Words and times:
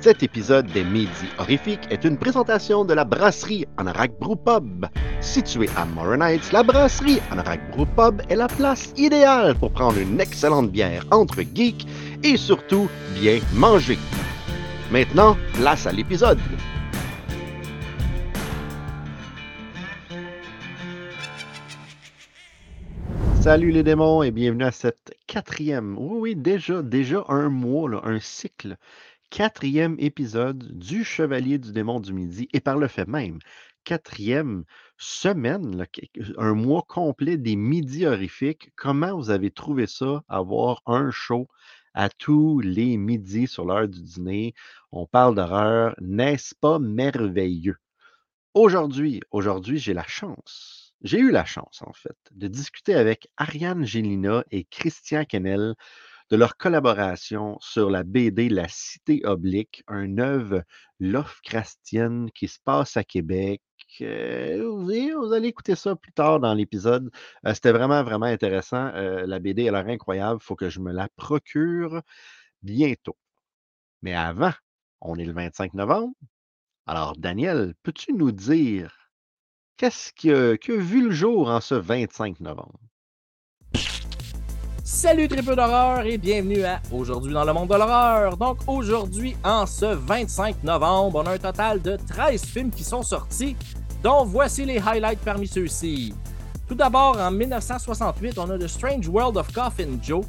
Cet 0.00 0.22
épisode 0.22 0.66
des 0.66 0.84
Midi 0.84 1.26
Horrifiques 1.38 1.88
est 1.90 2.04
une 2.04 2.16
présentation 2.16 2.84
de 2.84 2.94
la 2.94 3.04
brasserie 3.04 3.66
Anorak 3.78 4.12
Brew 4.20 4.36
Pub. 4.36 4.86
Située 5.20 5.68
à 5.76 5.84
Morin 5.86 6.20
Heights, 6.20 6.52
la 6.52 6.62
brasserie 6.62 7.18
Anorak 7.32 7.72
Brew 7.72 7.84
Pub 7.96 8.22
est 8.28 8.36
la 8.36 8.46
place 8.46 8.92
idéale 8.96 9.56
pour 9.56 9.72
prendre 9.72 9.98
une 9.98 10.20
excellente 10.20 10.70
bière 10.70 11.04
entre 11.10 11.42
geeks 11.42 11.84
et 12.22 12.36
surtout 12.36 12.88
bien 13.20 13.40
manger. 13.54 13.98
Maintenant, 14.92 15.36
place 15.54 15.84
à 15.84 15.90
l'épisode. 15.90 16.38
Salut 23.40 23.72
les 23.72 23.82
démons 23.82 24.22
et 24.22 24.30
bienvenue 24.30 24.64
à 24.64 24.70
cette 24.70 25.16
quatrième, 25.26 25.96
oui, 25.98 26.18
oui, 26.20 26.36
déjà, 26.36 26.82
déjà 26.82 27.24
un 27.28 27.48
mois, 27.48 28.06
un 28.06 28.20
cycle, 28.20 28.76
quatrième 29.30 29.96
épisode 29.98 30.78
du 30.78 31.04
Chevalier 31.04 31.58
du 31.58 31.72
démon 31.72 32.00
du 32.00 32.12
midi 32.12 32.48
et 32.52 32.60
par 32.60 32.76
le 32.76 32.88
fait 32.88 33.06
même, 33.06 33.38
quatrième 33.84 34.64
semaine, 34.96 35.86
un 36.36 36.54
mois 36.54 36.84
complet 36.88 37.36
des 37.36 37.56
midis 37.56 38.06
horrifiques. 38.06 38.70
Comment 38.76 39.16
vous 39.16 39.30
avez 39.30 39.50
trouvé 39.50 39.86
ça, 39.86 40.22
avoir 40.28 40.82
un 40.86 41.10
show 41.10 41.48
à 41.94 42.08
tous 42.08 42.60
les 42.60 42.96
midis 42.96 43.46
sur 43.46 43.64
l'heure 43.64 43.88
du 43.88 44.02
dîner? 44.02 44.54
On 44.92 45.06
parle 45.06 45.34
d'horreur, 45.34 45.94
n'est-ce 46.00 46.54
pas 46.54 46.78
merveilleux? 46.78 47.76
Aujourd'hui, 48.54 49.20
aujourd'hui, 49.30 49.78
j'ai 49.78 49.94
la 49.94 50.06
chance 50.06 50.88
j'ai 51.02 51.20
eu 51.20 51.30
la 51.30 51.44
chance, 51.44 51.80
en 51.86 51.92
fait, 51.92 52.16
de 52.32 52.48
discuter 52.48 52.94
avec 52.94 53.28
Ariane 53.36 53.84
Gélina 53.84 54.44
et 54.50 54.64
Christian 54.64 55.24
Kennel 55.24 55.74
de 56.30 56.36
leur 56.36 56.56
collaboration 56.56 57.56
sur 57.60 57.90
la 57.90 58.02
BD 58.02 58.48
La 58.48 58.68
Cité 58.68 59.22
Oblique, 59.24 59.82
une 59.88 60.20
œuvre 60.20 60.62
Lovecraftienne 61.00 62.30
qui 62.32 62.48
se 62.48 62.58
passe 62.62 62.96
à 62.96 63.04
Québec. 63.04 63.62
Euh, 64.02 64.68
vous, 64.68 65.32
allez 65.32 65.48
écouter 65.48 65.74
ça 65.74 65.96
plus 65.96 66.12
tard 66.12 66.40
dans 66.40 66.54
l'épisode. 66.54 67.10
Euh, 67.46 67.54
c'était 67.54 67.72
vraiment, 67.72 68.02
vraiment 68.02 68.26
intéressant. 68.26 68.88
Euh, 68.94 69.26
la 69.26 69.38
BD 69.38 69.68
a 69.68 69.72
l'air 69.72 69.86
incroyable. 69.88 70.40
Il 70.42 70.44
faut 70.44 70.56
que 70.56 70.68
je 70.68 70.80
me 70.80 70.92
la 70.92 71.08
procure 71.16 72.02
bientôt. 72.62 73.16
Mais 74.02 74.14
avant, 74.14 74.52
on 75.00 75.16
est 75.16 75.24
le 75.24 75.32
25 75.32 75.74
novembre. 75.74 76.14
Alors, 76.86 77.16
Daniel, 77.16 77.74
peux-tu 77.82 78.12
nous 78.12 78.32
dire 78.32 79.10
Qu'est-ce 79.78 80.12
qui 80.12 80.32
a, 80.32 80.56
vu 80.66 81.04
le 81.04 81.12
jour 81.12 81.48
en 81.48 81.60
ce 81.60 81.76
25 81.76 82.40
novembre? 82.40 82.80
Salut 84.90 85.28
triple 85.28 85.54
d'horreur 85.54 86.06
et 86.06 86.16
bienvenue 86.16 86.64
à 86.64 86.80
Aujourd'hui 86.90 87.34
dans 87.34 87.44
le 87.44 87.52
monde 87.52 87.68
de 87.68 87.74
l'horreur. 87.74 88.38
Donc 88.38 88.60
aujourd'hui, 88.66 89.36
en 89.44 89.66
ce 89.66 89.84
25 89.84 90.64
novembre, 90.64 91.22
on 91.22 91.26
a 91.26 91.32
un 91.32 91.38
total 91.38 91.82
de 91.82 91.98
13 92.08 92.42
films 92.42 92.70
qui 92.70 92.82
sont 92.82 93.02
sortis, 93.02 93.54
dont 94.02 94.24
voici 94.24 94.64
les 94.64 94.78
highlights 94.78 95.20
parmi 95.22 95.46
ceux-ci. 95.46 96.14
Tout 96.66 96.74
d'abord, 96.74 97.18
en 97.20 97.30
1968, 97.30 98.38
on 98.38 98.48
a 98.48 98.58
The 98.58 98.66
Strange 98.66 99.06
World 99.08 99.36
of 99.36 99.52
Coffin 99.52 99.98
Joe, 100.02 100.24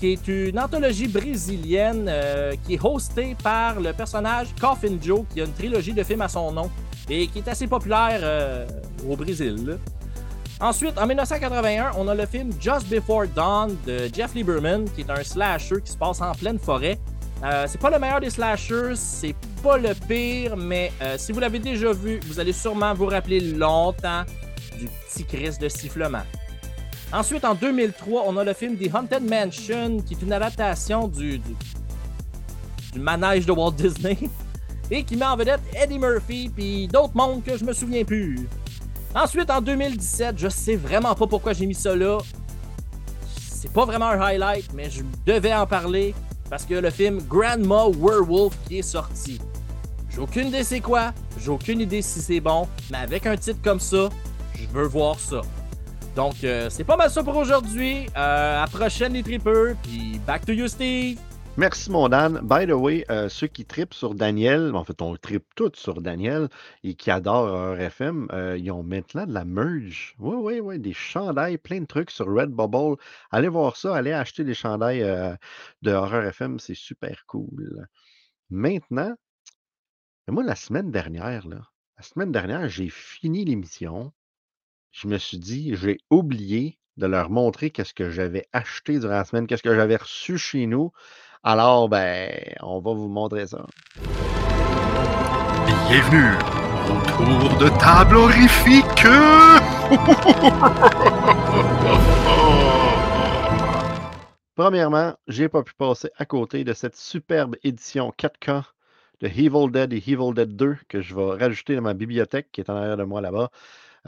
qui 0.00 0.14
est 0.14 0.26
une 0.26 0.58
anthologie 0.58 1.06
brésilienne 1.06 2.06
euh, 2.08 2.54
qui 2.66 2.74
est 2.74 2.82
hostée 2.82 3.36
par 3.44 3.78
le 3.78 3.92
personnage 3.92 4.48
Coffin 4.58 4.96
Joe, 5.02 5.20
qui 5.34 5.42
a 5.42 5.44
une 5.44 5.52
trilogie 5.52 5.92
de 5.92 6.02
films 6.02 6.22
à 6.22 6.28
son 6.28 6.50
nom 6.50 6.70
et 7.10 7.26
qui 7.26 7.40
est 7.40 7.48
assez 7.48 7.66
populaire 7.66 8.20
euh, 8.22 8.66
au 9.06 9.16
Brésil. 9.16 9.78
Ensuite, 10.60 10.98
en 10.98 11.06
1981, 11.06 11.92
on 11.96 12.08
a 12.08 12.14
le 12.16 12.26
film 12.26 12.50
Just 12.60 12.88
Before 12.88 13.28
Dawn 13.28 13.76
de 13.86 14.10
Jeff 14.12 14.34
Lieberman, 14.34 14.90
qui 14.90 15.02
est 15.02 15.10
un 15.10 15.22
slasher 15.22 15.76
qui 15.84 15.92
se 15.92 15.96
passe 15.96 16.20
en 16.20 16.32
pleine 16.32 16.58
forêt. 16.58 16.98
Euh, 17.44 17.66
c'est 17.68 17.80
pas 17.80 17.90
le 17.90 18.00
meilleur 18.00 18.18
des 18.18 18.30
slashers, 18.30 18.96
c'est 18.96 19.36
pas 19.62 19.78
le 19.78 19.94
pire, 20.08 20.56
mais 20.56 20.90
euh, 21.00 21.14
si 21.16 21.30
vous 21.30 21.38
l'avez 21.38 21.60
déjà 21.60 21.92
vu, 21.92 22.18
vous 22.26 22.40
allez 22.40 22.52
sûrement 22.52 22.92
vous 22.92 23.06
rappeler 23.06 23.38
longtemps 23.40 24.24
du 24.76 24.86
petit 24.86 25.24
Chris 25.24 25.56
de 25.60 25.68
sifflement. 25.68 26.24
Ensuite, 27.12 27.44
en 27.44 27.54
2003, 27.54 28.24
on 28.26 28.36
a 28.36 28.42
le 28.42 28.52
film 28.52 28.76
The 28.76 28.92
Haunted 28.92 29.22
Mansion, 29.22 30.00
qui 30.00 30.14
est 30.14 30.22
une 30.22 30.32
adaptation 30.32 31.06
du, 31.06 31.38
du, 31.38 31.54
du 32.92 32.98
manège 32.98 33.46
de 33.46 33.52
Walt 33.52 33.72
Disney. 33.72 34.18
et 34.90 35.04
qui 35.04 35.16
met 35.16 35.26
en 35.26 35.36
vedette 35.36 35.60
Eddie 35.74 35.98
Murphy 35.98 36.50
puis 36.54 36.88
d'autres 36.88 37.14
mondes 37.14 37.44
que 37.44 37.56
je 37.56 37.64
me 37.64 37.72
souviens 37.72 38.04
plus. 38.04 38.48
Ensuite, 39.20 39.50
en 39.50 39.60
2017, 39.60 40.38
je 40.38 40.48
sais 40.48 40.76
vraiment 40.76 41.12
pas 41.12 41.26
pourquoi 41.26 41.52
j'ai 41.52 41.66
mis 41.66 41.74
ça 41.74 41.96
là. 41.96 42.18
C'est 43.50 43.72
pas 43.72 43.84
vraiment 43.84 44.06
un 44.06 44.20
highlight, 44.20 44.72
mais 44.74 44.88
je 44.88 45.02
devais 45.26 45.52
en 45.52 45.66
parler 45.66 46.14
parce 46.48 46.64
que 46.64 46.74
le 46.74 46.88
film 46.90 47.20
Grandma 47.22 47.86
Werewolf 47.88 48.56
qui 48.68 48.78
est 48.78 48.82
sorti. 48.82 49.40
J'ai 50.08 50.20
aucune 50.20 50.48
idée 50.48 50.62
c'est 50.62 50.78
quoi, 50.78 51.12
j'ai 51.36 51.50
aucune 51.50 51.80
idée 51.80 52.00
si 52.00 52.20
c'est 52.20 52.38
bon, 52.38 52.68
mais 52.92 52.98
avec 52.98 53.26
un 53.26 53.36
titre 53.36 53.58
comme 53.60 53.80
ça, 53.80 54.08
je 54.54 54.66
veux 54.68 54.86
voir 54.86 55.18
ça. 55.18 55.40
Donc, 56.14 56.44
euh, 56.44 56.70
c'est 56.70 56.84
pas 56.84 56.96
mal 56.96 57.10
ça 57.10 57.24
pour 57.24 57.36
aujourd'hui. 57.36 58.06
Euh, 58.16 58.62
à 58.62 58.66
prochaine 58.68 59.14
les 59.14 59.24
tripeurs, 59.24 59.74
puis 59.82 60.20
back 60.28 60.46
to 60.46 60.52
you 60.52 60.68
Steve! 60.68 61.18
Merci, 61.58 61.90
mon 61.90 62.08
Dan. 62.08 62.38
By 62.44 62.68
the 62.68 62.70
way, 62.70 63.04
euh, 63.10 63.28
ceux 63.28 63.48
qui 63.48 63.64
tripent 63.64 63.92
sur 63.92 64.14
Daniel, 64.14 64.76
en 64.76 64.84
fait, 64.84 65.02
on 65.02 65.16
tripe 65.16 65.44
tous 65.56 65.72
sur 65.74 66.00
Daniel 66.00 66.48
et 66.84 66.94
qui 66.94 67.10
adorent 67.10 67.74
RFM, 67.76 68.28
euh, 68.30 68.56
ils 68.56 68.70
ont 68.70 68.84
maintenant 68.84 69.26
de 69.26 69.32
la 69.32 69.44
merge. 69.44 70.14
Oui, 70.20 70.36
oui, 70.36 70.60
oui, 70.60 70.78
des 70.78 70.92
chandails, 70.92 71.58
plein 71.58 71.80
de 71.80 71.86
trucs 71.86 72.12
sur 72.12 72.32
Redbubble. 72.32 72.94
Allez 73.32 73.48
voir 73.48 73.76
ça, 73.76 73.96
allez 73.96 74.12
acheter 74.12 74.44
des 74.44 74.54
chandails 74.54 75.02
euh, 75.02 75.34
de 75.82 75.90
Horror 75.90 76.22
FM, 76.26 76.60
c'est 76.60 76.76
super 76.76 77.26
cool. 77.26 77.88
Maintenant, 78.50 79.16
moi, 80.28 80.44
la 80.44 80.54
semaine 80.54 80.92
dernière, 80.92 81.48
là, 81.48 81.62
la 81.96 82.04
semaine 82.04 82.30
dernière, 82.30 82.68
j'ai 82.68 82.88
fini 82.88 83.44
l'émission. 83.44 84.12
Je 84.92 85.08
me 85.08 85.18
suis 85.18 85.38
dit, 85.38 85.74
j'ai 85.74 85.98
oublié 86.08 86.78
de 86.98 87.06
leur 87.06 87.30
montrer 87.30 87.70
qu'est-ce 87.70 87.94
que 87.94 88.10
j'avais 88.10 88.46
acheté 88.52 89.00
durant 89.00 89.14
la 89.14 89.24
semaine, 89.24 89.48
qu'est-ce 89.48 89.62
que 89.64 89.74
j'avais 89.74 89.96
reçu 89.96 90.38
chez 90.38 90.66
nous. 90.66 90.92
Alors, 91.44 91.88
ben, 91.88 92.30
on 92.62 92.80
va 92.80 92.92
vous 92.92 93.06
montrer 93.08 93.46
ça. 93.46 93.64
Bienvenue 95.88 96.34
autour 96.90 97.56
de 97.58 97.68
table 97.78 98.16
horrifique. 98.16 98.84
Premièrement, 104.56 105.14
j'ai 105.28 105.48
pas 105.48 105.62
pu 105.62 105.74
passer 105.74 106.10
à 106.16 106.24
côté 106.24 106.64
de 106.64 106.72
cette 106.72 106.96
superbe 106.96 107.54
édition 107.62 108.12
4K 108.18 108.64
de 109.20 109.28
Evil 109.28 109.70
Dead 109.70 109.92
et 109.92 109.98
Evil 109.98 110.34
Dead 110.34 110.56
2 110.56 110.76
que 110.88 111.00
je 111.00 111.14
vais 111.14 111.36
rajouter 111.36 111.76
dans 111.76 111.82
ma 111.82 111.94
bibliothèque 111.94 112.48
qui 112.50 112.60
est 112.60 112.68
en 112.68 112.74
arrière 112.74 112.96
de 112.96 113.04
moi 113.04 113.20
là-bas. 113.20 113.50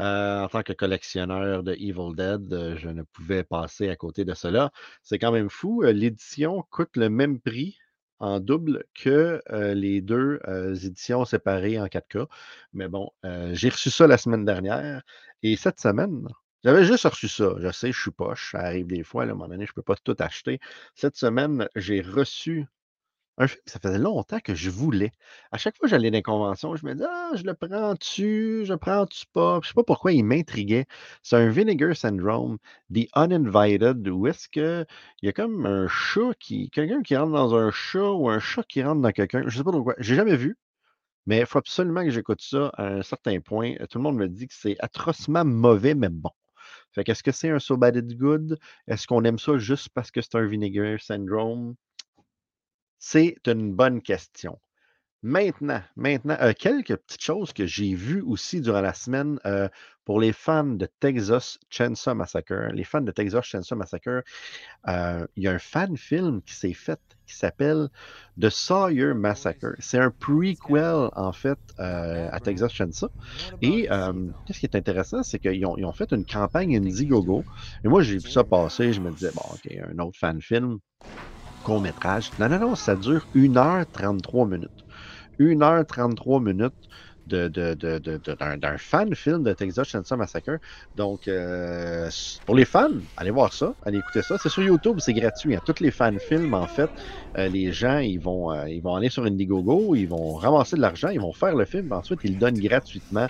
Euh, 0.00 0.40
en 0.44 0.48
tant 0.48 0.62
que 0.62 0.72
collectionneur 0.72 1.62
de 1.62 1.72
Evil 1.74 2.14
Dead, 2.16 2.52
euh, 2.52 2.76
je 2.76 2.88
ne 2.88 3.02
pouvais 3.02 3.44
passer 3.44 3.90
à 3.90 3.96
côté 3.96 4.24
de 4.24 4.32
cela. 4.34 4.72
C'est 5.02 5.18
quand 5.18 5.32
même 5.32 5.50
fou. 5.50 5.82
Euh, 5.82 5.92
l'édition 5.92 6.64
coûte 6.70 6.96
le 6.96 7.10
même 7.10 7.38
prix 7.38 7.76
en 8.18 8.40
double 8.40 8.84
que 8.94 9.40
les 9.74 10.02
deux 10.02 10.40
éditions 10.84 11.24
séparées 11.24 11.80
en 11.80 11.86
4K. 11.86 12.26
Mais 12.74 12.86
bon, 12.86 13.10
j'ai 13.52 13.70
reçu 13.70 13.90
ça 13.90 14.06
la 14.06 14.18
semaine 14.18 14.44
dernière. 14.44 15.02
Et 15.42 15.56
cette 15.56 15.80
semaine, 15.80 16.28
j'avais 16.62 16.84
juste 16.84 17.04
reçu 17.04 17.28
ça. 17.28 17.54
Je 17.58 17.70
sais, 17.72 17.92
je 17.92 17.98
suis 17.98 18.10
poche. 18.10 18.52
Ça 18.52 18.58
arrive 18.60 18.88
des 18.88 19.04
fois. 19.04 19.22
à 19.22 19.26
un 19.26 19.28
moment 19.30 19.48
donné, 19.48 19.64
je 19.64 19.70
ne 19.70 19.74
peux 19.74 19.82
pas 19.82 19.96
tout 19.96 20.16
acheter. 20.18 20.60
Cette 20.94 21.16
semaine, 21.16 21.66
j'ai 21.76 22.02
reçu 22.02 22.66
ça 23.66 23.78
faisait 23.80 23.98
longtemps 23.98 24.40
que 24.40 24.54
je 24.54 24.70
voulais. 24.70 25.12
À 25.52 25.58
chaque 25.58 25.76
fois 25.76 25.86
que 25.86 25.90
j'allais 25.90 26.10
dans 26.10 26.16
les 26.18 26.22
conventions, 26.22 26.74
je 26.76 26.84
me 26.86 26.92
disais: 26.94 27.06
«Ah, 27.08 27.32
je 27.36 27.42
le 27.44 27.54
prends-tu? 27.54 28.64
Je 28.64 28.72
le 28.72 28.78
prends-tu 28.78 29.26
pas?» 29.32 29.60
Je 29.62 29.68
sais 29.68 29.74
pas 29.74 29.82
pourquoi 29.84 30.12
il 30.12 30.24
m'intriguait. 30.24 30.86
C'est 31.22 31.36
un 31.36 31.48
Vinegar 31.50 31.96
Syndrome, 31.96 32.58
The 32.94 33.08
Uninvited, 33.16 34.06
où 34.08 34.26
est-ce 34.26 34.48
qu'il 34.48 34.86
y 35.22 35.28
a 35.28 35.32
comme 35.32 35.66
un 35.66 35.86
chat 35.88 36.32
qui 36.38 36.70
quelqu'un 36.70 37.02
qui 37.02 37.16
rentre 37.16 37.32
dans 37.32 37.54
un 37.54 37.70
chat 37.70 38.10
ou 38.12 38.28
un 38.28 38.38
chat 38.40 38.62
qui 38.64 38.82
rentre 38.82 39.00
dans 39.02 39.12
quelqu'un, 39.12 39.44
je 39.48 39.56
sais 39.58 39.64
pas 39.64 39.72
pourquoi. 39.72 39.94
J'ai 39.98 40.14
jamais 40.16 40.36
vu, 40.36 40.56
mais 41.26 41.40
il 41.40 41.46
faut 41.46 41.58
absolument 41.58 42.04
que 42.04 42.10
j'écoute 42.10 42.42
ça 42.42 42.68
à 42.76 42.86
un 42.88 43.02
certain 43.02 43.40
point. 43.40 43.74
Tout 43.90 43.98
le 43.98 44.02
monde 44.04 44.16
me 44.16 44.28
dit 44.28 44.48
que 44.48 44.54
c'est 44.54 44.76
atrocement 44.80 45.44
mauvais, 45.44 45.94
mais 45.94 46.08
bon. 46.10 46.30
Fait 46.92 47.04
qu'est-ce 47.04 47.22
que 47.24 47.32
c'est 47.32 47.50
un 47.50 47.58
So 47.60 47.76
Bad 47.78 47.96
It's 47.96 48.14
Good? 48.16 48.58
Est-ce 48.88 49.06
qu'on 49.08 49.24
aime 49.24 49.38
ça 49.40 49.58
juste 49.58 49.90
parce 49.94 50.10
que 50.12 50.20
c'est 50.22 50.36
un 50.36 50.46
Vinegar 50.46 51.00
Syndrome? 51.00 51.74
C'est 53.02 53.38
une 53.46 53.72
bonne 53.72 54.02
question. 54.02 54.60
Maintenant, 55.22 55.82
maintenant, 55.96 56.36
euh, 56.40 56.52
quelques 56.58 56.96
petites 56.96 57.22
choses 57.22 57.52
que 57.54 57.66
j'ai 57.66 57.94
vues 57.94 58.20
aussi 58.20 58.60
durant 58.60 58.82
la 58.82 58.92
semaine 58.92 59.38
euh, 59.46 59.68
pour 60.04 60.20
les 60.20 60.32
fans 60.32 60.64
de 60.64 60.86
Texas 61.00 61.58
Chainsaw 61.70 62.14
Massacre. 62.14 62.70
Les 62.74 62.84
fans 62.84 63.00
de 63.00 63.10
Texas 63.10 63.44
Chainsaw 63.46 63.74
Massacre, 63.74 64.22
euh, 64.88 65.26
il 65.36 65.44
y 65.44 65.48
a 65.48 65.52
un 65.52 65.58
fan 65.58 65.96
film 65.96 66.42
qui 66.42 66.54
s'est 66.54 66.74
fait 66.74 67.00
qui 67.26 67.36
s'appelle 67.36 67.88
The 68.38 68.50
Sawyer 68.50 69.14
Massacre. 69.14 69.76
C'est 69.78 69.98
un 69.98 70.10
prequel 70.10 71.08
en 71.14 71.32
fait 71.32 71.58
à 71.78 72.38
Texas 72.40 72.72
Chainsaw. 72.72 73.10
Et 73.62 73.88
ce 73.88 74.58
qui 74.58 74.66
est 74.66 74.76
intéressant, 74.76 75.22
c'est 75.22 75.38
qu'ils 75.38 75.64
ont, 75.64 75.76
ils 75.78 75.86
ont 75.86 75.92
fait 75.92 76.12
une 76.12 76.26
campagne 76.26 76.76
Indiegogo. 76.76 77.44
Et 77.82 77.88
moi, 77.88 78.02
j'ai 78.02 78.18
vu 78.18 78.28
ça 78.28 78.44
passer. 78.44 78.92
Je 78.92 79.00
me 79.00 79.10
disais 79.10 79.30
bon, 79.34 79.42
ok, 79.54 79.78
un 79.90 79.98
autre 80.00 80.18
fan 80.18 80.40
film 80.42 80.80
court-métrage. 81.64 82.30
Non, 82.38 82.48
non, 82.48 82.58
non, 82.58 82.74
ça 82.74 82.96
dure 82.96 83.26
1h33 83.34 84.48
minutes. 84.48 84.70
1h33 85.38 86.42
minutes 86.42 86.74
de, 87.26 87.48
de, 87.48 87.74
de, 87.74 88.34
d'un, 88.34 88.56
d'un 88.56 88.78
fan 88.78 89.14
film 89.14 89.42
de 89.44 89.52
Texas 89.52 89.88
Chainsaw 89.88 90.16
Massacre. 90.16 90.58
Donc, 90.96 91.28
euh, 91.28 92.10
pour 92.44 92.54
les 92.54 92.64
fans, 92.64 92.90
allez 93.16 93.30
voir 93.30 93.52
ça, 93.52 93.74
allez 93.84 93.98
écouter 93.98 94.22
ça. 94.22 94.36
C'est 94.38 94.48
sur 94.48 94.62
YouTube, 94.62 94.98
c'est 94.98 95.12
gratuit. 95.12 95.54
Hein. 95.54 95.60
Tous 95.64 95.80
les 95.80 95.90
fan 95.90 96.18
films, 96.18 96.54
en 96.54 96.66
fait, 96.66 96.90
euh, 97.38 97.48
les 97.48 97.72
gens, 97.72 97.98
ils 97.98 98.18
vont, 98.18 98.52
euh, 98.52 98.68
ils 98.68 98.82
vont 98.82 98.96
aller 98.96 99.08
sur 99.08 99.24
Indiegogo, 99.24 99.94
ils 99.94 100.08
vont 100.08 100.34
ramasser 100.34 100.76
de 100.76 100.80
l'argent, 100.80 101.08
ils 101.08 101.20
vont 101.20 101.32
faire 101.32 101.54
le 101.54 101.64
film, 101.64 101.92
ensuite, 101.92 102.20
ils 102.24 102.32
le 102.34 102.38
donnent 102.38 102.58
gratuitement 102.58 103.28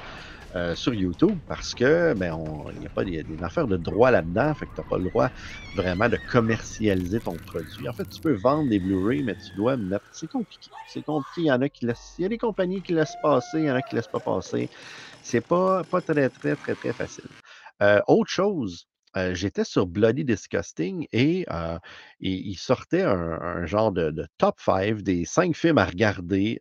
euh, 0.56 0.74
sur 0.74 0.92
YouTube 0.92 1.38
parce 1.46 1.76
que 1.76 2.12
ben 2.14 2.36
il 2.72 2.80
n'y 2.80 2.86
a 2.86 2.90
pas 2.90 3.04
des, 3.04 3.24
affaires 3.40 3.68
de 3.68 3.76
droit 3.76 4.10
là-dedans, 4.10 4.52
fait 4.54 4.66
que 4.66 4.74
tu 4.74 4.80
n'as 4.80 4.86
pas 4.88 4.98
le 4.98 5.08
droit 5.08 5.30
vraiment 5.76 6.08
de 6.08 6.18
commercialiser 6.32 7.20
ton 7.20 7.34
produit. 7.34 7.88
En 7.88 7.92
fait, 7.92 8.08
tu 8.08 8.20
peux 8.20 8.32
vendre 8.32 8.68
des 8.68 8.80
Blu-ray, 8.80 9.22
mais 9.22 9.36
tu 9.36 9.54
dois 9.54 9.76
mettre. 9.76 10.04
C'est 10.10 10.28
compliqué. 10.28 10.68
C'est 10.88 11.04
compliqué. 11.04 11.42
Il 11.42 11.46
y 11.46 11.52
en 11.52 11.62
a 11.62 11.68
qui 11.68 11.86
laissent. 11.86 12.16
Il 12.18 12.22
y 12.22 12.24
a 12.24 12.28
des 12.28 12.38
compagnies 12.38 12.82
qui 12.82 12.94
laissent 12.94 13.16
passer, 13.22 13.60
il 13.60 13.66
y 13.66 13.70
en 13.70 13.76
a 13.76 13.82
qui 13.82 13.94
laissent 13.94 14.08
pas 14.08 14.18
passer. 14.18 14.68
C'est 15.22 15.40
pas, 15.40 15.84
pas 15.84 16.00
très, 16.00 16.28
très, 16.28 16.56
très, 16.56 16.74
très 16.74 16.92
facile. 16.92 17.30
Euh, 17.80 18.00
autre 18.08 18.30
chose, 18.30 18.88
euh, 19.16 19.34
j'étais 19.34 19.64
sur 19.64 19.86
Bloody 19.86 20.24
Disgusting 20.24 21.06
et 21.12 21.46
il 22.18 22.56
sortait 22.56 23.02
un, 23.02 23.66
genre 23.66 23.92
de, 23.92 24.10
de 24.10 24.26
top 24.36 24.58
5 24.58 25.02
des 25.02 25.24
5 25.24 25.54
films 25.54 25.78
à 25.78 25.84
regarder 25.84 26.60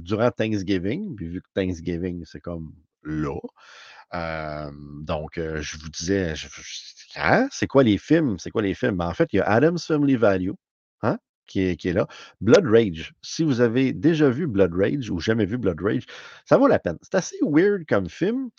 durant 0.00 0.30
Thanksgiving. 0.30 1.16
Puis 1.16 1.28
vu 1.28 1.40
que 1.40 1.48
Thanksgiving, 1.54 2.22
c'est 2.26 2.40
comme 2.40 2.70
là. 3.04 3.38
Donc, 5.02 5.32
je 5.36 5.78
vous 5.78 5.88
disais, 5.88 6.34
hein, 7.16 7.48
c'est 7.50 7.66
quoi 7.66 7.82
les 7.82 7.98
films? 7.98 8.38
C'est 8.38 8.50
quoi 8.50 8.62
les 8.62 8.74
films? 8.74 8.96
Ben, 8.96 9.08
en 9.08 9.14
fait, 9.14 9.28
il 9.32 9.36
y 9.36 9.40
a 9.40 9.44
Adam's 9.44 9.86
Family 9.86 10.16
Value, 10.16 10.52
hein, 11.02 11.18
qui 11.46 11.60
est, 11.60 11.92
là. 11.92 12.06
Blood 12.40 12.66
Rage. 12.66 13.12
Si 13.22 13.42
vous 13.44 13.60
avez 13.60 13.92
déjà 13.92 14.30
vu 14.30 14.46
Blood 14.46 14.72
Rage 14.74 15.10
ou 15.10 15.18
jamais 15.18 15.44
vu 15.46 15.58
Blood 15.58 15.80
Rage, 15.80 16.06
ça 16.44 16.56
vaut 16.56 16.68
la 16.68 16.78
peine. 16.78 16.98
C'est 17.02 17.14
assez 17.16 17.36
weird 17.42 17.84
comme 17.86 18.08
film. 18.08 18.50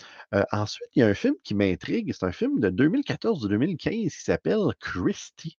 Ensuite, 0.52 0.90
il 0.96 1.00
y 1.00 1.04
a 1.04 1.08
un 1.08 1.14
film 1.14 1.36
qui 1.44 1.56
m'intrigue. 1.56 2.14
C'est 2.14 2.26
un 2.26 2.32
film 2.32 2.60
de 2.60 2.70
2014 2.70 3.46
ou 3.46 3.48
2015 3.48 3.94
qui 3.94 4.10
s'appelle 4.10 4.68
Christie. 4.80 5.58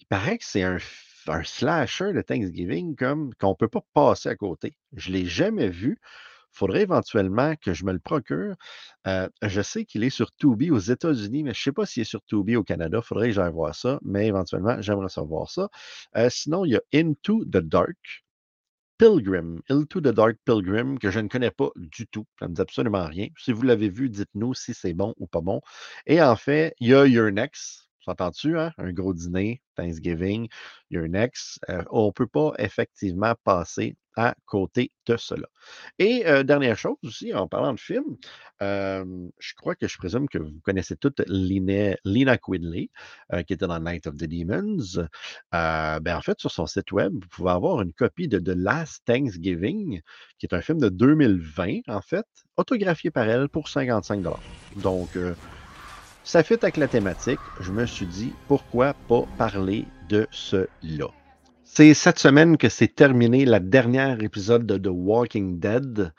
Il 0.00 0.06
paraît 0.06 0.38
que 0.38 0.44
c'est 0.44 0.62
un, 0.62 0.78
slasher 1.42 2.12
de 2.12 2.22
Thanksgiving 2.22 2.94
qu'on 2.96 3.48
ne 3.48 3.54
peut 3.54 3.68
pas 3.68 3.84
passer 3.94 4.28
à 4.28 4.36
côté. 4.36 4.76
Je 4.92 5.10
ne 5.10 5.16
l'ai 5.16 5.26
jamais 5.26 5.68
vu. 5.68 5.98
Faudrait 6.56 6.82
éventuellement 6.82 7.54
que 7.56 7.74
je 7.74 7.84
me 7.84 7.92
le 7.92 7.98
procure. 7.98 8.54
Euh, 9.06 9.28
je 9.42 9.60
sais 9.60 9.84
qu'il 9.84 10.04
est 10.04 10.10
sur 10.10 10.34
Tubi 10.34 10.70
aux 10.70 10.78
États-Unis, 10.78 11.42
mais 11.42 11.52
je 11.52 11.60
ne 11.60 11.64
sais 11.64 11.72
pas 11.72 11.84
s'il 11.84 12.00
est 12.00 12.04
sur 12.04 12.22
Tubi 12.24 12.56
au 12.56 12.64
Canada. 12.64 13.02
Faudrait 13.02 13.28
que 13.28 13.34
j'aille 13.34 13.52
voir 13.52 13.74
ça, 13.74 13.98
mais 14.02 14.26
éventuellement, 14.26 14.80
j'aimerais 14.80 15.10
savoir 15.10 15.50
ça. 15.50 15.68
Euh, 16.16 16.30
sinon, 16.30 16.64
il 16.64 16.72
y 16.72 16.76
a 16.76 16.80
Into 16.94 17.44
the 17.44 17.58
Dark. 17.58 18.24
Pilgrim, 18.98 19.60
Into 19.68 20.00
the 20.00 20.08
Dark 20.14 20.38
Pilgrim, 20.46 20.98
que 20.98 21.10
je 21.10 21.20
ne 21.20 21.28
connais 21.28 21.50
pas 21.50 21.68
du 21.76 22.06
tout. 22.06 22.24
Ça 22.38 22.46
ne 22.46 22.52
me 22.52 22.54
dit 22.54 22.62
absolument 22.62 23.04
rien. 23.06 23.28
Si 23.38 23.52
vous 23.52 23.60
l'avez 23.62 23.90
vu, 23.90 24.08
dites-nous 24.08 24.54
si 24.54 24.72
c'est 24.72 24.94
bon 24.94 25.12
ou 25.18 25.26
pas 25.26 25.42
bon. 25.42 25.60
Et 26.06 26.22
en 26.22 26.36
fait, 26.36 26.74
il 26.80 26.88
y 26.88 26.94
a 26.94 27.06
Your 27.06 27.30
Next. 27.30 27.85
S'entends-tu, 28.06 28.56
hein? 28.58 28.72
Un 28.78 28.92
gros 28.92 29.12
dîner, 29.12 29.60
Thanksgiving, 29.74 30.48
Your 30.90 31.08
Next. 31.08 31.58
Euh, 31.68 31.82
on 31.90 32.06
ne 32.06 32.12
peut 32.12 32.28
pas 32.28 32.52
effectivement 32.58 33.34
passer 33.42 33.96
à 34.16 34.34
côté 34.46 34.92
de 35.06 35.16
cela. 35.16 35.46
Et 35.98 36.26
euh, 36.26 36.42
dernière 36.42 36.78
chose 36.78 36.96
aussi, 37.04 37.34
en 37.34 37.46
parlant 37.46 37.74
de 37.74 37.80
film, 37.80 38.16
euh, 38.62 39.04
je 39.38 39.54
crois 39.54 39.74
que 39.74 39.86
je 39.86 39.98
présume 39.98 40.28
que 40.28 40.38
vous 40.38 40.58
connaissez 40.62 40.96
toutes 40.96 41.20
Lina, 41.26 41.96
Lina 42.04 42.38
Quinley, 42.38 42.90
euh, 43.32 43.42
qui 43.42 43.52
était 43.52 43.66
dans 43.66 43.78
Night 43.78 44.06
of 44.06 44.16
the 44.16 44.24
Demons. 44.24 45.06
Ben, 45.52 46.16
en 46.16 46.22
fait, 46.22 46.40
sur 46.40 46.50
son 46.50 46.66
site 46.66 46.92
web, 46.92 47.12
vous 47.12 47.28
pouvez 47.28 47.50
avoir 47.50 47.82
une 47.82 47.92
copie 47.92 48.28
de 48.28 48.38
The 48.38 48.56
Last 48.56 49.04
Thanksgiving, 49.04 50.00
qui 50.38 50.46
est 50.46 50.54
un 50.54 50.62
film 50.62 50.78
de 50.78 50.88
2020, 50.88 51.80
en 51.88 52.00
fait, 52.00 52.26
autographié 52.56 53.10
par 53.10 53.28
elle 53.28 53.48
pour 53.48 53.68
55 53.68 54.22
Donc, 54.76 55.10
ça 56.26 56.42
fit 56.42 56.58
avec 56.60 56.76
la 56.76 56.88
thématique. 56.88 57.38
Je 57.60 57.70
me 57.70 57.86
suis 57.86 58.04
dit, 58.04 58.32
pourquoi 58.48 58.94
pas 59.08 59.22
parler 59.38 59.86
de 60.08 60.26
cela? 60.32 61.08
C'est 61.62 61.94
cette 61.94 62.18
semaine 62.18 62.58
que 62.58 62.68
c'est 62.68 62.88
terminé 62.88 63.44
la 63.44 63.60
dernière 63.60 64.20
épisode 64.20 64.66
de 64.66 64.76
The 64.76 64.92
Walking 64.92 65.60
Dead. 65.60 66.12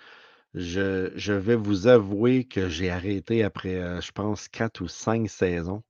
Je, 0.54 1.34
vais 1.34 1.58
vous 1.58 1.88
avouer 1.88 2.46
que 2.46 2.70
j'ai 2.70 2.90
arrêté 2.90 3.44
après, 3.44 3.76
euh, 3.76 4.00
je 4.00 4.14
pense, 4.14 4.48
quatre 4.48 4.80
ou 4.82 4.88
cinq 4.88 5.30
saisons. 5.30 5.84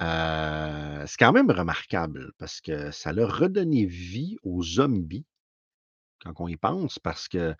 Euh, 0.00 1.04
c'est 1.06 1.16
quand 1.16 1.32
même 1.32 1.50
remarquable 1.50 2.32
parce 2.38 2.60
que 2.60 2.90
ça 2.90 3.10
a 3.10 3.26
redonné 3.26 3.86
vie 3.86 4.36
aux 4.42 4.64
zombies 4.64 5.26
quand 6.24 6.40
on 6.40 6.48
y 6.48 6.56
pense, 6.56 6.98
parce 6.98 7.28
que, 7.28 7.54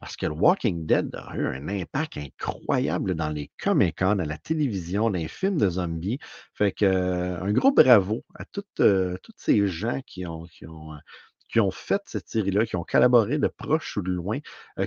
parce 0.00 0.16
que 0.16 0.24
le 0.24 0.32
Walking 0.32 0.86
Dead 0.86 1.14
a 1.14 1.36
eu 1.36 1.46
un 1.46 1.68
impact 1.68 2.16
incroyable 2.16 3.14
dans 3.14 3.28
les 3.28 3.50
Comic-Con, 3.62 4.18
à 4.18 4.24
la 4.24 4.38
télévision, 4.38 5.04
dans 5.04 5.18
les 5.18 5.28
films 5.28 5.58
de 5.58 5.68
zombies. 5.68 6.18
Fait 6.54 6.72
que 6.72 6.86
euh, 6.86 7.38
un 7.40 7.52
gros 7.52 7.70
bravo 7.70 8.24
à 8.34 8.46
toutes, 8.46 8.80
euh, 8.80 9.18
tous 9.22 9.34
ces 9.36 9.66
gens 9.68 10.00
qui 10.06 10.26
ont, 10.26 10.44
qui 10.46 10.66
ont, 10.66 10.94
euh, 10.94 10.98
qui 11.48 11.60
ont 11.60 11.70
fait 11.70 12.00
cette 12.06 12.28
série-là, 12.28 12.64
qui 12.64 12.76
ont 12.76 12.84
collaboré 12.84 13.38
de 13.38 13.48
proche 13.48 13.98
ou 13.98 14.02
de 14.02 14.10
loin, 14.10 14.38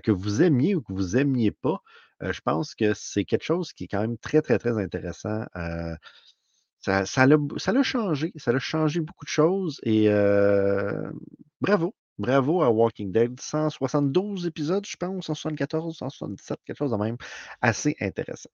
que 0.03 0.11
vous 0.11 0.41
aimiez 0.41 0.75
ou 0.75 0.81
que 0.81 0.93
vous 0.93 1.17
aimiez 1.17 1.51
pas. 1.51 1.81
je 2.21 2.39
pense 2.41 2.73
que 2.73 2.93
c'est 2.95 3.25
quelque 3.25 3.43
chose 3.43 3.73
qui 3.73 3.83
est 3.85 3.87
quand 3.87 4.01
même 4.01 4.17
très, 4.17 4.41
très, 4.41 4.57
très 4.59 4.81
intéressant. 4.81 5.45
ça, 6.79 7.27
l'a, 7.27 7.37
ça 7.57 7.83
changé. 7.83 8.31
Ça 8.37 8.51
l'a 8.53 8.59
changé 8.59 9.01
beaucoup 9.01 9.25
de 9.25 9.29
choses. 9.29 9.79
Et 9.83 10.07
bravo. 11.61 11.93
Bravo 12.17 12.61
à 12.61 12.69
Walking 12.69 13.11
Dead. 13.11 13.39
172 13.39 14.45
épisodes, 14.45 14.85
je 14.85 14.95
pense, 14.97 15.25
174, 15.25 15.97
177, 15.97 16.59
quelque 16.65 16.77
chose 16.77 16.91
de 16.91 16.97
même. 16.97 17.17
Assez 17.61 17.95
intéressant. 17.99 18.49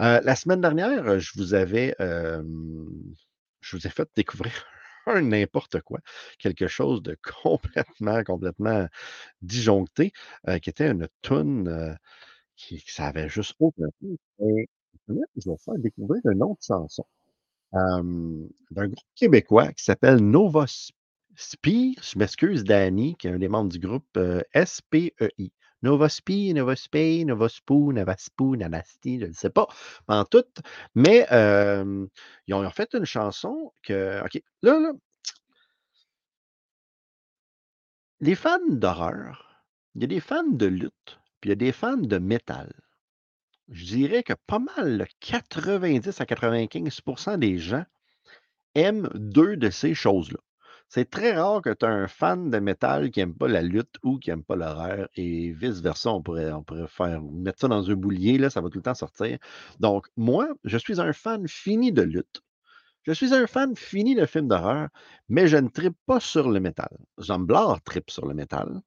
Euh, 0.00 0.20
la 0.24 0.36
semaine 0.36 0.60
dernière, 0.60 1.20
je 1.20 1.32
vous 1.36 1.54
avais, 1.54 1.94
je 1.98 3.76
vous 3.76 3.86
ai 3.86 3.90
fait 3.90 4.08
découvrir 4.16 4.52
un 5.06 5.22
n'importe 5.22 5.80
quoi, 5.80 6.00
quelque 6.38 6.66
chose 6.68 7.02
de 7.02 7.16
complètement, 7.42 8.22
complètement 8.24 8.88
disjoncté, 9.42 10.12
euh, 10.48 10.58
qui 10.58 10.70
était 10.70 10.90
une 10.90 11.08
toune 11.22 11.68
euh, 11.68 11.94
qui, 12.56 12.78
qui 12.78 12.92
ça 12.92 13.06
avait 13.06 13.28
juste 13.28 13.54
aucun 13.60 13.86
sens. 14.00 14.18
Et 14.40 14.68
je 15.08 15.50
vais 15.50 15.56
faire 15.64 15.78
découvrir 15.78 16.22
une 16.30 16.42
autre 16.42 16.62
chanson 16.66 17.06
d'un 17.72 18.88
groupe 18.88 18.98
québécois 19.14 19.72
qui 19.72 19.82
s'appelle 19.84 20.16
Nova 20.16 20.66
Spi. 21.42 21.96
Je 22.02 22.18
m'excuse, 22.18 22.64
Danny, 22.64 23.16
qui 23.16 23.28
est 23.28 23.30
un 23.32 23.38
des 23.38 23.48
membres 23.48 23.70
du 23.70 23.78
groupe 23.78 24.08
euh, 24.16 24.42
SPEI. 24.54 25.52
Nova 25.82 26.08
Spi, 26.08 26.54
Nova 26.54 26.76
Spay, 26.76 27.24
Nova 27.24 27.48
Spoo, 27.48 27.92
Nova 27.92 28.16
Spoo, 28.16 28.54
Navasti, 28.56 29.18
je 29.18 29.26
ne 29.26 29.32
sais 29.32 29.50
pas, 29.50 29.66
en 30.06 30.24
tout. 30.24 30.44
Mais 30.94 31.26
ils 32.46 32.54
ont 32.54 32.70
fait 32.70 32.94
une 32.94 33.04
chanson 33.04 33.72
que. 33.82 34.24
OK, 34.24 34.40
là, 34.62 34.78
là, 34.78 34.92
les 38.20 38.36
fans 38.36 38.58
d'horreur, 38.68 39.64
il 39.96 40.02
y 40.02 40.04
a 40.04 40.06
des 40.06 40.20
fans 40.20 40.46
de 40.46 40.66
lutte, 40.66 41.18
puis 41.40 41.48
il 41.48 41.50
y 41.50 41.52
a 41.52 41.56
des 41.56 41.72
fans 41.72 41.96
de 41.96 42.18
métal. 42.18 42.72
Je 43.68 43.84
dirais 43.84 44.22
que 44.22 44.34
pas 44.46 44.60
mal, 44.60 44.98
là, 44.98 45.06
90 45.20 46.20
à 46.20 46.24
95% 46.24 47.38
des 47.38 47.58
gens 47.58 47.84
aiment 48.74 49.08
deux 49.14 49.56
de 49.56 49.70
ces 49.70 49.94
choses-là. 49.94 50.38
C'est 50.94 51.08
très 51.08 51.32
rare 51.32 51.62
que 51.62 51.72
tu 51.72 51.86
as 51.86 51.88
un 51.88 52.06
fan 52.06 52.50
de 52.50 52.58
métal 52.58 53.10
qui 53.10 53.20
n'aime 53.20 53.34
pas 53.34 53.48
la 53.48 53.62
lutte 53.62 53.96
ou 54.02 54.18
qui 54.18 54.28
n'aime 54.28 54.44
pas 54.44 54.56
l'horreur 54.56 55.08
et 55.14 55.50
vice-versa. 55.52 56.10
On 56.12 56.20
pourrait, 56.20 56.52
on 56.52 56.62
pourrait 56.62 56.86
faire 56.86 57.22
mettre 57.22 57.60
ça 57.60 57.68
dans 57.68 57.90
un 57.90 57.94
boulier, 57.94 58.36
là, 58.36 58.50
ça 58.50 58.60
va 58.60 58.68
tout 58.68 58.76
le 58.76 58.82
temps 58.82 58.94
sortir. 58.94 59.38
Donc, 59.80 60.06
moi, 60.18 60.48
je 60.64 60.76
suis 60.76 61.00
un 61.00 61.14
fan 61.14 61.48
fini 61.48 61.92
de 61.92 62.02
lutte. 62.02 62.42
Je 63.04 63.12
suis 63.12 63.32
un 63.32 63.46
fan 63.46 63.74
fini 63.74 64.14
de 64.14 64.26
films 64.26 64.48
d'horreur, 64.48 64.88
mais 65.30 65.46
je 65.48 65.56
ne 65.56 65.68
tripe 65.68 65.96
pas 66.04 66.20
sur 66.20 66.50
le 66.50 66.60
métal. 66.60 66.94
Zomblar 67.18 67.82
tripe 67.84 68.10
sur 68.10 68.26
le 68.26 68.34
métal. 68.34 68.82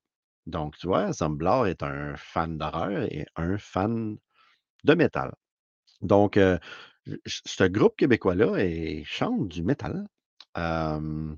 Donc, 0.46 0.78
tu 0.78 0.86
vois, 0.86 1.12
Zomblar 1.12 1.66
est 1.66 1.82
un 1.82 2.16
fan 2.18 2.60
d'horreur 2.60 3.02
et 3.06 3.26
un 3.36 3.58
fan 3.58 4.18
de 4.84 4.94
métal. 4.94 5.34
Donc, 6.02 6.38
euh, 6.38 6.60
ce 7.26 7.64
groupe 7.64 7.96
québécois-là 7.98 8.58
chante 9.06 9.48
du 9.48 9.64
métal. 9.64 10.08
Euh, 10.58 11.36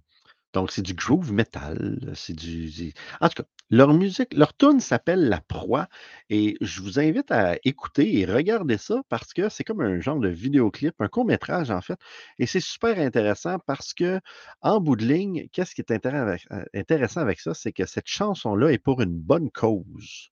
donc, 0.54 0.72
c'est 0.72 0.82
du 0.82 0.94
groove 0.94 1.32
metal. 1.34 2.12
C'est 2.16 2.34
du, 2.34 2.94
En 3.22 3.30
tout 3.30 3.44
cas, 3.44 3.50
leur 3.70 3.94
musique, 3.94 4.34
leur 4.34 4.56
tune 4.56 4.80
s'appelle 4.80 5.28
La 5.30 5.42
Proie. 5.42 5.88
Et 6.30 6.58
je 6.62 6.82
vous 6.82 7.00
invite 7.00 7.32
à 7.32 7.58
écouter 7.64 8.20
et 8.20 8.26
regarder 8.26 8.78
ça 8.78 9.02
parce 9.10 9.34
que 9.34 9.50
c'est 9.50 9.64
comme 9.64 9.82
un 9.82 10.00
genre 10.00 10.20
de 10.20 10.30
vidéoclip, 10.30 10.96
un 11.00 11.10
court-métrage 11.10 11.70
en 11.72 11.82
fait. 11.82 12.00
Et 12.40 12.46
c'est 12.48 12.60
super 12.62 12.98
intéressant 13.00 13.60
parce 13.68 13.94
que, 13.94 14.20
en 14.62 14.80
bout 14.80 14.96
de 14.96 15.06
ligne, 15.06 15.48
qu'est-ce 15.52 15.76
qui 15.76 15.82
est 15.82 15.92
euh, 15.92 16.38
intéressant 16.74 17.22
avec 17.22 17.40
ça? 17.40 17.54
C'est 17.54 17.74
que 17.74 17.86
cette 17.86 18.08
chanson-là 18.08 18.72
est 18.72 18.78
pour 18.80 19.02
une 19.02 19.18
bonne 19.18 19.52
cause. 19.52 20.32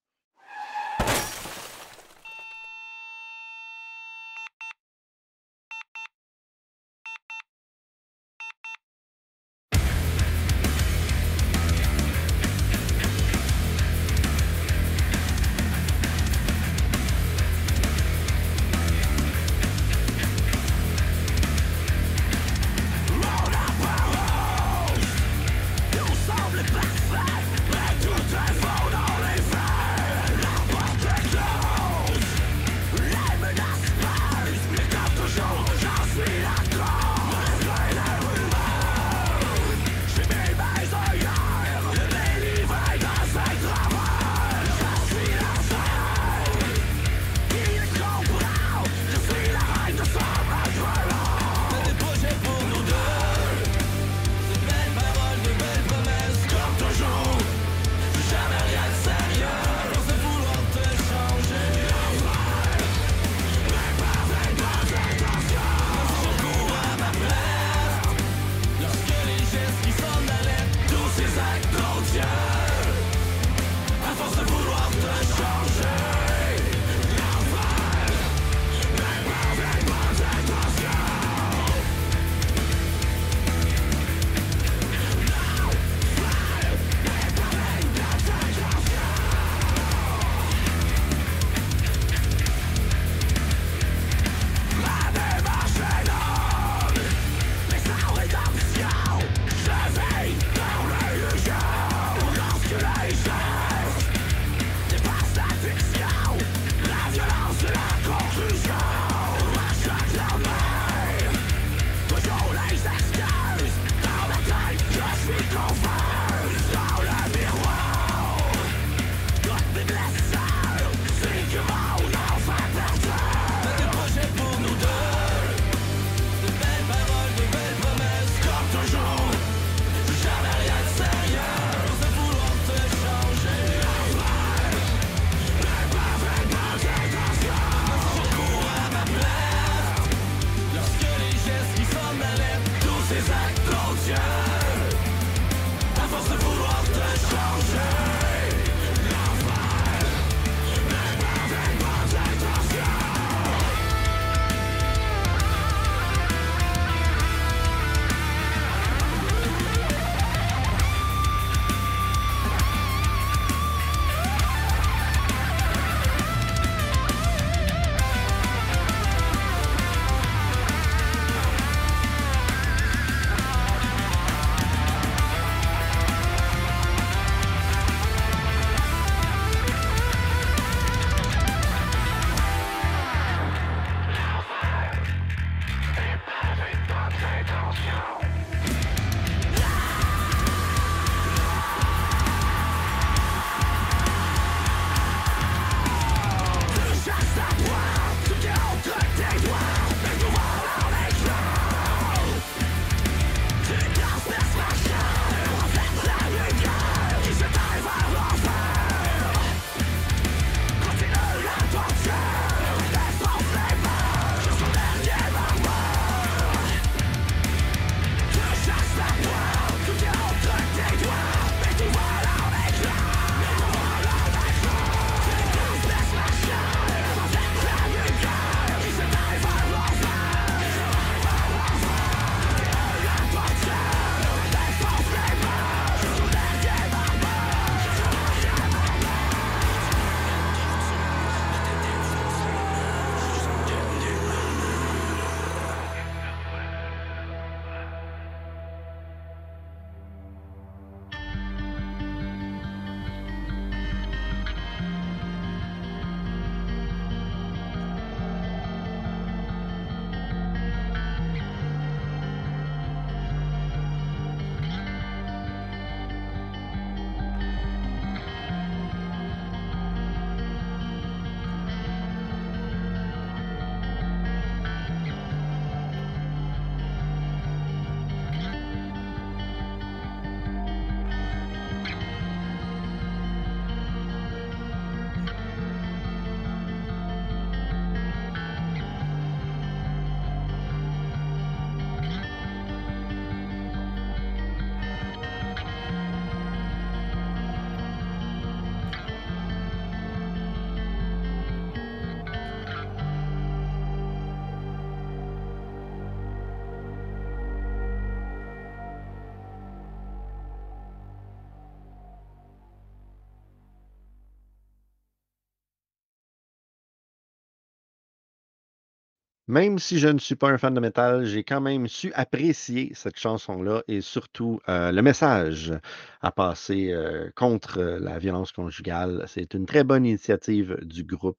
Même 319.48 319.78
si 319.80 320.00
je 320.00 320.08
ne 320.08 320.18
suis 320.18 320.36
pas 320.36 320.50
un 320.50 320.58
fan 320.58 320.74
de 320.74 320.80
métal, 320.80 321.26
j'ai 321.26 321.44
quand 321.44 321.62
même 321.62 321.88
su 321.88 322.12
apprécier 322.14 322.92
cette 322.96 323.18
chanson-là 323.20 323.84
et 323.88 324.02
surtout 324.02 324.60
euh, 324.70 324.92
le 324.92 325.02
message 325.04 325.74
à 326.22 326.32
passer 326.32 326.92
euh, 326.92 327.30
contre 327.36 327.82
la 327.82 328.18
violence 328.18 328.52
conjugale. 328.52 329.24
C'est 329.28 329.54
une 329.54 329.68
très 329.68 329.84
bonne 329.84 330.06
initiative 330.06 330.78
du 330.82 331.04
groupe. 331.04 331.38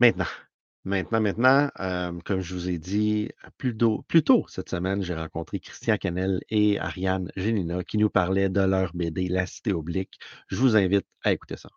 Maintenant, 0.00 0.24
maintenant, 0.84 1.20
maintenant, 1.20 1.70
euh, 1.80 2.12
comme 2.24 2.40
je 2.40 2.54
vous 2.54 2.68
ai 2.70 2.78
dit 2.78 3.30
plus 3.58 3.76
tôt, 3.76 4.02
plus 4.08 4.22
tôt 4.22 4.46
cette 4.48 4.70
semaine, 4.70 5.02
j'ai 5.02 5.14
rencontré 5.14 5.60
Christian 5.60 5.96
Canel 5.98 6.40
et 6.48 6.78
Ariane 6.78 7.30
Génina 7.36 7.84
qui 7.84 7.98
nous 7.98 8.10
parlaient 8.10 8.48
de 8.48 8.60
leur 8.62 8.92
BD 8.94 9.28
La 9.28 9.46
Cité 9.46 9.72
Oblique. 9.74 10.18
Je 10.48 10.56
vous 10.56 10.76
invite 10.76 11.06
à 11.22 11.32
écouter 11.32 11.56
ça. 11.58 11.68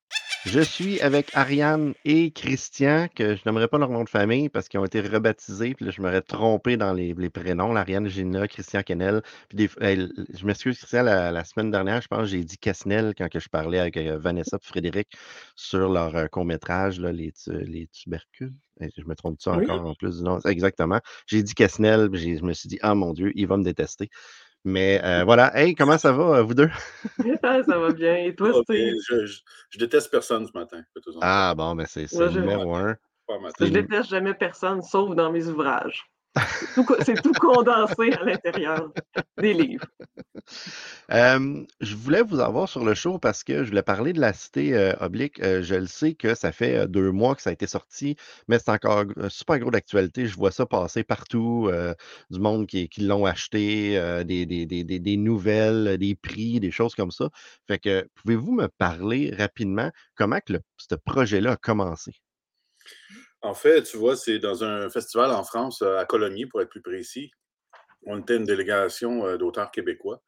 Je 0.46 0.62
suis 0.62 1.02
avec 1.02 1.36
Ariane 1.36 1.94
et 2.06 2.32
Christian, 2.32 3.08
que 3.14 3.36
je 3.36 3.42
n'aimerais 3.46 3.68
pas 3.68 3.78
leur 3.78 3.90
nom 3.90 4.04
de 4.04 4.10
famille 4.10 4.48
parce 4.50 4.70
qu'ils 4.70 4.80
ont 4.80 4.86
été 4.86 5.02
rebaptisés, 5.02 5.74
puis 5.74 5.86
là, 5.86 5.92
je 5.92 6.02
m'aurais 6.02 6.22
trompé 6.22 6.78
dans 6.78 6.94
les, 6.94 7.14
les 7.14 7.30
prénoms, 7.30 7.76
Ariane 7.76 8.08
Gina, 8.08 8.48
Christian 8.48 8.82
Kennel. 8.82 9.22
Puis 9.50 9.58
des, 9.58 9.68
je 9.68 10.46
m'excuse, 10.46 10.78
Christian, 10.78 11.04
la, 11.04 11.44
semaine 11.44 11.72
dernière, 11.72 12.02
je 12.02 12.08
pense 12.08 12.28
j'ai 12.28 12.44
dit 12.44 12.58
Casnel 12.58 13.14
quand 13.18 13.30
que 13.30 13.40
je 13.40 13.50
parlais 13.50 13.80
avec 13.80 13.98
euh, 13.98 14.18
Vanessa 14.18 14.58
et 14.58 14.66
Frédéric 14.66 15.10
sur 15.56 15.90
leur 15.90 16.16
euh, 16.16 16.28
court-métrage, 16.28 17.00
les, 17.00 17.34
les 17.48 17.88
tubercules. 17.88 18.54
Je 18.80 19.04
me 19.06 19.16
trompe 19.16 19.42
ça 19.42 19.54
encore 19.54 19.86
en 19.86 19.96
plus 19.96 20.18
du 20.18 20.24
nom? 20.24 20.40
Exactement. 20.46 21.02
J'ai 21.26 21.44
dit 21.44 21.56
Casnel, 21.56 22.10
je 22.14 22.44
me 22.44 22.54
suis 22.54 22.70
dit, 22.70 22.80
ah 22.82 22.96
mon 22.96 23.14
Dieu, 23.14 23.32
il 23.36 23.48
va 23.48 23.58
me 23.58 23.64
détester. 23.64 24.10
Mais 24.68 25.00
euh, 25.02 25.24
voilà. 25.24 25.58
Hey, 25.58 25.76
comment 25.76 25.98
ça 25.98 26.12
va, 26.12 26.42
vous 26.42 26.54
deux? 26.54 26.70
Ah, 27.42 27.64
ça 27.64 27.78
va 27.80 27.94
bien. 27.94 28.18
Et 28.18 28.36
toi, 28.36 28.52
Steve? 28.64 28.96
Je, 29.08 29.80
déteste 29.80 30.12
personne 30.12 30.46
ce 30.46 30.52
matin. 30.52 30.82
Ah, 31.22 31.54
bon, 31.56 31.74
mais 31.74 31.86
ben, 31.86 32.06
c'est 32.06 32.20
le 32.20 32.42
numéro 32.42 32.76
un. 32.76 32.98
Je 33.62 33.68
déteste 33.68 34.10
jamais 34.10 34.34
personne, 34.34 34.82
sauf 34.82 35.16
dans 35.16 35.32
mes 35.32 35.48
ouvrages. 35.48 36.06
C'est 37.06 37.22
tout, 37.22 37.32
condensé 37.34 38.12
à 38.14 38.24
l'intérieur 38.24 38.92
des 39.38 39.54
livres. 39.54 39.86
je 41.10 41.96
voulais 41.96 42.22
vous 42.22 42.40
avoir 42.40 42.70
sur 42.70 42.84
le 42.84 42.94
show 42.94 43.20
parce 43.20 43.44
que 43.44 43.64
je 43.64 43.70
voulais 43.70 43.84
parler 43.84 44.14
de 44.14 44.20
la 44.20 44.34
cité 44.34 44.74
euh, 44.76 44.94
oblique. 45.00 45.42
Euh, 45.42 45.62
je 45.62 45.76
le 45.76 45.88
sais 45.88 46.14
que 46.14 46.36
ça 46.36 46.52
fait 46.52 46.78
euh, 46.78 46.88
deux 46.88 47.12
mois 47.12 47.36
que 47.36 47.42
ça 47.42 47.50
a 47.50 47.54
été 47.54 47.68
sorti, 47.68 48.16
mais 48.48 48.60
c'est 48.60 48.72
encore 48.72 49.06
super 49.30 49.60
gros 49.60 49.72
d'actualité. 49.72 50.26
Je 50.26 50.36
vois 50.36 50.52
ça 50.52 50.66
passer 50.66 51.04
partout, 51.04 51.70
du 52.30 52.40
monde 52.40 52.68
qui, 52.68 52.90
l'ont 53.00 53.26
acheté, 53.26 54.00
des, 54.26 55.18
nouvelles, 55.18 55.98
des 55.98 56.16
prix, 56.16 56.60
des 56.60 56.72
choses 56.72 56.96
comme 56.96 57.12
ça. 57.12 57.30
Fait 57.68 57.80
que 57.80 58.08
pouvez-vous 58.16 58.52
me 58.52 58.68
parler 58.68 59.34
rapidement 59.38 59.92
comment 60.16 60.40
ce 60.78 60.96
projet-là 60.96 61.54
a 61.54 61.58
commencé? 61.58 62.12
En 63.42 63.54
fait, 63.54 63.84
tu 63.84 63.98
vois, 63.98 64.16
c'est 64.16 64.40
dans 64.40 64.64
un 64.64 64.90
festival 64.90 65.32
en 65.32 65.44
France, 65.44 65.82
à 65.82 66.06
Colomiers, 66.06 66.48
pour 66.48 66.62
être 66.62 66.70
plus 66.70 66.82
précis. 66.82 67.32
On 68.06 68.20
était 68.20 68.38
une 68.38 68.46
délégation 68.46 69.26
euh, 69.26 69.38
d'auteurs 69.38 69.70
québécois 69.70 70.22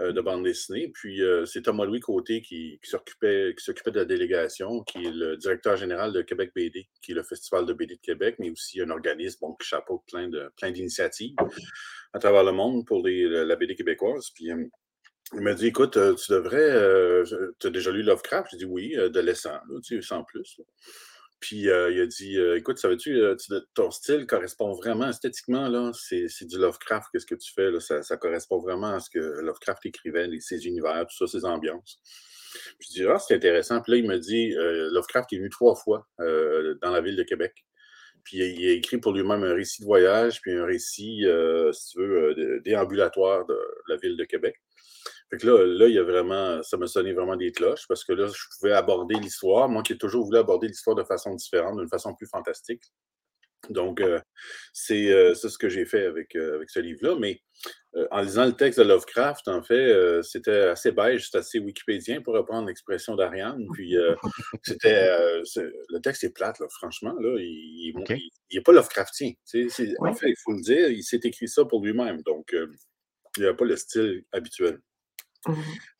euh, 0.00 0.12
de 0.12 0.20
bande 0.20 0.44
dessinée. 0.44 0.90
Puis 0.94 1.22
euh, 1.22 1.44
c'est 1.44 1.62
Thomas-Louis 1.62 2.00
Côté 2.00 2.40
qui, 2.40 2.78
s'occupait, 2.82 3.52
de 3.52 3.98
la 3.98 4.04
délégation, 4.04 4.82
qui 4.84 5.04
est 5.04 5.12
le 5.12 5.36
directeur 5.36 5.76
général 5.76 6.12
de 6.12 6.22
Québec 6.22 6.52
BD, 6.54 6.88
qui 7.02 7.12
est 7.12 7.14
le 7.14 7.22
Festival 7.22 7.66
de 7.66 7.72
BD 7.72 7.96
de 7.96 8.00
Québec, 8.00 8.36
mais 8.38 8.50
aussi 8.50 8.80
un 8.80 8.90
organisme 8.90 9.46
qui 9.60 9.68
chapeaute 9.68 10.02
plein, 10.06 10.30
plein 10.56 10.70
d'initiatives 10.70 11.34
à 12.12 12.18
travers 12.18 12.44
le 12.44 12.52
monde 12.52 12.86
pour 12.86 13.06
la 13.06 13.56
BD 13.56 13.74
québécoise. 13.74 14.30
Puis 14.34 14.48
il 15.32 15.40
m'a 15.40 15.54
dit 15.54 15.66
Écoute, 15.66 15.92
tu 15.92 16.32
devrais. 16.32 17.24
tu 17.58 17.66
as 17.66 17.70
déjà 17.70 17.90
lu 17.90 18.02
Lovecraft? 18.02 18.48
J'ai 18.52 18.58
dit 18.58 18.64
Oui, 18.64 18.94
de 18.94 19.20
l'essence, 19.20 19.60
tu 19.84 20.00
sais, 20.00 20.06
sans 20.06 20.22
plus. 20.24 20.60
Puis 21.40 21.68
euh, 21.68 21.92
il 21.92 22.00
a 22.00 22.06
dit 22.06 22.38
euh, 22.38 22.56
Écoute, 22.56 22.78
savais-tu, 22.78 23.20
euh, 23.20 23.36
ton 23.74 23.90
style 23.90 24.26
correspond 24.26 24.72
vraiment 24.72 25.08
esthétiquement, 25.08 25.68
là, 25.68 25.90
c'est, 25.92 26.28
du 26.42 26.58
Lovecraft, 26.58 27.08
qu'est-ce 27.12 27.26
que 27.26 27.34
tu 27.34 27.52
fais, 27.52 27.70
là, 27.70 27.80
ça, 27.80 28.16
correspond 28.16 28.58
vraiment 28.58 28.94
à 28.94 29.00
ce 29.00 29.10
que 29.10 29.18
Lovecraft 29.18 29.84
écrivait, 29.86 30.28
ses 30.40 30.66
univers, 30.66 31.06
tout 31.06 31.26
ça, 31.26 31.26
ses 31.26 31.44
ambiances. 31.44 32.00
Puis 32.78 32.88
je 32.90 33.02
dis 33.02 33.06
Ah, 33.06 33.18
c'est 33.18 33.34
intéressant. 33.34 33.80
Puis 33.82 33.92
là, 33.92 33.98
il 33.98 34.06
me 34.06 34.18
dit 34.18 34.52
Lovecraft 34.56 35.32
est 35.32 35.38
venu 35.38 35.50
trois 35.50 35.74
fois 35.74 36.06
dans 36.18 36.90
la 36.90 37.00
ville 37.00 37.16
de 37.16 37.22
Québec. 37.22 37.52
Puis 38.24 38.38
il 38.38 38.68
a 38.68 38.72
écrit 38.72 38.98
pour 38.98 39.12
lui-même 39.12 39.44
un 39.44 39.54
récit 39.54 39.82
de 39.82 39.86
voyage, 39.86 40.40
puis 40.40 40.52
un 40.52 40.64
récit, 40.64 41.26
si 41.72 41.88
tu 41.90 41.98
veux, 41.98 42.60
déambulatoire 42.64 43.44
de 43.46 43.58
la 43.88 43.96
ville 43.96 44.16
de 44.16 44.24
Québec. 44.24 44.56
Fait 45.30 45.38
que 45.38 45.46
là, 45.46 45.64
là, 45.66 45.88
il 45.88 45.94
y 45.94 45.98
a 45.98 46.04
vraiment, 46.04 46.62
ça 46.62 46.76
me 46.76 46.86
sonnait 46.86 47.12
vraiment 47.12 47.36
des 47.36 47.52
cloches 47.52 47.86
parce 47.88 48.04
que 48.04 48.12
là, 48.12 48.26
je 48.28 48.44
pouvais 48.58 48.72
aborder 48.72 49.16
l'histoire. 49.16 49.68
Moi 49.68 49.82
qui 49.82 49.94
ai 49.94 49.98
toujours 49.98 50.24
voulu 50.24 50.38
aborder 50.38 50.68
l'histoire 50.68 50.96
de 50.96 51.04
façon 51.04 51.34
différente, 51.34 51.78
d'une 51.78 51.88
façon 51.88 52.14
plus 52.14 52.28
fantastique. 52.28 52.82
Donc, 53.70 54.00
euh, 54.00 54.20
euh, 54.90 55.34
c'est 55.34 55.48
ce 55.48 55.58
que 55.58 55.68
j'ai 55.68 55.86
fait 55.86 56.06
avec, 56.06 56.36
euh, 56.36 56.56
avec 56.56 56.70
ce 56.70 56.80
livre-là. 56.80 57.16
Mais 57.18 57.40
en 58.10 58.20
lisant 58.20 58.44
le 58.44 58.52
texte 58.52 58.78
de 58.78 58.84
Lovecraft, 58.84 59.48
en 59.48 59.62
fait, 59.62 60.22
c'était 60.22 60.68
assez 60.68 60.92
beige, 60.92 61.24
c'était 61.24 61.38
assez 61.38 61.58
wikipédien 61.58 62.20
pour 62.20 62.34
reprendre 62.34 62.68
l'expression 62.68 63.16
d'Ariane. 63.16 63.64
Puis, 63.72 63.96
c'était. 64.62 65.08
le 65.88 65.98
texte 66.00 66.24
est 66.24 66.34
plate, 66.34 66.58
là, 66.58 66.66
franchement. 66.68 67.14
Là, 67.18 67.38
il 67.40 67.94
n'est 68.52 68.60
pas 68.60 68.72
Lovecraftien. 68.72 69.30
En 69.30 70.14
fait, 70.14 70.28
il 70.28 70.36
faut 70.44 70.52
le 70.52 70.62
dire, 70.62 70.90
il 70.90 71.02
s'est 71.02 71.20
écrit 71.24 71.48
ça 71.48 71.64
pour 71.64 71.82
lui-même. 71.82 72.20
Donc, 72.22 72.54
il 73.38 73.42
n'a 73.42 73.54
pas 73.54 73.64
le 73.64 73.76
style 73.76 74.24
habituel. 74.30 74.78
Mmh 75.46 75.52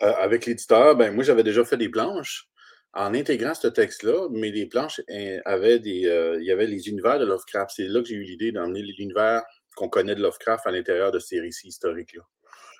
euh, 0.02 0.12
avec 0.18 0.46
l'éditeur, 0.46 0.96
ben, 0.96 1.14
moi, 1.14 1.24
j'avais 1.24 1.42
déjà 1.42 1.64
fait 1.64 1.76
des 1.76 1.88
planches 1.88 2.48
en 2.92 3.14
intégrant 3.14 3.54
ce 3.54 3.68
texte-là, 3.68 4.28
mais 4.30 4.50
les 4.50 4.66
planches 4.66 5.00
eh, 5.09 5.40
avaient 5.44 5.78
des. 5.78 6.06
Euh, 6.06 6.38
il 6.40 6.46
y 6.46 6.52
avait 6.52 6.66
les 6.66 6.88
univers 6.88 7.18
de 7.18 7.24
Lovecraft. 7.24 7.72
C'est 7.74 7.88
là 7.88 8.00
que 8.00 8.09
j'ai 8.09 8.14
eu 8.14 8.22
l'idée 8.22 8.52
d'emmener 8.52 8.82
l'univers 8.82 9.42
qu'on 9.76 9.88
connaît 9.88 10.14
de 10.14 10.22
Lovecraft 10.22 10.66
à 10.66 10.70
l'intérieur 10.70 11.12
de 11.12 11.18
ces 11.18 11.40
récits 11.40 11.68
historiques-là. 11.68 12.22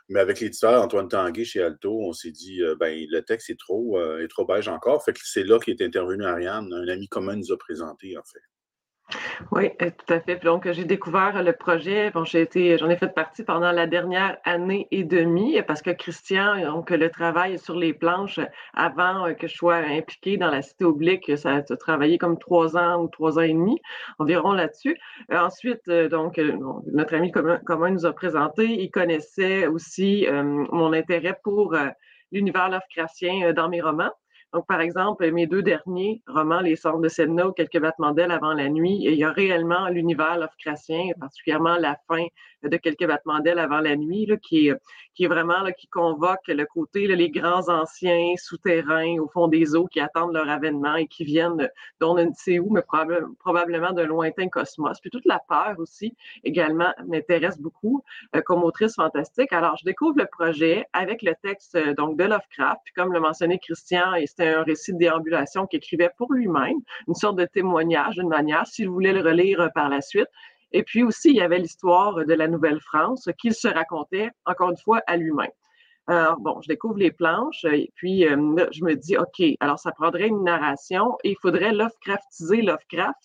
Mais 0.09 0.20
avec 0.20 0.40
l'éditeur 0.40 0.83
Antoine 0.83 1.09
Tanguay 1.09 1.44
chez 1.44 1.62
Alto, 1.62 2.00
on 2.00 2.12
s'est 2.12 2.31
dit, 2.31 2.62
euh, 2.62 2.76
ben, 2.79 3.07
le 3.11 3.20
texte 3.22 3.50
est 3.50 3.59
trop, 3.59 4.00
est 4.20 4.29
trop 4.29 4.46
beige 4.46 4.68
encore. 4.68 5.05
C'est 5.24 5.44
là 5.44 5.59
qu'est 5.59 5.81
intervenu 5.83 6.24
Ariane, 6.24 6.72
un 6.72 6.88
ami 6.88 7.09
commun 7.09 7.37
nous 7.37 7.52
a 7.52 7.59
présenté, 7.59 8.16
en 8.16 8.22
fait. 8.22 8.40
Oui, 9.53 9.71
euh, 9.83 9.90
tout 9.90 10.12
à 10.12 10.21
fait. 10.21 10.42
donc, 10.42 10.71
j'ai 10.71 10.85
découvert 10.85 11.42
le 11.42 11.53
projet. 11.53 12.11
J'ai 12.25 12.40
été, 12.40 12.77
j'en 12.77 12.88
ai 12.90 12.97
fait 12.97 13.14
partie 13.14 13.45
pendant 13.45 13.71
la 13.71 13.87
dernière 13.87 14.37
année 14.45 14.88
et 14.90 15.05
demie 15.05 15.61
parce 15.62 15.81
que 15.81 15.90
Christian, 15.90 16.61
donc, 16.62 16.90
le 16.90 17.09
travail 17.11 17.59
sur 17.59 17.77
les 17.77 17.95
planches 17.95 18.40
avant 18.75 19.27
euh, 19.27 19.35
que 19.35 19.47
je 19.47 19.55
sois 19.55 19.77
impliqué 19.77 20.37
dans 20.38 20.51
la 20.51 20.62
cité 20.62 20.85
oblique, 20.85 21.38
ça 21.38 21.57
a 21.57 21.62
travaillé 21.77 22.19
comme 22.19 22.38
trois 22.38 22.77
ans 22.77 23.03
ou 23.03 23.09
trois 23.09 23.38
ans 23.38 23.42
et 23.42 23.53
demi 23.53 23.81
environ 24.19 24.53
là-dessus. 24.53 24.99
Euh, 25.31 25.38
ensuite, 25.38 25.88
donc, 25.88 26.38
notre 26.92 27.14
ami 27.14 27.31
commun, 27.31 27.90
nous 27.90 28.07
a 28.07 28.12
présenté. 28.12 28.64
Il 28.64 28.90
connaissait 28.90 29.66
aussi 29.69 30.27
mon 30.31 30.92
intérêt 30.92 31.38
pour 31.45 31.77
l'univers 32.33 32.69
Lovecraftien 32.69 33.53
dans 33.53 33.69
mes 33.69 33.81
romans. 33.81 34.12
Donc, 34.53 34.67
par 34.67 34.81
exemple, 34.81 35.31
mes 35.33 35.47
deux 35.47 35.63
derniers 35.63 36.23
romans, 36.27 36.61
Les 36.61 36.77
Sortes 36.77 37.03
de 37.03 37.09
Sedna 37.09 37.49
ou 37.49 37.53
Quelques 37.53 37.81
battements 37.81 38.13
d'ailes 38.13 38.31
avant 38.31 38.55
la 38.55 38.69
nuit, 38.69 38.99
il 39.03 39.15
y 39.15 39.25
a 39.25 39.31
réellement 39.31 39.89
l'univers 39.89 40.39
Lovecraftien, 40.39 41.11
particulièrement 41.19 41.77
la 41.77 41.97
fin 42.09 42.27
de 42.63 42.77
quelques 42.77 43.07
battements 43.07 43.41
d'ailes 43.41 43.59
avant 43.59 43.81
la 43.81 43.97
nuit, 43.97 44.27
là, 44.27 44.37
qui, 44.37 44.69
est, 44.69 44.77
qui 45.15 45.25
est 45.25 45.29
vraiment 45.29 45.61
là, 45.61 45.73
qui 45.73 45.89
convoque 45.89 46.49
le 46.49 46.65
côté, 46.65 47.07
les 47.07 47.31
grands 47.31 47.69
anciens 47.69 48.35
souterrains 48.37 49.19
au 49.19 49.29
fond 49.29 49.49
des 49.49 49.75
eaux 49.75 49.87
qui 49.87 50.01
attendent 50.01 50.33
leur 50.33 50.49
avènement 50.49 50.97
et 50.97 51.07
qui 51.07 51.25
viennent 51.25 51.69
d'on 52.01 52.15
ne 52.15 52.31
sait 52.35 52.59
où, 52.59 52.71
mais 52.71 52.83
probablement 53.39 53.93
d'un 53.93 54.07
lointain 54.07 54.49
cosmos. 54.49 54.99
Puis 55.01 55.11
toute 55.11 55.27
la 55.27 55.41
peur 55.49 55.75
aussi, 55.79 56.17
également, 56.45 56.93
m'intéresse 57.07 57.61
beaucoup 57.61 58.03
euh, 58.35 58.41
comme 58.43 58.65
autrice 58.65 58.95
fantastique. 58.95 59.53
Alors, 59.53 59.77
je 59.79 59.85
découvre 59.85 60.19
le 60.19 60.27
projet 60.27 60.87
avec 60.93 61.23
le 61.23 61.35
texte 61.43 61.77
donc 61.97 62.17
de 62.19 62.25
Lovecraft, 62.25 62.81
puis 62.85 62.95
comme 62.95 63.13
le 63.13 63.21
mentionnait 63.21 63.59
Christian, 63.59 64.15
c'était 64.37 64.55
un 64.55 64.62
récit 64.62 64.92
de 64.92 64.99
déambulation 64.99 65.66
qu'il 65.66 65.79
écrivait 65.79 66.11
pour 66.16 66.33
lui-même, 66.33 66.79
une 67.09 67.14
sorte 67.14 67.37
de 67.37 67.46
témoignage 67.46 68.16
d'une 68.16 68.29
manière, 68.29 68.66
s'il 68.66 68.88
voulait 68.88 69.12
le 69.12 69.22
relire 69.22 69.61
euh, 69.61 69.68
par 69.75 69.88
la 69.88 70.01
suite. 70.01 70.29
Et 70.72 70.83
puis 70.83 71.03
aussi, 71.03 71.31
il 71.31 71.37
y 71.37 71.40
avait 71.40 71.59
l'histoire 71.59 72.25
de 72.25 72.35
la 72.35 72.49
Nouvelle-France 72.49 73.29
qu'il 73.38 73.55
se 73.55 73.68
racontait, 73.68 74.31
encore 74.44 74.70
une 74.70 74.77
fois, 74.77 75.01
à 75.07 75.16
lui-même. 75.16 75.51
Alors, 76.09 76.38
bon, 76.38 76.61
je 76.61 76.68
découvre 76.68 76.99
les 76.99 77.11
planches 77.11 77.64
et 77.64 77.90
puis 77.94 78.27
euh, 78.27 78.37
je 78.72 78.85
me 78.85 78.94
dis, 78.94 79.16
OK, 79.16 79.42
alors 79.61 79.79
ça 79.79 79.90
prendrait 79.92 80.29
une 80.29 80.44
narration 80.44 81.16
et 81.25 81.31
il 81.31 81.37
faudrait 81.40 81.72
Lovecraftiser 81.72 82.62
Lovecraft 82.62 83.18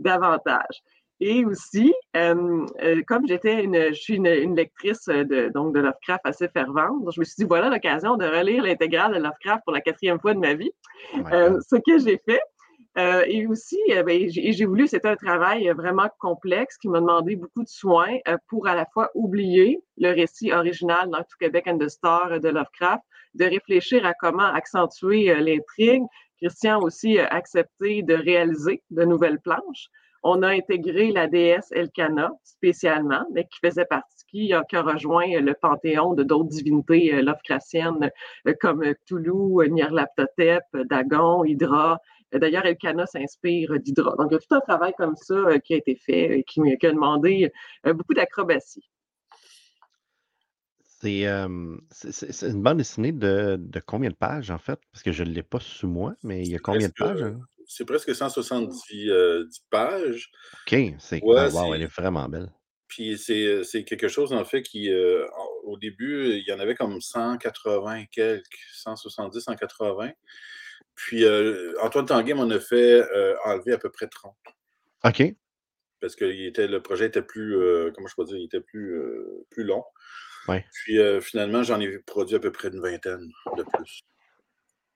davantage. 0.00 0.82
Et 1.20 1.44
aussi, 1.44 1.94
euh, 2.16 2.66
euh, 2.82 3.02
comme 3.06 3.26
j'étais 3.26 3.62
une, 3.62 3.88
je 3.94 4.00
suis 4.00 4.16
une, 4.16 4.56
lectrice 4.56 5.06
de, 5.06 5.50
donc 5.54 5.74
de 5.74 5.80
Lovecraft 5.80 6.22
assez 6.24 6.48
fervente, 6.48 7.08
je 7.14 7.20
me 7.20 7.24
suis 7.24 7.36
dit, 7.38 7.44
voilà 7.44 7.70
l'occasion 7.70 8.16
de 8.16 8.26
relire 8.26 8.64
l'intégrale 8.64 9.14
de 9.14 9.18
Lovecraft 9.20 9.62
pour 9.64 9.72
la 9.72 9.80
quatrième 9.80 10.18
fois 10.18 10.34
de 10.34 10.40
ma 10.40 10.54
vie. 10.54 10.72
ce 11.14 11.76
que 11.76 11.98
j'ai 11.98 12.20
fait, 12.24 12.40
euh, 12.96 13.24
et 13.26 13.46
aussi, 13.46 13.78
euh, 13.90 14.04
ben, 14.04 14.28
j'ai 14.28 14.64
voulu, 14.64 14.86
c'était 14.86 15.08
un 15.08 15.16
travail 15.16 15.68
vraiment 15.70 16.08
complexe 16.20 16.78
qui 16.78 16.88
m'a 16.88 17.00
demandé 17.00 17.34
beaucoup 17.34 17.64
de 17.64 17.68
soins 17.68 18.18
euh, 18.28 18.36
pour 18.48 18.68
à 18.68 18.76
la 18.76 18.86
fois 18.86 19.10
oublier 19.14 19.80
le 19.98 20.12
récit 20.12 20.52
original 20.52 21.10
dans 21.10 21.18
tout 21.18 21.36
Québec 21.40 21.64
and 21.66 21.78
the 21.78 21.88
Star 21.88 22.38
de 22.38 22.48
Lovecraft, 22.48 23.02
de 23.34 23.46
réfléchir 23.46 24.06
à 24.06 24.14
comment 24.14 24.44
accentuer 24.44 25.34
l'intrigue. 25.40 26.04
Christian 26.40 26.80
aussi 26.82 27.18
a 27.18 27.26
accepté 27.26 28.02
de 28.02 28.14
réaliser 28.14 28.82
de 28.90 29.04
nouvelles 29.04 29.40
planches. 29.40 29.88
On 30.24 30.42
a 30.42 30.48
intégré 30.48 31.12
la 31.12 31.28
déesse 31.28 31.70
Elkana 31.70 32.32
spécialement, 32.42 33.26
mais 33.32 33.44
qui 33.44 33.58
faisait 33.64 33.84
partie, 33.84 34.24
qui 34.30 34.52
a, 34.52 34.64
rejoint 34.72 35.40
le 35.40 35.54
panthéon 35.54 36.14
de 36.14 36.24
d'autres 36.24 36.48
divinités 36.48 37.22
Lovecraftiennes 37.22 38.10
comme 38.60 38.82
Cthulhu, 38.82 39.68
Nyarlathotep, 39.70 40.64
Dagon, 40.88 41.44
Hydra, 41.44 41.98
D'ailleurs, 42.32 42.66
Elkana 42.66 43.06
s'inspire 43.06 43.78
d'Hydra. 43.78 44.16
Donc, 44.18 44.26
il 44.30 44.34
y 44.34 44.36
a 44.36 44.40
tout 44.40 44.54
un 44.56 44.60
travail 44.60 44.92
comme 44.98 45.14
ça 45.14 45.60
qui 45.60 45.74
a 45.74 45.76
été 45.76 45.94
fait, 45.94 46.42
qui, 46.48 46.60
qui 46.80 46.86
a 46.86 46.90
demandé 46.90 47.52
beaucoup 47.84 48.12
d'acrobatie. 48.12 48.90
C'est 51.00 51.26
une 51.26 52.62
bande 52.62 52.78
dessinée 52.78 53.12
de, 53.12 53.60
combien 53.86 54.10
de 54.10 54.16
pages, 54.16 54.50
en 54.50 54.58
fait? 54.58 54.80
Parce 54.90 55.02
que 55.02 55.12
je 55.12 55.22
ne 55.22 55.30
l'ai 55.30 55.42
pas 55.42 55.60
sous 55.60 55.86
moi, 55.86 56.14
mais 56.22 56.42
il 56.42 56.50
y 56.50 56.56
a 56.56 56.58
combien 56.58 56.88
de 56.88 56.94
pages? 56.94 57.22
Hein? 57.22 57.40
C'est 57.66 57.84
presque 57.84 58.14
170 58.14 59.10
euh, 59.10 59.48
pages. 59.70 60.30
OK, 60.66 60.94
c'est 60.98 61.22
wow, 61.22 61.74
elle 61.74 61.82
est 61.82 61.94
vraiment 61.94 62.28
belle. 62.28 62.50
Puis 62.88 63.18
c'est 63.18 63.84
quelque 63.84 64.08
chose, 64.08 64.32
en 64.32 64.44
fait, 64.44 64.62
qui, 64.62 64.90
euh, 64.90 65.26
au 65.64 65.78
début, 65.78 66.28
il 66.34 66.44
y 66.46 66.52
en 66.52 66.60
avait 66.60 66.74
comme 66.74 67.00
180 67.00 68.04
quelques, 68.12 68.44
170, 68.74 69.40
180. 69.40 70.12
Puis 70.94 71.24
euh, 71.24 71.74
Antoine 71.82 72.06
Tanguay 72.06 72.34
m'en 72.34 72.48
a 72.50 72.60
fait 72.60 73.02
enlever 73.44 73.72
à 73.72 73.78
peu 73.78 73.90
près 73.90 74.06
30. 74.06 74.34
OK. 75.04 75.34
Parce 76.00 76.14
que 76.14 76.24
le 76.24 76.78
projet 76.78 77.06
était 77.06 77.22
plus, 77.22 77.56
comment 77.94 78.06
je 78.06 78.14
peux 78.14 78.24
dire, 78.24 78.36
il 78.36 78.44
était 78.44 78.60
plus, 78.60 79.00
plus 79.50 79.64
long. 79.64 79.82
Puis 80.72 80.98
euh, 80.98 81.20
finalement, 81.20 81.62
j'en 81.62 81.80
ai 81.80 81.98
produit 81.98 82.36
à 82.36 82.40
peu 82.40 82.52
près 82.52 82.68
une 82.68 82.80
vingtaine 82.80 83.30
de 83.56 83.62
plus. 83.62 84.02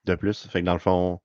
De 0.05 0.15
plus. 0.15 0.47
Fait 0.47 0.61
que 0.61 0.65
dans 0.65 0.73
le 0.73 0.79
fond, 0.79 1.19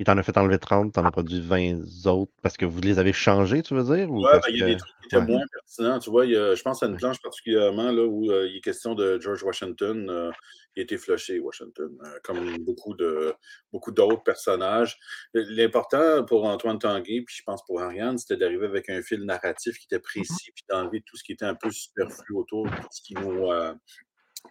il 0.00 0.04
t'en 0.04 0.16
a 0.16 0.22
fait 0.22 0.36
enlever 0.38 0.58
30, 0.58 0.92
t'en 0.92 1.04
as 1.04 1.10
produit 1.10 1.40
20 1.40 2.06
autres 2.06 2.30
parce 2.40 2.56
que 2.56 2.64
vous 2.64 2.80
les 2.80 3.00
avez 3.00 3.12
changés, 3.12 3.62
tu 3.62 3.74
veux 3.74 3.82
dire? 3.82 4.08
Oui, 4.08 4.22
ben, 4.22 4.40
il 4.48 4.58
y 4.58 4.62
a 4.62 4.66
des 4.66 4.76
trucs 4.76 4.94
qui 5.00 5.06
étaient 5.06 5.26
moins 5.26 5.42
pertinents. 5.52 5.98
Tu 5.98 6.10
vois, 6.10 6.24
je 6.24 6.62
pense 6.62 6.84
à 6.84 6.86
une 6.86 6.96
planche 6.96 7.20
particulièrement 7.20 7.90
là, 7.90 8.04
où 8.04 8.30
euh, 8.30 8.46
il 8.48 8.58
est 8.58 8.60
question 8.60 8.94
de 8.94 9.18
George 9.18 9.42
Washington. 9.42 10.08
Euh, 10.08 10.30
il 10.76 10.80
a 10.80 10.82
été 10.84 10.98
flushé, 10.98 11.40
Washington, 11.40 11.98
euh, 12.04 12.18
comme 12.22 12.58
beaucoup 12.58 12.94
de 12.94 13.34
beaucoup 13.72 13.90
d'autres 13.90 14.22
personnages. 14.22 14.96
L'important 15.34 16.24
pour 16.24 16.44
Antoine 16.44 16.78
Tanguay, 16.78 17.22
puis 17.22 17.34
je 17.36 17.42
pense 17.42 17.64
pour 17.66 17.80
Ariane, 17.80 18.18
c'était 18.18 18.36
d'arriver 18.36 18.66
avec 18.66 18.88
un 18.90 19.02
fil 19.02 19.24
narratif 19.24 19.78
qui 19.78 19.86
était 19.86 19.98
précis, 19.98 20.52
puis 20.54 20.64
d'enlever 20.68 21.02
tout 21.04 21.16
ce 21.16 21.24
qui 21.24 21.32
était 21.32 21.44
un 21.44 21.56
peu 21.56 21.72
superflu 21.72 22.36
autour, 22.36 22.70
tout 22.70 22.88
ce 22.92 23.02
qui 23.02 23.14
nous 23.14 23.48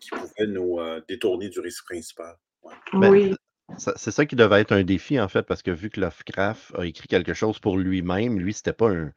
qui 0.02 0.10
pouvait 0.10 0.48
nous 0.48 0.78
détourner 1.08 1.48
du 1.48 1.62
risque 1.62 1.86
principal. 1.86 2.36
Ben, 2.92 3.10
oui. 3.10 3.34
C'est 3.78 4.12
ça 4.12 4.26
qui 4.26 4.36
devait 4.36 4.62
être 4.62 4.72
un 4.72 4.84
défi, 4.84 5.20
en 5.20 5.28
fait, 5.28 5.44
parce 5.44 5.62
que 5.62 5.72
vu 5.72 5.90
que 5.90 6.00
Lovecraft 6.00 6.74
a 6.76 6.86
écrit 6.86 7.08
quelque 7.08 7.34
chose 7.34 7.60
pour 7.60 7.78
lui-même, 7.78 8.40
lui, 8.40 8.54
c'était 8.54 8.74
pas 8.74 8.90
un. 8.90 9.12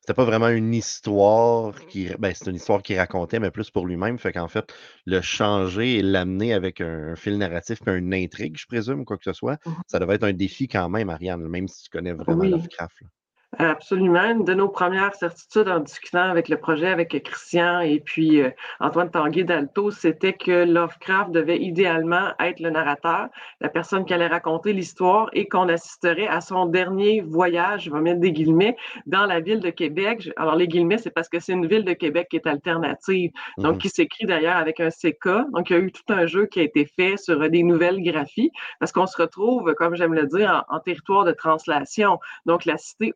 C'était 0.00 0.14
pas 0.14 0.24
vraiment 0.24 0.48
une 0.48 0.74
histoire 0.74 1.78
qui. 1.86 2.08
Ben, 2.18 2.34
c'est 2.34 2.50
une 2.50 2.56
histoire 2.56 2.82
qu'il 2.82 2.98
racontait, 2.98 3.38
mais 3.38 3.52
plus 3.52 3.70
pour 3.70 3.86
lui-même. 3.86 4.18
Fait 4.18 4.32
qu'en 4.32 4.48
fait, 4.48 4.74
le 5.06 5.20
changer 5.20 5.98
et 5.98 6.02
l'amener 6.02 6.52
avec 6.52 6.80
un, 6.80 7.14
fil 7.14 7.38
narratif 7.38 7.78
et 7.86 7.92
une 7.92 8.12
intrigue, 8.12 8.56
je 8.58 8.66
présume, 8.66 9.04
quoi 9.04 9.16
que 9.16 9.24
ce 9.24 9.32
soit, 9.32 9.60
mmh 9.64 9.70
ça 9.86 10.00
devait 10.00 10.16
être 10.16 10.24
un 10.24 10.32
défi 10.32 10.66
quand 10.66 10.88
même, 10.88 11.08
Ariane, 11.08 11.46
même 11.46 11.68
si 11.68 11.84
tu 11.84 11.90
connais 11.90 12.12
vraiment 12.12 12.42
Lovecraft. 12.42 13.02
Absolument. 13.58 14.24
Une 14.30 14.44
de 14.44 14.54
nos 14.54 14.68
premières 14.68 15.14
certitudes 15.14 15.68
en 15.68 15.80
discutant 15.80 16.30
avec 16.30 16.48
le 16.48 16.56
projet 16.56 16.88
avec 16.88 17.22
Christian 17.22 17.80
et 17.80 18.00
puis 18.00 18.40
euh, 18.40 18.48
Antoine 18.80 19.10
Tanguy 19.10 19.44
d'Alto, 19.44 19.90
c'était 19.90 20.32
que 20.32 20.64
Lovecraft 20.64 21.32
devait 21.32 21.58
idéalement 21.58 22.30
être 22.40 22.60
le 22.60 22.70
narrateur, 22.70 23.28
la 23.60 23.68
personne 23.68 24.06
qui 24.06 24.14
allait 24.14 24.26
raconter 24.26 24.72
l'histoire 24.72 25.28
et 25.34 25.48
qu'on 25.48 25.68
assisterait 25.68 26.28
à 26.28 26.40
son 26.40 26.64
dernier 26.64 27.20
voyage, 27.20 27.84
je 27.84 27.90
vais 27.90 28.00
mettre 28.00 28.20
des 28.20 28.32
guillemets, 28.32 28.74
dans 29.04 29.26
la 29.26 29.40
ville 29.40 29.60
de 29.60 29.68
Québec. 29.68 30.30
Alors, 30.36 30.56
les 30.56 30.66
guillemets, 30.66 30.96
c'est 30.96 31.10
parce 31.10 31.28
que 31.28 31.38
c'est 31.38 31.52
une 31.52 31.66
ville 31.66 31.84
de 31.84 31.92
Québec 31.92 32.28
qui 32.30 32.36
est 32.36 32.46
alternative, 32.46 33.32
donc 33.58 33.76
mmh 33.76 33.78
qui 33.82 33.88
s'écrit 33.88 34.26
d'ailleurs 34.26 34.56
avec 34.56 34.80
un 34.80 34.90
CK. 34.90 35.50
Donc, 35.52 35.68
il 35.68 35.72
y 35.72 35.76
a 35.76 35.80
eu 35.80 35.92
tout 35.92 36.04
un 36.08 36.24
jeu 36.26 36.46
qui 36.46 36.60
a 36.60 36.62
été 36.62 36.86
fait 36.86 37.16
sur 37.16 37.50
des 37.50 37.62
nouvelles 37.64 38.00
graphies 38.02 38.50
parce 38.78 38.92
qu'on 38.92 39.06
se 39.06 39.20
retrouve, 39.20 39.74
comme 39.74 39.96
j'aime 39.96 40.14
le 40.14 40.26
dire, 40.26 40.64
en, 40.70 40.76
en 40.76 40.80
territoire 40.80 41.24
de 41.24 41.32
translation. 41.32 42.18
Donc, 42.46 42.64
la 42.64 42.78
cité 42.78 43.12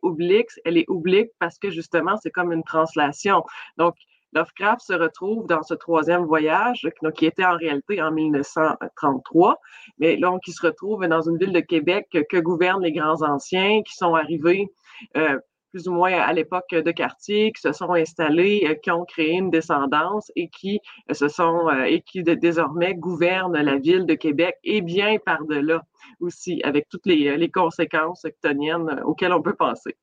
elle 0.65 0.77
est 0.77 0.89
oblique 0.89 1.31
parce 1.39 1.57
que 1.57 1.69
justement, 1.69 2.17
c'est 2.21 2.31
comme 2.31 2.51
une 2.51 2.63
translation. 2.63 3.43
Donc, 3.77 3.95
Lovecraft 4.33 4.81
se 4.81 4.93
retrouve 4.93 5.47
dans 5.47 5.63
ce 5.63 5.73
troisième 5.73 6.25
voyage, 6.25 6.87
qui 7.15 7.25
était 7.25 7.45
en 7.45 7.55
réalité 7.55 8.01
en 8.01 8.11
1933, 8.11 9.59
mais 9.99 10.17
donc 10.17 10.47
il 10.47 10.53
se 10.53 10.65
retrouve 10.65 11.07
dans 11.07 11.21
une 11.21 11.37
ville 11.37 11.53
de 11.53 11.61
Québec 11.61 12.07
que 12.29 12.37
gouvernent 12.37 12.83
les 12.83 12.91
grands 12.91 13.21
anciens 13.21 13.81
qui 13.83 13.95
sont 13.95 14.15
arrivés 14.15 14.67
euh, 15.15 15.39
plus 15.71 15.87
ou 15.87 15.93
moins 15.93 16.13
à 16.13 16.33
l'époque 16.33 16.73
de 16.73 16.91
quartier, 16.91 17.51
qui 17.51 17.61
se 17.61 17.71
sont 17.71 17.93
installés, 17.93 18.65
euh, 18.67 18.75
qui 18.75 18.91
ont 18.91 19.05
créé 19.05 19.33
une 19.33 19.49
descendance 19.49 20.31
et 20.35 20.49
qui 20.49 20.81
euh, 21.09 21.13
se 21.13 21.29
sont 21.29 21.69
et 21.85 22.01
qui 22.01 22.23
désormais 22.23 22.95
gouvernent 22.95 23.57
la 23.57 23.77
ville 23.77 24.05
de 24.05 24.13
Québec 24.13 24.55
et 24.63 24.81
bien 24.81 25.17
par-delà 25.25 25.81
aussi, 26.19 26.61
avec 26.63 26.89
toutes 26.89 27.05
les, 27.05 27.37
les 27.37 27.49
conséquences 27.49 28.25
octoniennes 28.25 29.01
auxquelles 29.05 29.33
on 29.33 29.41
peut 29.41 29.55
penser. 29.55 29.95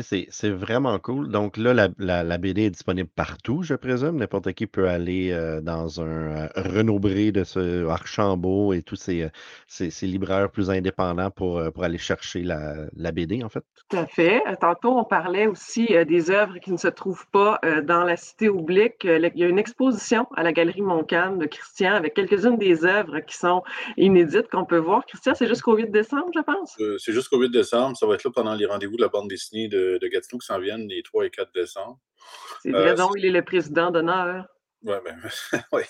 C'est 0.00 0.50
vraiment 0.50 0.98
cool. 0.98 1.28
Donc 1.28 1.56
là, 1.56 1.88
la, 1.98 2.38
BD 2.38 2.62
est 2.62 2.70
disponible 2.70 3.08
partout, 3.14 3.62
je 3.62 3.74
présume. 3.74 4.16
N'importe 4.16 4.52
qui 4.52 4.66
peut 4.66 4.88
aller 4.88 5.30
euh, 5.32 5.60
dans 5.60 6.00
un 6.00 6.48
euh, 6.56 7.32
de 7.32 7.44
ce 7.44 7.86
Archambault 7.86 8.72
et 8.72 8.82
tous 8.82 8.96
ces, 8.96 9.24
euh, 9.24 9.28
ces, 9.66 10.06
libraires 10.06 10.50
plus 10.50 10.70
indépendants 10.70 11.30
pour, 11.30 11.58
euh, 11.58 11.70
pour 11.70 11.84
aller 11.84 11.98
chercher 11.98 12.42
la, 12.42 13.12
BD, 13.12 13.44
en 13.44 13.48
fait. 13.48 13.64
Tout 13.90 13.96
à 13.96 14.06
fait. 14.06 14.42
Tantôt, 14.60 14.96
on 14.98 15.04
parlait 15.04 15.46
aussi 15.46 15.88
des 16.08 16.30
œuvres 16.30 16.58
qui 16.58 16.72
ne 16.72 16.78
se 16.78 16.88
trouvent 16.88 17.26
pas 17.30 17.60
dans 17.84 18.04
la 18.04 18.16
cité 18.16 18.48
oblique. 18.48 19.04
Il 19.04 19.30
y 19.34 19.44
a 19.44 19.48
une 19.48 19.58
exposition 19.58 20.26
à 20.34 20.42
la 20.42 20.52
Galerie 20.52 20.80
Montcalm 20.80 21.38
de 21.38 21.46
Christian 21.46 21.92
avec 21.92 22.14
quelques-unes 22.14 22.56
des 22.56 22.86
œuvres 22.86 23.20
qui 23.20 23.36
sont 23.36 23.62
inédites 23.98 24.48
qu'on 24.50 24.64
peut 24.64 24.78
voir. 24.78 25.04
Christian, 25.04 25.34
c'est 25.34 25.46
jusqu'au 25.46 25.76
8 25.76 25.90
décembre, 25.90 26.30
je 26.34 26.40
pense? 26.40 26.78
c'est 26.98 27.12
jusqu'au 27.12 27.38
8 27.38 27.50
décembre. 27.50 27.96
Ça 27.96 28.06
va 28.06 28.14
être 28.14 28.24
là 28.24 28.30
pendant 28.34 28.54
les 28.54 28.64
rendez-vous 28.64 28.96
de 28.96 29.02
la 29.02 29.08
bande 29.08 29.28
dessinée 29.28 29.68
de 29.68 29.81
de, 30.00 30.08
Gatineau 30.08 30.38
qui 30.38 30.46
s'en 30.46 30.58
viennent 30.58 30.88
les 30.88 31.02
3 31.02 31.26
et 31.26 31.30
4 31.30 31.52
décembre. 31.54 31.98
C'est 32.62 32.70
vrai, 32.70 32.94
donc 32.94 33.12
il 33.16 33.26
est 33.26 33.30
le 33.30 33.42
président 33.42 33.90
d'honneur. 33.90 34.46
Oui, 34.84 34.96
ben, 35.04 35.16
ouais. 35.72 35.86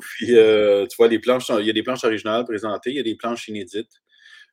Puis, 0.00 0.36
euh, 0.38 0.86
tu 0.86 0.96
vois, 0.96 1.08
les 1.08 1.18
planches, 1.18 1.48
il 1.48 1.66
y 1.66 1.70
a 1.70 1.72
des 1.72 1.82
planches 1.82 2.04
originales 2.04 2.44
présentées, 2.44 2.90
il 2.90 2.96
y 2.96 3.00
a 3.00 3.02
des 3.02 3.16
planches 3.16 3.48
inédites. 3.48 4.02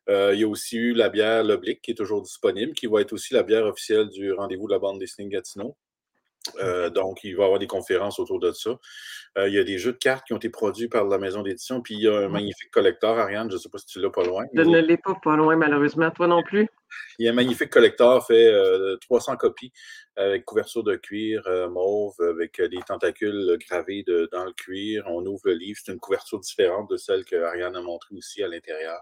Euh, 0.09 0.31
il 0.33 0.41
y 0.41 0.43
a 0.43 0.47
aussi 0.47 0.77
eu 0.77 0.93
la 0.93 1.09
bière 1.09 1.43
L'Oblique 1.43 1.81
qui 1.81 1.91
est 1.91 1.95
toujours 1.95 2.21
disponible, 2.21 2.73
qui 2.73 2.87
va 2.87 3.01
être 3.01 3.13
aussi 3.13 3.33
la 3.33 3.43
bière 3.43 3.65
officielle 3.65 4.09
du 4.09 4.33
rendez-vous 4.33 4.67
de 4.67 4.73
la 4.73 4.79
bande 4.79 4.99
dessinée 4.99 5.29
Gatineau. 5.29 5.77
Euh, 6.59 6.89
donc, 6.89 7.23
il 7.23 7.35
va 7.35 7.43
y 7.43 7.45
avoir 7.45 7.59
des 7.59 7.67
conférences 7.67 8.19
autour 8.19 8.39
de 8.39 8.51
ça. 8.51 8.71
Euh, 9.37 9.47
il 9.47 9.53
y 9.53 9.59
a 9.59 9.63
des 9.63 9.77
jeux 9.77 9.93
de 9.93 9.97
cartes 9.97 10.27
qui 10.27 10.33
ont 10.33 10.37
été 10.37 10.49
produits 10.49 10.89
par 10.89 11.05
la 11.05 11.17
maison 11.17 11.41
d'édition, 11.41 11.81
puis 11.81 11.95
il 11.95 12.01
y 12.01 12.07
a 12.07 12.17
un 12.17 12.27
magnifique 12.27 12.71
collector, 12.71 13.17
Ariane, 13.17 13.49
je 13.49 13.55
ne 13.55 13.59
sais 13.59 13.69
pas 13.69 13.77
si 13.77 13.85
tu 13.85 13.99
l'as 14.01 14.09
pas 14.09 14.23
loin. 14.23 14.45
Je 14.53 14.61
ne 14.61 14.79
l'ai 14.79 14.97
pas 14.97 15.15
pas 15.23 15.35
loin, 15.37 15.55
malheureusement. 15.55 16.11
Toi 16.11 16.27
non 16.27 16.43
plus? 16.43 16.67
Il 17.19 17.25
y 17.25 17.27
a 17.27 17.31
un 17.31 17.35
magnifique 17.35 17.69
collector, 17.69 18.25
fait 18.25 18.51
300 19.01 19.33
euh, 19.33 19.35
copies 19.35 19.71
avec 20.15 20.45
couverture 20.45 20.83
de 20.83 20.95
cuir 20.95 21.41
mauve, 21.71 22.15
avec 22.21 22.61
des 22.61 22.79
tentacules 22.85 23.57
gravés 23.67 24.03
dans 24.31 24.45
le 24.45 24.53
cuir. 24.53 25.03
On 25.07 25.25
ouvre 25.25 25.41
le 25.45 25.53
livre, 25.53 25.79
c'est 25.83 25.91
une 25.91 25.99
couverture 25.99 26.39
différente 26.39 26.89
de 26.89 26.97
celle 26.97 27.25
que 27.25 27.35
Ariane 27.35 27.75
a 27.75 27.81
montrée 27.81 28.15
aussi 28.15 28.43
à 28.43 28.47
l'intérieur. 28.47 28.99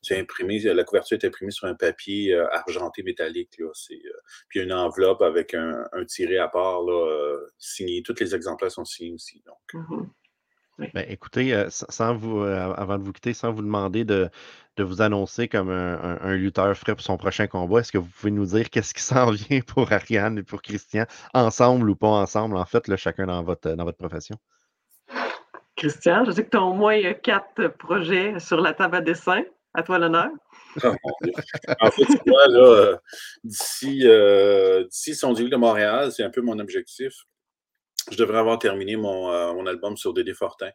C'est 0.00 0.18
imprimé, 0.18 0.58
la 0.60 0.84
couverture 0.84 1.18
est 1.20 1.26
imprimée 1.26 1.50
sur 1.50 1.66
un 1.66 1.74
papier 1.74 2.34
argenté 2.52 3.02
métallique. 3.02 3.58
Là, 3.58 3.70
puis 4.48 4.60
une 4.60 4.72
enveloppe 4.72 5.20
avec 5.20 5.52
un, 5.54 5.84
tiré 6.08 6.38
à 6.38 6.48
part 6.48 6.82
signé. 7.58 8.02
Tous 8.02 8.18
les 8.18 8.34
exemplaires 8.34 8.70
sont 8.70 8.84
signés 8.84 9.12
aussi. 9.12 9.42
Donc. 9.44 9.74
Mmh 9.74 10.06
ben, 10.78 11.06
écoutez, 11.08 11.54
euh, 11.54 11.68
sans 11.70 12.14
vous, 12.14 12.40
euh, 12.40 12.74
avant 12.74 12.98
de 12.98 13.02
vous 13.02 13.12
quitter, 13.12 13.32
sans 13.32 13.52
vous 13.52 13.62
demander 13.62 14.04
de, 14.04 14.30
vous 14.78 15.00
annoncer 15.00 15.48
comme 15.48 15.70
un, 15.70 16.34
lutteur 16.34 16.76
frais 16.76 16.94
pour 16.94 17.02
son 17.02 17.16
prochain 17.16 17.46
combat, 17.46 17.80
est-ce 17.80 17.92
que 17.92 17.98
vous 17.98 18.08
pouvez 18.08 18.30
nous 18.30 18.44
dire 18.44 18.68
qu'est-ce 18.68 18.92
qui 18.92 19.02
s'en 19.02 19.30
vient 19.30 19.60
pour 19.60 19.90
Ariane 19.90 20.38
et 20.38 20.42
pour 20.42 20.60
Christian, 20.60 21.06
ensemble 21.32 21.88
ou 21.88 21.96
pas 21.96 22.08
ensemble, 22.08 22.56
en 22.56 22.66
fait, 22.66 22.88
là, 22.88 22.96
chacun 22.96 23.26
dans 23.26 23.42
votre, 23.42 23.70
dans 23.72 23.84
votre 23.84 23.98
profession? 23.98 24.36
Christian, 25.76 26.24
je 26.24 26.32
sais 26.32 26.44
que 26.44 26.50
tu 26.50 26.56
as 26.56 26.62
au 26.62 26.74
moins 26.74 27.00
quatre 27.14 27.68
projets 27.68 28.38
sur 28.38 28.60
la 28.60 28.72
table 28.72 28.96
à 28.96 29.00
dessin. 29.00 29.42
À 29.74 29.82
toi 29.82 29.98
l'honneur. 29.98 30.28
En 30.84 31.90
fait, 31.90 32.04
tu 32.04 32.18
vois, 32.26 32.46
là, 32.48 32.60
euh, 32.60 32.96
d'ici, 33.44 34.06
d'ici 34.90 35.14
son 35.14 35.32
début 35.32 35.48
de 35.48 35.56
Montréal, 35.56 36.12
c'est 36.12 36.22
un 36.22 36.30
peu 36.30 36.42
mon 36.42 36.58
objectif 36.58 37.24
je 38.10 38.16
devrais 38.16 38.38
avoir 38.38 38.58
terminé 38.58 38.96
mon, 38.96 39.30
euh, 39.30 39.52
mon 39.52 39.66
album 39.66 39.96
sur 39.96 40.14
Dédé 40.14 40.34
Fortin. 40.34 40.70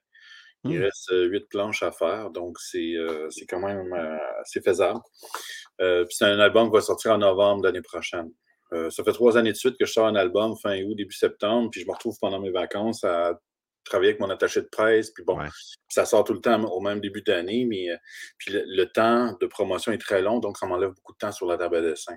Il 0.63 0.77
mmh. 0.77 0.83
reste 0.83 1.11
euh, 1.11 1.25
huit 1.25 1.47
planches 1.49 1.81
à 1.81 1.91
faire, 1.91 2.29
donc 2.29 2.59
c'est 2.59 2.95
euh, 2.95 3.29
quand 3.49 3.59
même 3.59 3.93
assez 4.41 4.61
faisable. 4.61 4.99
puis 5.79 6.15
c'est 6.15 6.25
un 6.25 6.39
album 6.39 6.69
qui 6.69 6.73
va 6.73 6.81
sortir 6.81 7.11
en 7.13 7.17
novembre 7.17 7.63
l'année 7.63 7.81
prochaine. 7.81 8.29
ça 8.89 9.03
fait 9.03 9.13
trois 9.13 9.37
années 9.37 9.51
de 9.51 9.57
suite 9.57 9.75
que 9.79 9.85
je 9.85 9.91
sors 9.91 10.05
un 10.05 10.15
album 10.15 10.55
fin 10.61 10.79
août, 10.83 10.95
début 10.95 11.15
septembre, 11.15 11.69
puis 11.71 11.81
je 11.81 11.87
me 11.87 11.93
retrouve 11.93 12.15
pendant 12.21 12.39
mes 12.39 12.51
vacances 12.51 13.03
à 13.03 13.39
travailler 13.83 14.11
avec 14.11 14.21
mon 14.21 14.29
attaché 14.29 14.61
de 14.61 14.67
presse, 14.67 15.11
puis 15.11 15.23
bon, 15.23 15.37
Ouais. 15.39 15.47
ça 15.89 16.05
sort 16.05 16.23
tout 16.23 16.33
le 16.33 16.41
temps 16.41 16.61
au 16.63 16.79
même 16.81 16.99
début 16.99 17.21
d'année, 17.21 17.65
mais 17.65 17.89
euh, 17.89 17.97
puis 18.37 18.53
le, 18.53 18.63
le 18.65 18.85
temps 18.85 19.35
de 19.39 19.45
promotion 19.47 19.91
est 19.91 19.97
très 19.97 20.21
long, 20.21 20.39
donc 20.39 20.57
ça 20.57 20.65
m'enlève 20.65 20.91
beaucoup 20.91 21.13
de 21.13 21.17
temps 21.17 21.31
sur 21.31 21.45
la 21.47 21.57
table 21.57 21.77
à 21.77 21.81
dessin. 21.81 22.13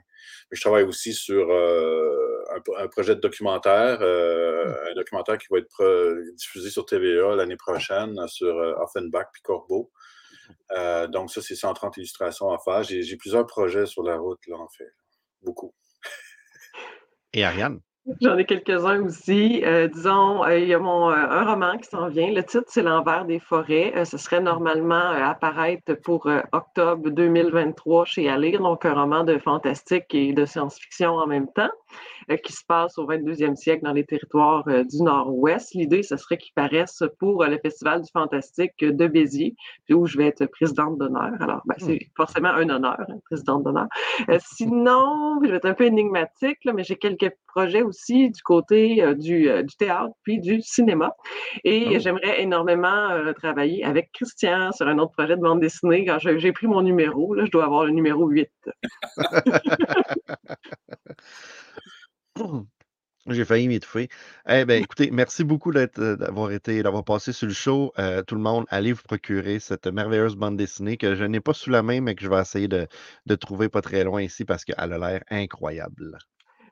Mais 0.50 0.56
je 0.56 0.60
travaille 0.60 0.84
aussi 0.84 1.12
sur 1.12 1.50
euh, 1.50 2.44
un, 2.78 2.88
projet 2.88 3.14
de 3.14 3.20
documentaire, 3.20 3.98
euh, 4.02 4.74
un 4.90 4.94
documentaire 4.94 5.38
qui 5.38 5.46
va 5.50 5.58
être 5.58 6.32
diffusé 6.34 6.70
sur 6.70 6.84
TVA 6.86 7.34
l'année 7.36 7.56
prochaine 7.56 8.16
sur 8.28 8.54
Offenbach 8.78 9.26
puis 9.32 9.42
Corbeau. 9.42 9.90
Euh, 10.72 11.06
donc 11.06 11.30
ça, 11.30 11.42
c'est 11.42 11.54
130 11.54 11.96
illustrations 11.98 12.50
à 12.50 12.58
faire. 12.58 12.82
J'ai 12.82 13.16
plusieurs 13.16 13.46
projets 13.46 13.86
sur 13.86 14.02
la 14.02 14.16
route, 14.16 14.44
là, 14.46 14.56
en 14.56 14.68
fait. 14.68 14.92
Beaucoup. 15.42 15.74
Et 17.32 17.44
Ariane? 17.44 17.80
J'en 18.20 18.36
ai 18.36 18.44
quelques-uns 18.44 19.02
aussi. 19.02 19.62
Euh, 19.64 19.88
disons, 19.88 20.44
euh, 20.44 20.58
il 20.58 20.68
y 20.68 20.74
a 20.74 20.78
mon, 20.78 21.10
euh, 21.10 21.14
un 21.14 21.50
roman 21.50 21.78
qui 21.78 21.88
s'en 21.88 22.08
vient. 22.08 22.30
Le 22.30 22.42
titre, 22.42 22.66
c'est 22.68 22.82
L'envers 22.82 23.24
des 23.24 23.38
forêts. 23.38 23.94
Euh, 23.96 24.04
ce 24.04 24.18
serait 24.18 24.42
normalement 24.42 25.08
apparaître 25.08 25.94
pour 25.94 26.28
octobre 26.52 27.08
2023 27.08 28.04
chez 28.04 28.28
Alire, 28.28 28.60
donc 28.60 28.84
un 28.84 28.92
roman 28.92 29.24
de 29.24 29.38
fantastique 29.38 30.14
et 30.14 30.34
de 30.34 30.44
science-fiction 30.44 31.12
en 31.14 31.26
même 31.26 31.48
temps, 31.48 31.70
qui 32.42 32.52
se 32.52 32.64
passe 32.66 32.98
au 32.98 33.06
22e 33.06 33.56
siècle 33.56 33.84
dans 33.84 33.92
les 33.92 34.04
territoires 34.04 34.64
euh, 34.68 34.84
du 34.84 35.02
Nord-Ouest. 35.02 35.74
L'idée, 35.74 36.02
ce 36.02 36.16
serait 36.16 36.38
qu'il 36.38 36.52
paraisse 36.54 37.02
pour 37.18 37.42
euh, 37.42 37.48
le 37.48 37.58
Festival 37.58 38.02
du 38.02 38.10
fantastique 38.12 38.72
de 38.80 39.06
Béziers, 39.06 39.54
où 39.90 40.06
je 40.06 40.18
vais 40.18 40.26
être 40.26 40.46
présidente 40.46 40.98
d'honneur. 40.98 41.32
Alors, 41.40 41.62
ben, 41.66 41.74
c'est 41.78 42.00
forcément 42.16 42.50
un 42.50 42.68
honneur, 42.68 43.00
hein, 43.00 43.18
présidente 43.26 43.64
d'honneur. 43.64 43.86
Euh, 44.28 44.38
sinon, 44.54 45.40
je 45.42 45.50
vais 45.50 45.56
être 45.56 45.66
un 45.66 45.74
peu 45.74 45.84
énigmatique, 45.84 46.58
là, 46.64 46.72
mais 46.72 46.84
j'ai 46.84 46.96
quelques 46.96 47.32
projets 47.46 47.82
aussi 47.82 48.30
du 48.30 48.42
côté 48.42 49.02
euh, 49.02 49.14
du, 49.14 49.48
euh, 49.48 49.62
du 49.62 49.76
théâtre 49.76 50.14
puis 50.22 50.40
du 50.40 50.60
cinéma. 50.60 51.14
Et 51.62 51.84
Oh. 51.86 51.98
j'aimerais 51.98 52.42
énormément 52.42 53.10
euh, 53.10 53.32
travailler 53.32 53.84
avec 53.84 54.10
Christian 54.12 54.72
sur 54.72 54.88
un 54.88 54.98
autre 54.98 55.12
projet 55.12 55.36
de 55.36 55.40
bande 55.40 55.60
dessinée. 55.60 56.04
Quand 56.04 56.18
j'ai 56.18 56.38
j'ai 56.38 56.52
pris 56.52 56.66
mon 56.66 56.82
numéro, 56.82 57.34
là, 57.34 57.44
je 57.44 57.50
dois 57.50 57.64
avoir 57.64 57.84
le 57.84 57.92
numéro 57.92 58.26
8. 58.26 58.50
J'ai 63.26 63.46
failli 63.46 63.68
m'étouffer. 63.68 64.08
Eh 64.46 64.64
bien, 64.66 64.76
écoutez, 64.84 65.10
merci 65.10 65.44
beaucoup 65.44 65.72
d'être, 65.72 65.98
euh, 65.98 66.16
d'avoir 66.16 66.50
été, 66.52 66.82
d'avoir 66.82 67.04
passé 67.04 67.32
sur 67.32 67.46
le 67.46 67.54
show. 67.54 67.92
Euh, 67.98 68.22
tout 68.22 68.34
le 68.34 68.42
monde, 68.42 68.66
allez 68.68 68.92
vous 68.92 69.02
procurer 69.02 69.60
cette 69.60 69.86
merveilleuse 69.86 70.36
bande 70.36 70.56
dessinée 70.56 70.98
que 70.98 71.14
je 71.14 71.24
n'ai 71.24 71.40
pas 71.40 71.54
sous 71.54 71.70
la 71.70 71.82
main, 71.82 72.02
mais 72.02 72.14
que 72.14 72.22
je 72.22 72.28
vais 72.28 72.40
essayer 72.40 72.68
de, 72.68 72.86
de 73.24 73.34
trouver 73.34 73.70
pas 73.70 73.80
très 73.80 74.04
loin 74.04 74.20
ici 74.20 74.44
parce 74.44 74.64
qu'elle 74.64 74.74
a 74.78 74.98
l'air 74.98 75.22
incroyable. 75.30 76.18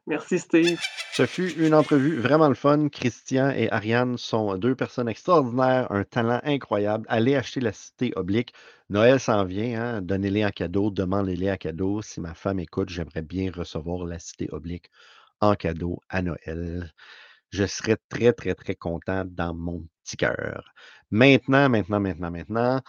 Merci, 0.06 0.40
Steve. 0.40 0.80
Ce 1.12 1.26
fut 1.26 1.52
une 1.52 1.74
entrevue 1.74 2.18
vraiment 2.18 2.48
le 2.48 2.56
fun. 2.56 2.88
Christian 2.88 3.50
et 3.50 3.70
Ariane 3.70 4.18
sont 4.18 4.56
deux 4.56 4.74
personnes 4.74 5.08
extraordinaires, 5.08 5.86
un 5.90 6.02
talent 6.02 6.40
incroyable. 6.42 7.06
Allez 7.08 7.36
acheter 7.36 7.60
la 7.60 7.72
Cité 7.72 8.12
Oblique. 8.16 8.52
Noël 8.90 9.20
s'en 9.20 9.44
vient, 9.44 9.80
hein? 9.80 10.02
donnez-les 10.02 10.44
en 10.44 10.50
cadeau, 10.50 10.90
demandez-les 10.90 11.52
en 11.52 11.56
cadeau. 11.56 12.02
Si 12.02 12.20
ma 12.20 12.34
femme 12.34 12.58
écoute, 12.58 12.88
j'aimerais 12.88 13.22
bien 13.22 13.52
recevoir 13.54 14.04
la 14.04 14.18
Cité 14.18 14.48
Oblique 14.50 14.90
en 15.42 15.54
cadeau 15.56 16.00
à 16.08 16.22
Noël. 16.22 16.92
Je 17.50 17.66
serais 17.66 17.98
très, 18.08 18.32
très, 18.32 18.54
très 18.54 18.74
content 18.74 19.24
dans 19.26 19.54
mon 19.54 19.84
petit 20.02 20.16
cœur. 20.16 20.72
Maintenant, 21.10 21.68
maintenant, 21.68 22.00
maintenant, 22.00 22.30
maintenant, 22.30 22.80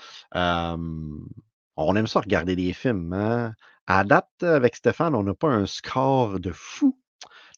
on 1.75 1.95
aime 1.95 2.07
ça 2.07 2.21
regarder 2.21 2.55
des 2.55 2.71
films. 2.71 3.11
Hein? 3.11 3.53
À 3.87 4.05
date, 4.05 4.43
avec 4.43 4.77
Stéphane, 4.77 5.15
on 5.15 5.23
n'a 5.23 5.33
pas 5.33 5.49
un 5.49 5.65
score 5.65 6.39
de 6.39 6.51
fou. 6.53 6.97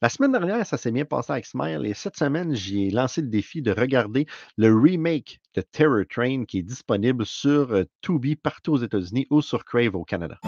La 0.02 0.10
semaine 0.10 0.32
dernière, 0.32 0.66
ça 0.66 0.78
s'est 0.78 0.92
bien 0.92 1.06
passé 1.06 1.32
avec 1.32 1.46
Smile 1.46 1.86
et 1.86 1.94
cette 1.94 2.18
semaine, 2.18 2.54
j'y 2.54 2.88
ai 2.88 2.90
lancé 2.90 3.22
le 3.22 3.28
défi 3.28 3.62
de 3.62 3.72
regarder 3.72 4.26
le 4.58 4.76
remake 4.76 5.40
de 5.54 5.62
Terror 5.62 6.04
Train 6.10 6.46
qui 6.46 6.60
est 6.60 6.64
disponible 6.64 7.26
sur 7.26 7.86
Tubi 8.02 8.36
partout 8.36 8.74
aux 8.74 8.84
États-Unis 8.84 9.28
ou 9.30 9.42
sur 9.42 9.64
Crave 9.64 9.96
au 9.96 10.04
Canada. 10.04 10.40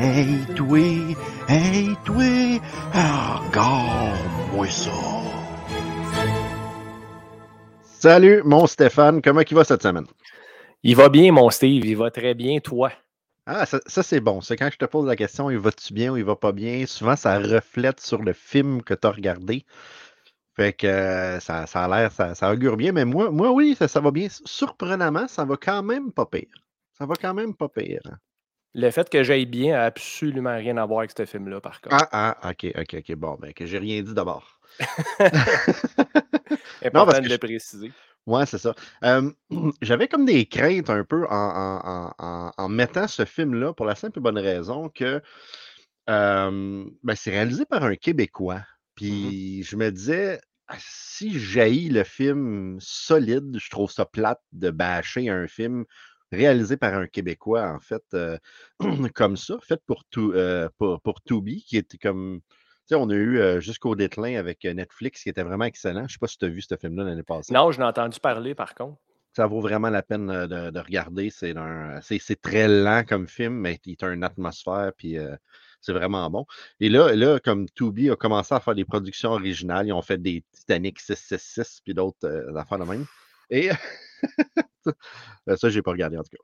Hey, 0.00 0.46
toi! 0.54 1.16
Hey, 1.48 1.96
toi! 2.04 2.60
Ah, 2.94 3.42
Regarde-moi 3.42 4.68
ça! 4.68 4.92
Salut, 7.82 8.42
mon 8.44 8.68
Stéphane, 8.68 9.20
comment 9.20 9.40
il 9.40 9.54
va 9.56 9.64
cette 9.64 9.82
semaine? 9.82 10.06
Il 10.84 10.94
va 10.94 11.08
bien, 11.08 11.32
mon 11.32 11.50
Steve, 11.50 11.84
il 11.84 11.96
va 11.96 12.12
très 12.12 12.34
bien, 12.34 12.60
toi? 12.60 12.92
Ah, 13.44 13.66
ça, 13.66 13.80
ça, 13.86 14.04
c'est 14.04 14.20
bon. 14.20 14.40
C'est 14.40 14.56
quand 14.56 14.70
je 14.72 14.78
te 14.78 14.84
pose 14.84 15.04
la 15.04 15.16
question, 15.16 15.50
il 15.50 15.58
va-tu 15.58 15.92
bien 15.92 16.12
ou 16.12 16.16
il 16.16 16.24
va 16.24 16.36
pas 16.36 16.52
bien? 16.52 16.86
Souvent, 16.86 17.16
ça 17.16 17.40
reflète 17.40 17.98
sur 17.98 18.22
le 18.22 18.34
film 18.34 18.82
que 18.84 18.94
tu 18.94 19.04
as 19.04 19.10
regardé. 19.10 19.64
Fait 20.54 20.74
que 20.74 20.86
euh, 20.86 21.40
ça, 21.40 21.66
ça 21.66 21.84
a 21.84 21.88
l'air, 21.88 22.12
ça, 22.12 22.36
ça 22.36 22.52
augure 22.52 22.76
bien. 22.76 22.92
Mais 22.92 23.04
moi, 23.04 23.32
moi 23.32 23.50
oui, 23.50 23.74
ça, 23.76 23.88
ça 23.88 23.98
va 24.00 24.12
bien. 24.12 24.28
Surprenamment, 24.44 25.26
ça 25.26 25.44
va 25.44 25.56
quand 25.56 25.82
même 25.82 26.12
pas 26.12 26.26
pire. 26.26 26.54
Ça 26.96 27.04
va 27.04 27.16
quand 27.16 27.34
même 27.34 27.54
pas 27.56 27.68
pire. 27.68 28.02
Le 28.72 28.90
fait 28.90 29.10
que 29.10 29.22
j'aille 29.22 29.44
bien 29.44 29.78
a 29.78 29.82
absolument 29.84 30.56
rien 30.56 30.78
à 30.78 30.86
voir 30.86 31.00
avec 31.00 31.10
ce 31.14 31.26
film-là, 31.26 31.60
par 31.60 31.82
contre. 31.82 32.02
Ah, 32.02 32.08
ah, 32.12 32.50
ok, 32.50 32.66
ok, 32.76 32.94
ok. 33.00 33.14
Bon, 33.16 33.36
ben, 33.40 33.52
que 33.52 33.66
j'ai 33.66 33.78
rien 33.78 34.02
dit 34.02 34.14
d'abord. 34.14 34.60
Important 36.82 37.04
parce 37.04 37.20
de 37.20 37.28
que 37.28 37.28
le 37.28 37.38
je- 37.38 37.38
préciser. 37.38 37.94
Ouais, 38.26 38.46
c'est 38.46 38.58
ça. 38.58 38.74
Euh, 39.04 39.30
J'avais 39.82 40.08
comme 40.08 40.26
des 40.26 40.46
craintes 40.46 40.90
un 40.90 41.04
peu 41.04 41.26
en, 41.28 41.34
en- 41.34 41.82
en- 41.84 42.14
en- 42.18 42.52
en 42.56 42.68
mettant 42.68 43.08
ce 43.08 43.24
film-là 43.26 43.74
pour 43.74 43.86
la 43.86 43.94
simple 43.96 44.18
et 44.20 44.22
bonne 44.22 44.38
raison 44.38 44.88
que 44.90 45.22
euh, 46.10 46.84
ben, 47.02 47.14
c'est 47.16 47.30
réalisé 47.30 47.64
par 47.66 47.84
un 47.84 47.96
Québécois. 47.96 48.62
Puis 48.96 49.62
je 49.64 49.76
me 49.76 49.90
disais, 49.92 50.40
ah, 50.68 50.76
si 50.80 51.38
j'haïs 51.38 51.90
le 51.90 52.04
film 52.04 52.78
solide, 52.80 53.58
je 53.58 53.70
trouve 53.70 53.90
ça 53.90 54.06
plate 54.06 54.42
de 54.52 54.70
bâcher 54.70 55.28
un 55.30 55.46
film 55.48 55.84
réalisé 56.32 56.76
par 56.76 56.94
un 56.94 57.06
Québécois, 57.06 57.72
en 57.72 57.80
fait, 57.80 58.02
euh, 58.14 58.38
comme 59.14 59.36
ça, 59.36 59.56
fait 59.62 59.80
pour, 59.86 60.04
tout, 60.06 60.32
euh, 60.34 60.68
pour, 60.78 61.00
pour 61.00 61.22
Tubi, 61.22 61.64
qui 61.64 61.76
était 61.76 61.98
comme. 61.98 62.40
Tu 62.40 62.94
sais, 62.94 63.00
on 63.00 63.10
a 63.10 63.14
eu 63.14 63.38
euh, 63.38 63.60
jusqu'au 63.60 63.94
déclin 63.94 64.38
avec 64.38 64.64
euh, 64.64 64.72
Netflix, 64.72 65.22
qui 65.22 65.28
était 65.28 65.42
vraiment 65.42 65.66
excellent. 65.66 66.00
Je 66.00 66.04
ne 66.04 66.08
sais 66.08 66.18
pas 66.20 66.26
si 66.26 66.38
tu 66.38 66.46
as 66.46 66.48
vu 66.48 66.62
ce 66.62 66.74
film-là 66.76 67.04
l'année 67.04 67.22
passée. 67.22 67.52
Non, 67.52 67.70
je 67.70 67.78
l'ai 67.78 67.84
entendu 67.84 68.18
parler, 68.18 68.54
par 68.54 68.74
contre. 68.74 68.98
Ça 69.34 69.46
vaut 69.46 69.60
vraiment 69.60 69.90
la 69.90 70.02
peine 70.02 70.26
de, 70.26 70.70
de 70.70 70.80
regarder. 70.80 71.28
C'est 71.30 71.56
un- 71.56 72.00
c'est 72.00 72.18
c'est 72.18 72.40
très 72.40 72.66
lent 72.66 73.04
comme 73.06 73.28
film, 73.28 73.54
mais 73.54 73.78
il 73.84 73.96
a 74.02 74.08
une 74.08 74.24
atmosphère, 74.24 74.92
puis 74.96 75.16
c'est 75.82 75.92
vraiment 75.92 76.28
bon. 76.30 76.46
Et 76.80 76.88
là, 76.88 77.14
là, 77.14 77.38
comme 77.38 77.68
Tubi 77.68 78.10
a 78.10 78.16
commencé 78.16 78.54
à 78.54 78.58
faire 78.60 78.74
des 78.74 78.86
productions 78.86 79.32
originales, 79.32 79.86
ils 79.86 79.92
ont 79.92 80.02
fait 80.02 80.20
des 80.20 80.42
Titanic 80.52 80.98
666, 80.98 81.82
puis 81.84 81.94
d'autres 81.94 82.26
affaires 82.56 82.78
de 82.78 82.84
même. 82.84 83.04
Et 83.50 83.68
ça, 85.56 85.68
j'ai 85.68 85.82
pas 85.82 85.92
regardé 85.92 86.16
en 86.16 86.22
tout 86.22 86.30
cas. 86.30 86.42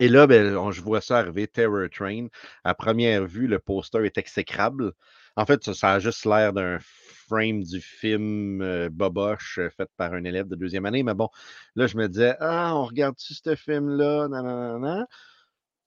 Et 0.00 0.08
là, 0.08 0.26
ben, 0.26 0.70
je 0.70 0.80
vois 0.80 1.02
ça 1.02 1.18
arriver, 1.18 1.46
Terror 1.46 1.88
Train. 1.90 2.28
À 2.64 2.74
première 2.74 3.26
vue, 3.26 3.46
le 3.46 3.58
poster 3.58 4.04
est 4.04 4.16
exécrable. 4.16 4.92
En 5.36 5.44
fait, 5.44 5.62
ça, 5.62 5.74
ça 5.74 5.92
a 5.92 5.98
juste 5.98 6.24
l'air 6.24 6.54
d'un 6.54 6.78
frame 6.80 7.62
du 7.62 7.80
film 7.80 8.62
euh, 8.62 8.88
Boboche 8.90 9.58
euh, 9.58 9.70
fait 9.70 9.88
par 9.96 10.14
un 10.14 10.24
élève 10.24 10.48
de 10.48 10.56
deuxième 10.56 10.86
année. 10.86 11.02
Mais 11.02 11.14
bon, 11.14 11.28
là, 11.76 11.86
je 11.86 11.96
me 11.98 12.08
disais, 12.08 12.34
ah, 12.40 12.74
on 12.74 12.84
regarde-tu 12.86 13.34
ce 13.34 13.54
film-là? 13.54 14.28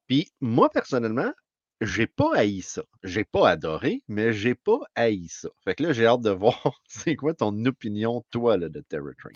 Puis 0.08 0.32
moi, 0.42 0.70
personnellement, 0.70 1.34
j'ai 1.82 2.08
pas 2.08 2.32
haï 2.36 2.62
ça. 2.62 2.84
J'ai 3.04 3.26
pas 3.26 3.50
adoré, 3.50 4.04
mais 4.08 4.32
j'ai 4.32 4.56
pas 4.56 4.80
haï 4.96 5.28
ça. 5.28 5.50
Fait 5.64 5.76
que 5.76 5.84
là, 5.84 5.94
j'ai 5.94 6.06
hâte 6.06 6.22
de 6.22 6.30
voir 6.32 6.82
c'est 6.88 7.16
quoi 7.16 7.34
ton 7.34 7.66
opinion, 7.66 8.24
toi, 8.32 8.58
là, 8.58 8.70
de 8.70 8.82
Terror 8.82 9.14
Train. 9.18 9.32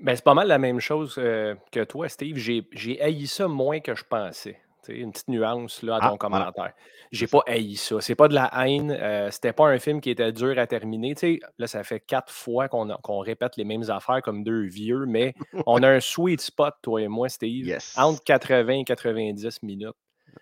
Ben, 0.00 0.16
c'est 0.16 0.24
pas 0.24 0.34
mal 0.34 0.48
la 0.48 0.58
même 0.58 0.80
chose 0.80 1.16
euh, 1.18 1.54
que 1.72 1.84
toi, 1.84 2.08
Steve. 2.08 2.36
J'ai 2.36 3.00
haï 3.02 3.26
ça 3.26 3.48
moins 3.48 3.80
que 3.80 3.94
je 3.94 4.04
pensais. 4.04 4.58
Une 4.88 5.12
petite 5.12 5.28
nuance 5.28 5.82
là, 5.82 5.96
à 5.96 5.98
Ah, 5.98 6.08
ton 6.08 6.16
voilà. 6.28 6.52
commentaire. 6.52 6.72
J'ai 7.12 7.26
pas 7.26 7.42
haï 7.46 7.76
ça. 7.76 8.00
C'est 8.00 8.14
pas 8.14 8.26
de 8.28 8.34
la 8.34 8.50
haine. 8.66 8.90
euh, 8.90 9.30
C'était 9.30 9.52
pas 9.52 9.68
un 9.68 9.78
film 9.78 10.00
qui 10.00 10.10
était 10.10 10.32
dur 10.32 10.58
à 10.58 10.66
terminer. 10.66 11.14
Là, 11.58 11.66
ça 11.66 11.84
fait 11.84 12.00
quatre 12.00 12.32
fois 12.32 12.68
qu'on 12.68 13.18
répète 13.18 13.56
les 13.56 13.64
mêmes 13.64 13.88
affaires 13.90 14.20
comme 14.22 14.42
deux 14.42 14.62
vieux, 14.62 15.04
mais 15.06 15.34
on 15.66 15.82
a 15.82 15.88
un 15.88 16.00
sweet 16.00 16.40
spot, 16.40 16.74
toi 16.82 17.02
et 17.02 17.08
moi, 17.08 17.28
Steve, 17.28 17.66
Yes. 17.66 17.94
entre 17.98 18.24
80 18.24 18.80
et 18.80 18.84
90 18.84 19.62
minutes. 19.62 19.94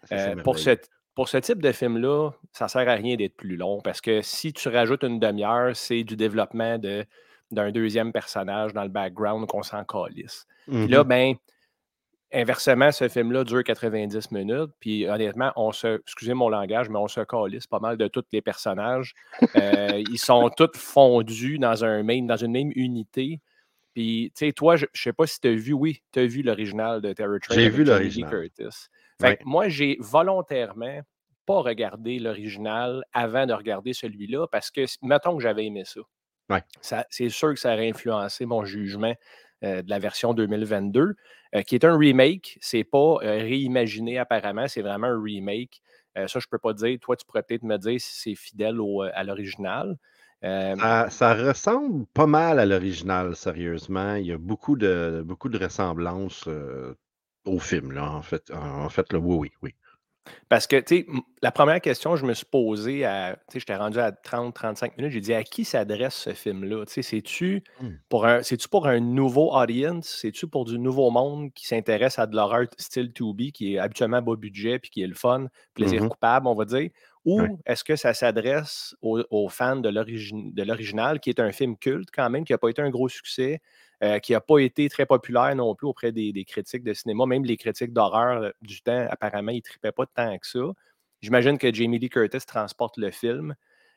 C'est 0.05 0.15
Euh, 0.39 0.43
pour, 0.43 0.59
ce, 0.59 0.71
pour 1.15 1.29
ce 1.29 1.39
type 1.39 1.61
de 1.61 1.73
film-là, 1.73 2.31
ça 2.53 2.69
sert 2.69 2.89
à 2.89 2.95
rien 2.95 3.17
d'être 3.17 3.37
plus 3.37 3.57
long 3.57 3.81
parce 3.83 4.01
que 4.01 4.23
si 4.23 4.53
tu 4.53 4.69
rajoutes 4.69 5.03
une 5.03 5.19
demi-heure, 5.19 5.75
c'est 5.75 6.05
du 6.05 6.17
développement 6.17 6.79
de- 6.79 7.05
d'un 7.51 7.71
deuxième 7.71 8.13
personnage 8.13 8.73
dans 8.73 8.83
le 8.83 8.89
background 8.89 9.47
qu'on 9.47 9.63
s'en 9.63 9.85
calisse. 9.85 10.47
Puis 10.67 10.89
là, 10.89 11.03
Mhm. 11.03 11.09
ben, 11.09 11.35
inversement, 12.33 12.93
ce 12.93 13.09
film-là 13.09 13.45
dure 13.45 13.65
90 13.65 14.31
minutes. 14.33 14.71
Puis 14.81 15.09
honnêtement, 15.09 15.53
on 15.57 15.73
se, 15.73 16.01
excusez 16.01 16.35
mon 16.35 16.49
langage, 16.49 16.89
mais 16.89 16.99
on 16.99 17.09
se 17.09 17.21
calisse 17.21 17.67
pas 17.67 17.81
mal 17.81 17.97
de 17.97 18.07
tous 18.09 18.25
les 18.33 18.43
personnages. 18.43 19.15
Euh, 19.57 20.03
ils 20.11 20.19
sont 20.19 20.51
tous 20.57 20.77
fondus 20.77 21.59
dans, 21.59 21.85
un 21.85 22.03
même, 22.03 22.27
dans 22.27 22.37
une 22.37 22.53
même 22.53 22.73
unité. 22.75 23.41
Puis, 23.95 24.31
tu 24.37 24.47
sais, 24.47 24.53
toi, 24.53 24.77
je 24.77 24.85
ne 24.85 24.91
sais 24.95 25.13
pas 25.13 25.27
si 25.27 25.41
tu 25.41 25.49
as 25.49 25.55
vu, 25.55 25.73
oui, 25.73 26.03
tu 26.13 26.21
as 26.21 26.27
vu 26.27 26.43
l'original 26.43 27.01
de 27.01 27.13
Terror 27.13 27.39
Train. 27.41 27.55
J'ai 27.55 27.69
vu 27.69 27.83
l'original. 27.83 28.49
Fait 29.21 29.37
que 29.39 29.43
moi, 29.45 29.69
j'ai 29.69 29.97
volontairement 30.01 31.01
pas 31.47 31.61
regardé 31.63 32.19
l'original 32.19 33.03
avant 33.15 33.47
de 33.47 33.55
regarder 33.55 33.95
celui-là 33.95 34.47
parce 34.53 34.71
que, 34.71 34.85
mettons 35.03 35.37
que 35.37 35.43
j'avais 35.43 35.65
aimé 35.65 35.83
ça. 35.87 36.01
Ouais. 36.51 36.63
C'est 37.11 37.29
sûr 37.29 37.51
que 37.55 37.61
ça 37.61 37.75
aurait 37.75 37.91
influencé 37.91 38.47
mon 38.47 38.65
jugement 38.65 39.15
euh, 39.65 39.83
de 39.83 39.91
la 39.91 39.99
version 39.99 40.35
2022, 40.35 41.15
euh, 41.55 41.63
qui 41.63 41.75
est 41.75 41.85
un 41.85 41.97
remake. 41.97 42.59
C'est 42.61 42.85
pas 42.85 43.17
euh, 43.23 43.39
réimaginé 43.39 44.19
apparemment, 44.19 44.69
c'est 44.69 44.83
vraiment 44.83 45.09
un 45.09 45.21
remake. 45.23 45.83
Ça, 46.27 46.41
je 46.41 46.49
peux 46.51 46.59
pas 46.59 46.73
dire. 46.73 46.99
Toi, 47.01 47.15
tu 47.15 47.25
pourrais 47.25 47.45
peut-être 47.45 47.63
me 47.63 47.77
dire 47.77 48.01
si 48.01 48.11
c'est 48.21 48.35
fidèle 48.35 48.81
au- 48.81 49.03
à 49.03 49.23
l'original. 49.23 49.97
Ça, 50.43 51.11
ça 51.11 51.35
ressemble 51.35 52.07
pas 52.07 52.27
mal 52.27 52.59
à 52.59 52.67
l'original, 52.67 53.37
sérieusement. 53.37 54.17
Il 54.17 54.27
y 54.27 54.33
a 54.33 54.39
beaucoup 54.39 54.77
de, 54.77 55.23
beaucoup 55.25 55.49
de 55.49 55.59
ressemblances 55.59 56.49
au 57.45 57.59
film, 57.61 57.93
là, 57.93 58.11
en 58.11 58.23
fait. 58.23 58.51
En 58.51 58.89
fait, 58.89 59.13
là, 59.13 59.21
oui, 59.21 59.37
oui, 59.39 59.53
oui. 59.63 59.75
Parce 60.49 60.67
que, 60.67 60.77
tu 60.81 60.99
sais, 60.99 61.07
la 61.43 61.51
première 61.53 61.81
question 61.81 62.13
que 62.13 62.17
je 62.19 62.27
me 62.27 62.35
suis 62.35 62.47
posée, 62.47 63.05
à, 63.05 63.37
tu 63.49 63.55
sais, 63.55 63.61
j'étais 63.61 63.77
rendu 63.77 63.99
à 63.99 64.13
30-35 64.13 64.97
minutes, 64.97 65.13
j'ai 65.13 65.21
dit 65.21 65.35
à 65.35 65.45
qui 65.45 65.65
s'adresse 65.65 66.15
ce 66.15 66.31
film-là? 66.35 66.85
Tu 66.87 66.95
sais, 66.95 67.03
c'est-tu 67.03 67.65
pour, 68.09 68.27
un, 68.27 68.43
c'est-tu 68.43 68.69
pour 68.69 68.87
un 68.87 69.01
nouveau 69.01 69.53
audience? 69.55 70.07
C'est-tu 70.21 70.47
pour 70.49 70.65
du 70.65 70.79
nouveau 70.79 71.11
monde 71.11 71.53
qui 71.55 71.67
s'intéresse 71.67 72.19
à 72.19 72.27
de 72.27 72.35
l'horreur 72.37 72.67
style 72.79 73.13
2B, 73.13 73.53
qui 73.53 73.75
est 73.75 73.79
habituellement 73.79 74.23
bas 74.23 74.37
budget, 74.37 74.79
puis 74.79 74.91
qui 74.91 75.03
est 75.03 75.07
le 75.07 75.15
fun, 75.15 75.47
plaisir 75.75 76.01
Mhm. 76.01 76.09
coupable, 76.09 76.47
on 76.47 76.55
va 76.55 76.65
dire? 76.65 76.91
Ou 77.25 77.61
est-ce 77.67 77.85
que 77.85 77.97
ça 77.97 78.15
s'adresse 78.15 78.97
aux, 79.03 79.21
aux 79.31 79.49
fans 79.49 79.77
de 79.77 79.89
l'original, 80.63 81.21
qui 81.21 81.31
est 81.31 81.41
un 81.41 81.53
film 81.53 81.77
culte 81.77 82.09
quand 82.13 82.31
même, 82.31 82.45
qui 82.45 82.53
n'a 82.53 82.59
pas 82.59 82.69
été 82.71 82.81
un 82.83 82.91
gros 82.91 83.09
succès, 83.09 83.61
euh, 84.03 84.19
qui 84.19 84.33
n'a 84.33 84.41
pas 84.41 84.59
été 84.59 84.89
très 84.89 85.07
populaire 85.07 85.55
non 85.57 85.75
plus 85.75 85.87
auprès 85.87 86.13
des, 86.13 86.33
des 86.33 86.45
critiques 86.45 86.85
de 86.85 86.95
cinéma. 86.95 87.27
Même 87.27 87.45
les 87.45 87.57
critiques 87.57 87.93
d'horreur 87.93 88.43
euh, 88.43 88.51
du 88.63 88.81
temps, 88.83 89.07
apparemment, 89.11 89.53
ils 89.53 89.57
ne 89.57 89.63
tripaient 89.63 89.93
pas 89.93 90.07
tant 90.07 90.37
que 90.39 90.47
ça. 90.47 90.61
J'imagine 91.21 91.59
que 91.59 91.73
Jamie 91.73 91.99
Lee 91.99 92.11
Curtis 92.11 92.47
transporte 92.47 92.97
le 92.97 93.11
film. 93.11 93.55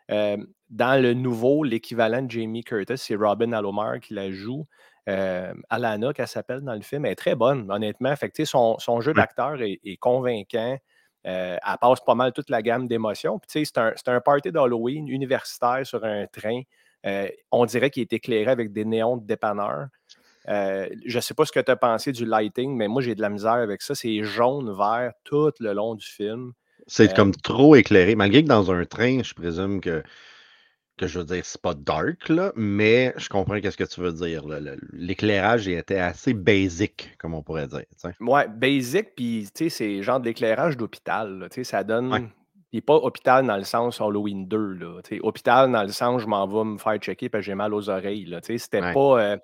Euh, 0.09 0.37
dans 0.69 1.01
le 1.01 1.13
nouveau, 1.13 1.63
l'équivalent 1.63 2.21
de 2.23 2.31
Jamie 2.31 2.63
Curtis, 2.63 2.97
c'est 2.97 3.15
Robin 3.15 3.53
Alomar 3.53 3.99
qui 3.99 4.13
la 4.13 4.31
joue. 4.31 4.65
Euh, 5.09 5.53
Alana, 5.69 6.13
qu'elle 6.13 6.27
s'appelle 6.27 6.61
dans 6.61 6.73
le 6.75 6.81
film, 6.81 7.05
elle 7.05 7.13
est 7.13 7.15
très 7.15 7.35
bonne, 7.35 7.71
honnêtement. 7.71 8.15
Fait 8.15 8.29
que, 8.29 8.45
son, 8.45 8.77
son 8.79 9.01
jeu 9.01 9.13
d'acteur 9.13 9.61
est, 9.61 9.79
est 9.83 9.97
convaincant. 9.97 10.77
Euh, 11.27 11.57
elle 11.63 11.77
passe 11.79 12.01
pas 12.01 12.15
mal 12.15 12.33
toute 12.33 12.49
la 12.49 12.61
gamme 12.61 12.87
d'émotions. 12.87 13.39
Puis, 13.39 13.65
c'est 13.65 13.77
un, 13.77 13.93
c'est 13.95 14.09
un 14.09 14.19
party 14.19 14.51
d'Halloween 14.51 15.07
universitaire 15.07 15.85
sur 15.85 16.03
un 16.03 16.25
train. 16.27 16.61
Euh, 17.05 17.27
on 17.51 17.65
dirait 17.65 17.89
qu'il 17.89 18.01
est 18.01 18.13
éclairé 18.13 18.51
avec 18.51 18.71
des 18.71 18.85
néons 18.85 19.17
de 19.17 19.25
dépanneur. 19.25 19.87
Euh, 20.49 20.87
je 21.05 21.17
ne 21.17 21.21
sais 21.21 21.33
pas 21.33 21.45
ce 21.45 21.51
que 21.51 21.59
tu 21.59 21.71
as 21.71 21.75
pensé 21.75 22.11
du 22.11 22.25
lighting, 22.25 22.75
mais 22.75 22.87
moi, 22.87 23.01
j'ai 23.01 23.15
de 23.15 23.21
la 23.21 23.29
misère 23.29 23.53
avec 23.53 23.81
ça. 23.81 23.95
C'est 23.95 24.23
jaune, 24.23 24.75
vert 24.75 25.13
tout 25.23 25.51
le 25.59 25.73
long 25.73 25.95
du 25.95 26.05
film. 26.05 26.53
C'est 26.87 27.11
Euh, 27.11 27.15
comme 27.15 27.31
trop 27.35 27.75
éclairé. 27.75 28.15
Malgré 28.15 28.43
que 28.43 28.47
dans 28.47 28.71
un 28.71 28.85
train, 28.85 29.21
je 29.23 29.33
présume 29.33 29.81
que, 29.81 30.03
que 30.97 31.05
je 31.07 31.19
veux 31.19 31.25
dire, 31.25 31.45
c'est 31.45 31.61
pas 31.61 31.75
dark, 31.75 32.27
là, 32.29 32.51
mais 32.55 33.13
je 33.17 33.29
comprends 33.29 33.59
qu'est-ce 33.61 33.77
que 33.77 33.83
tu 33.83 34.01
veux 34.01 34.13
dire. 34.13 34.43
L'éclairage 34.93 35.67
était 35.67 35.99
assez 35.99 36.33
basic, 36.33 37.15
comme 37.19 37.33
on 37.35 37.43
pourrait 37.43 37.67
dire. 37.67 37.85
Ouais, 38.19 38.47
basic, 38.47 39.15
puis 39.15 39.47
c'est 39.53 40.01
genre 40.01 40.19
de 40.19 40.25
l'éclairage 40.25 40.75
d'hôpital. 40.75 41.47
Ça 41.63 41.83
donne. 41.83 42.11
Ouais. 42.11 42.23
Il 42.73 42.77
n'est 42.77 42.81
pas 42.81 42.95
hôpital 42.95 43.45
dans 43.45 43.57
le 43.57 43.63
sens 43.63 43.99
Halloween 43.99 44.47
2. 44.47 44.73
Là, 44.73 45.01
hôpital 45.23 45.71
dans 45.71 45.83
le 45.83 45.91
sens 45.91 46.21
je 46.21 46.27
m'en 46.27 46.47
vais 46.47 46.63
me 46.63 46.77
faire 46.77 46.97
checker 46.97 47.27
parce 47.29 47.41
que 47.41 47.45
j'ai 47.47 47.55
mal 47.55 47.73
aux 47.73 47.89
oreilles. 47.89 48.25
là, 48.25 48.39
C'était 48.41 48.81
Ouais. 48.81 48.93
pas. 48.93 49.21
euh, 49.21 49.37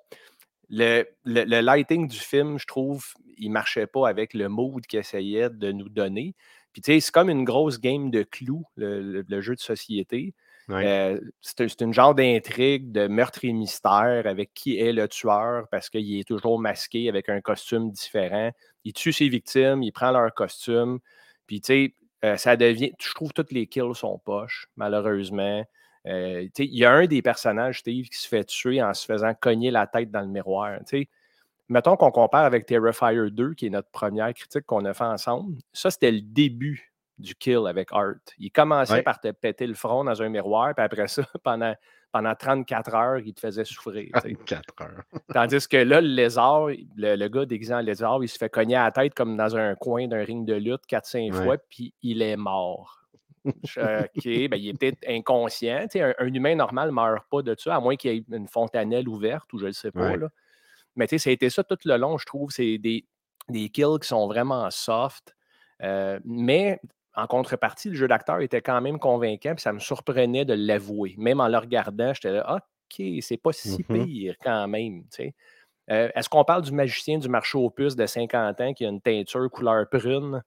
le, 0.70 1.04
le- 1.24 1.44
le 1.44 1.60
lighting 1.60 2.08
du 2.08 2.18
film, 2.18 2.58
je 2.58 2.66
trouve, 2.66 3.04
il 3.38 3.50
marchait 3.50 3.86
pas 3.86 4.08
avec 4.08 4.34
le 4.34 4.48
mood 4.48 4.84
qu'il 4.86 4.98
essayait 4.98 5.48
de 5.50 5.72
nous 5.72 5.88
donner. 5.88 6.34
Puis 6.72 6.82
tu 6.82 6.92
sais, 6.92 7.00
c'est 7.00 7.12
comme 7.12 7.30
une 7.30 7.44
grosse 7.44 7.80
game 7.80 8.10
de 8.10 8.22
clous, 8.22 8.64
le, 8.76 9.22
le- 9.26 9.40
jeu 9.40 9.54
de 9.54 9.60
société. 9.60 10.34
Euh, 10.84 11.18
c'est 11.40 11.80
une 11.80 11.94
genre 11.94 12.14
d'intrigue 12.14 12.92
de 12.92 13.06
meurtre 13.08 13.42
et 13.44 13.52
mystère 13.54 14.22
avec 14.26 14.52
qui 14.52 14.78
est 14.78 14.92
le 14.92 15.08
tueur 15.08 15.66
parce 15.70 15.88
qu'il 15.88 16.18
est 16.20 16.28
toujours 16.28 16.58
masqué 16.58 17.08
avec 17.08 17.30
un 17.30 17.40
costume 17.40 17.90
différent. 17.90 18.50
Il 18.84 18.92
tue 18.92 19.14
ses 19.14 19.30
victimes, 19.30 19.82
il 19.82 19.92
prend 19.92 20.10
leur 20.10 20.34
costume. 20.34 20.98
Puis, 21.46 21.62
tu 21.62 21.66
sais, 21.68 21.94
euh, 22.24 22.36
ça 22.36 22.56
devient. 22.56 22.92
Je 23.00 23.14
trouve 23.14 23.28
que 23.30 23.34
toutes 23.42 23.52
les 23.52 23.66
kills 23.66 23.94
sont 23.94 24.18
poches, 24.18 24.68
malheureusement. 24.76 25.64
Euh, 26.06 26.48
il 26.58 26.74
y 26.78 26.84
a 26.84 26.92
un 26.92 27.06
des 27.06 27.22
personnages, 27.22 27.80
Steve, 27.80 28.08
qui 28.08 28.18
se 28.18 28.28
fait 28.28 28.44
tuer 28.44 28.82
en 28.82 28.94
se 28.94 29.04
faisant 29.04 29.34
cogner 29.34 29.70
la 29.70 29.86
tête 29.86 30.10
dans 30.10 30.20
le 30.22 30.28
miroir. 30.28 30.78
Mettons 31.68 31.96
qu'on 31.96 32.10
compare 32.10 32.44
avec 32.44 32.64
Terrifier 32.64 33.30
2, 33.30 33.54
qui 33.54 33.66
est 33.66 33.70
notre 33.70 33.90
première 33.90 34.32
critique 34.32 34.64
qu'on 34.64 34.84
a 34.86 34.94
fait 34.94 35.04
ensemble. 35.04 35.58
Ça, 35.72 35.90
c'était 35.90 36.10
le 36.12 36.22
début 36.22 36.92
du 37.18 37.34
kill 37.34 37.66
avec 37.66 37.88
Art. 37.92 38.14
Il 38.38 38.50
commençait 38.50 38.94
Ouais. 38.94 39.02
par 39.02 39.20
te 39.20 39.30
péter 39.32 39.66
le 39.66 39.74
front 39.74 40.04
dans 40.04 40.22
un 40.22 40.28
miroir, 40.30 40.74
puis 40.74 40.84
après 40.84 41.08
ça, 41.08 41.22
pendant, 41.44 41.74
pendant 42.18 42.34
34 42.34 42.94
heures, 42.94 43.18
il 43.18 43.32
te 43.34 43.40
faisait 43.40 43.64
souffrir. 43.64 44.08
tu 44.22 44.30
sais. 44.30 44.34
4 44.46 44.74
heures. 44.82 45.02
Tandis 45.32 45.68
que 45.68 45.76
là, 45.76 46.00
le 46.00 46.08
lézard, 46.08 46.66
le, 46.68 47.16
le 47.16 47.28
gars 47.28 47.46
déguisé 47.46 47.74
en 47.74 47.80
lézard, 47.80 48.22
il 48.22 48.28
se 48.28 48.38
fait 48.38 48.48
cogner 48.50 48.76
à 48.76 48.84
la 48.84 48.90
tête 48.92 49.14
comme 49.14 49.36
dans 49.36 49.56
un 49.56 49.74
coin 49.74 50.08
d'un 50.08 50.24
ring 50.24 50.44
de 50.46 50.54
lutte 50.54 50.82
4-5 50.88 51.32
Ouais. 51.32 51.44
fois, 51.44 51.58
puis 51.70 51.94
il 52.02 52.22
est 52.22 52.36
mort. 52.36 52.94
OK, 53.44 53.54
ben, 54.24 54.54
il 54.56 54.68
est 54.68 54.78
peut-être 54.78 54.98
inconscient. 55.08 55.86
Un, 55.94 56.12
un 56.18 56.34
humain 56.34 56.54
normal 56.56 56.88
ne 56.88 56.94
meurt 56.94 57.24
pas 57.30 57.42
de 57.42 57.54
ça, 57.58 57.76
à 57.76 57.80
moins 57.80 57.96
qu'il 57.96 58.12
y 58.12 58.16
ait 58.18 58.24
une 58.30 58.48
fontanelle 58.48 59.08
ouverte 59.08 59.52
ou 59.52 59.58
je 59.58 59.66
ne 59.66 59.72
sais 59.72 59.90
pas. 59.92 60.10
Ouais. 60.10 60.16
là. 60.16 60.28
Mais 60.96 61.06
tu 61.06 61.14
sais, 61.14 61.18
ça 61.24 61.30
a 61.30 61.32
été 61.32 61.48
ça 61.48 61.62
tout 61.64 61.78
le 61.84 61.96
long, 61.96 62.18
je 62.18 62.26
trouve. 62.26 62.50
C'est 62.50 62.78
des, 62.78 63.06
des 63.48 63.68
kills 63.68 63.98
qui 64.02 64.08
sont 64.08 64.26
vraiment 64.26 64.68
soft. 64.70 65.34
Euh, 65.82 66.18
mais 66.24 66.80
en 67.18 67.26
contrepartie, 67.26 67.90
le 67.90 67.96
jeu 67.96 68.08
d'acteur 68.08 68.40
était 68.40 68.62
quand 68.62 68.80
même 68.80 68.98
convaincant, 68.98 69.54
puis 69.54 69.62
ça 69.62 69.72
me 69.72 69.80
surprenait 69.80 70.44
de 70.44 70.54
l'avouer. 70.54 71.14
Même 71.18 71.40
en 71.40 71.48
le 71.48 71.58
regardant, 71.58 72.14
j'étais 72.14 72.32
là, 72.32 72.56
OK, 72.56 73.06
c'est 73.20 73.36
pas 73.36 73.52
si 73.52 73.84
Mhm. 73.88 74.04
pire 74.06 74.34
quand 74.42 74.68
même. 74.68 75.04
Euh, 75.90 76.10
Est-ce 76.14 76.28
qu'on 76.28 76.44
parle 76.44 76.62
du 76.62 76.72
magicien 76.72 77.18
du 77.18 77.28
marché 77.28 77.56
aux 77.58 77.70
puces 77.70 77.96
de 77.96 78.06
50 78.06 78.60
ans 78.60 78.72
qui 78.74 78.84
a 78.84 78.88
une 78.88 79.00
teinture 79.00 79.50
couleur 79.50 79.88
prune, 79.88 80.42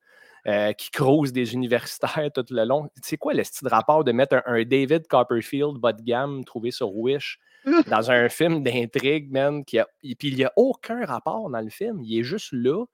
euh, 0.47 0.71
qui 0.73 0.91
crouse 0.91 1.31
des 1.33 1.53
universitaires 1.53 2.29
tout 2.33 2.45
le 2.51 2.63
long? 2.63 2.89
C'est 3.01 3.17
quoi 3.17 3.33
le 3.33 3.43
style 3.43 3.67
de 3.67 3.73
rapport 3.73 4.03
de 4.03 4.11
mettre 4.11 4.35
un, 4.35 4.43
un 4.45 4.63
David 4.63 5.07
Copperfield 5.07 5.77
bas 5.79 5.93
de 5.93 6.01
gamme 6.03 6.43
trouvé 6.45 6.71
sur 6.71 6.95
Wish 6.95 7.39
dans 7.87 8.11
un 8.11 8.29
film 8.29 8.63
d'intrigue, 8.63 9.31
man? 9.31 9.65
Qui 9.65 9.79
a, 9.79 9.87
et 10.03 10.15
puis 10.15 10.29
il 10.29 10.35
n'y 10.35 10.43
a 10.45 10.53
aucun 10.55 11.05
rapport 11.05 11.49
dans 11.49 11.61
le 11.61 11.69
film. 11.69 12.01
Il 12.03 12.19
est 12.19 12.23
juste 12.23 12.49
là 12.53 12.85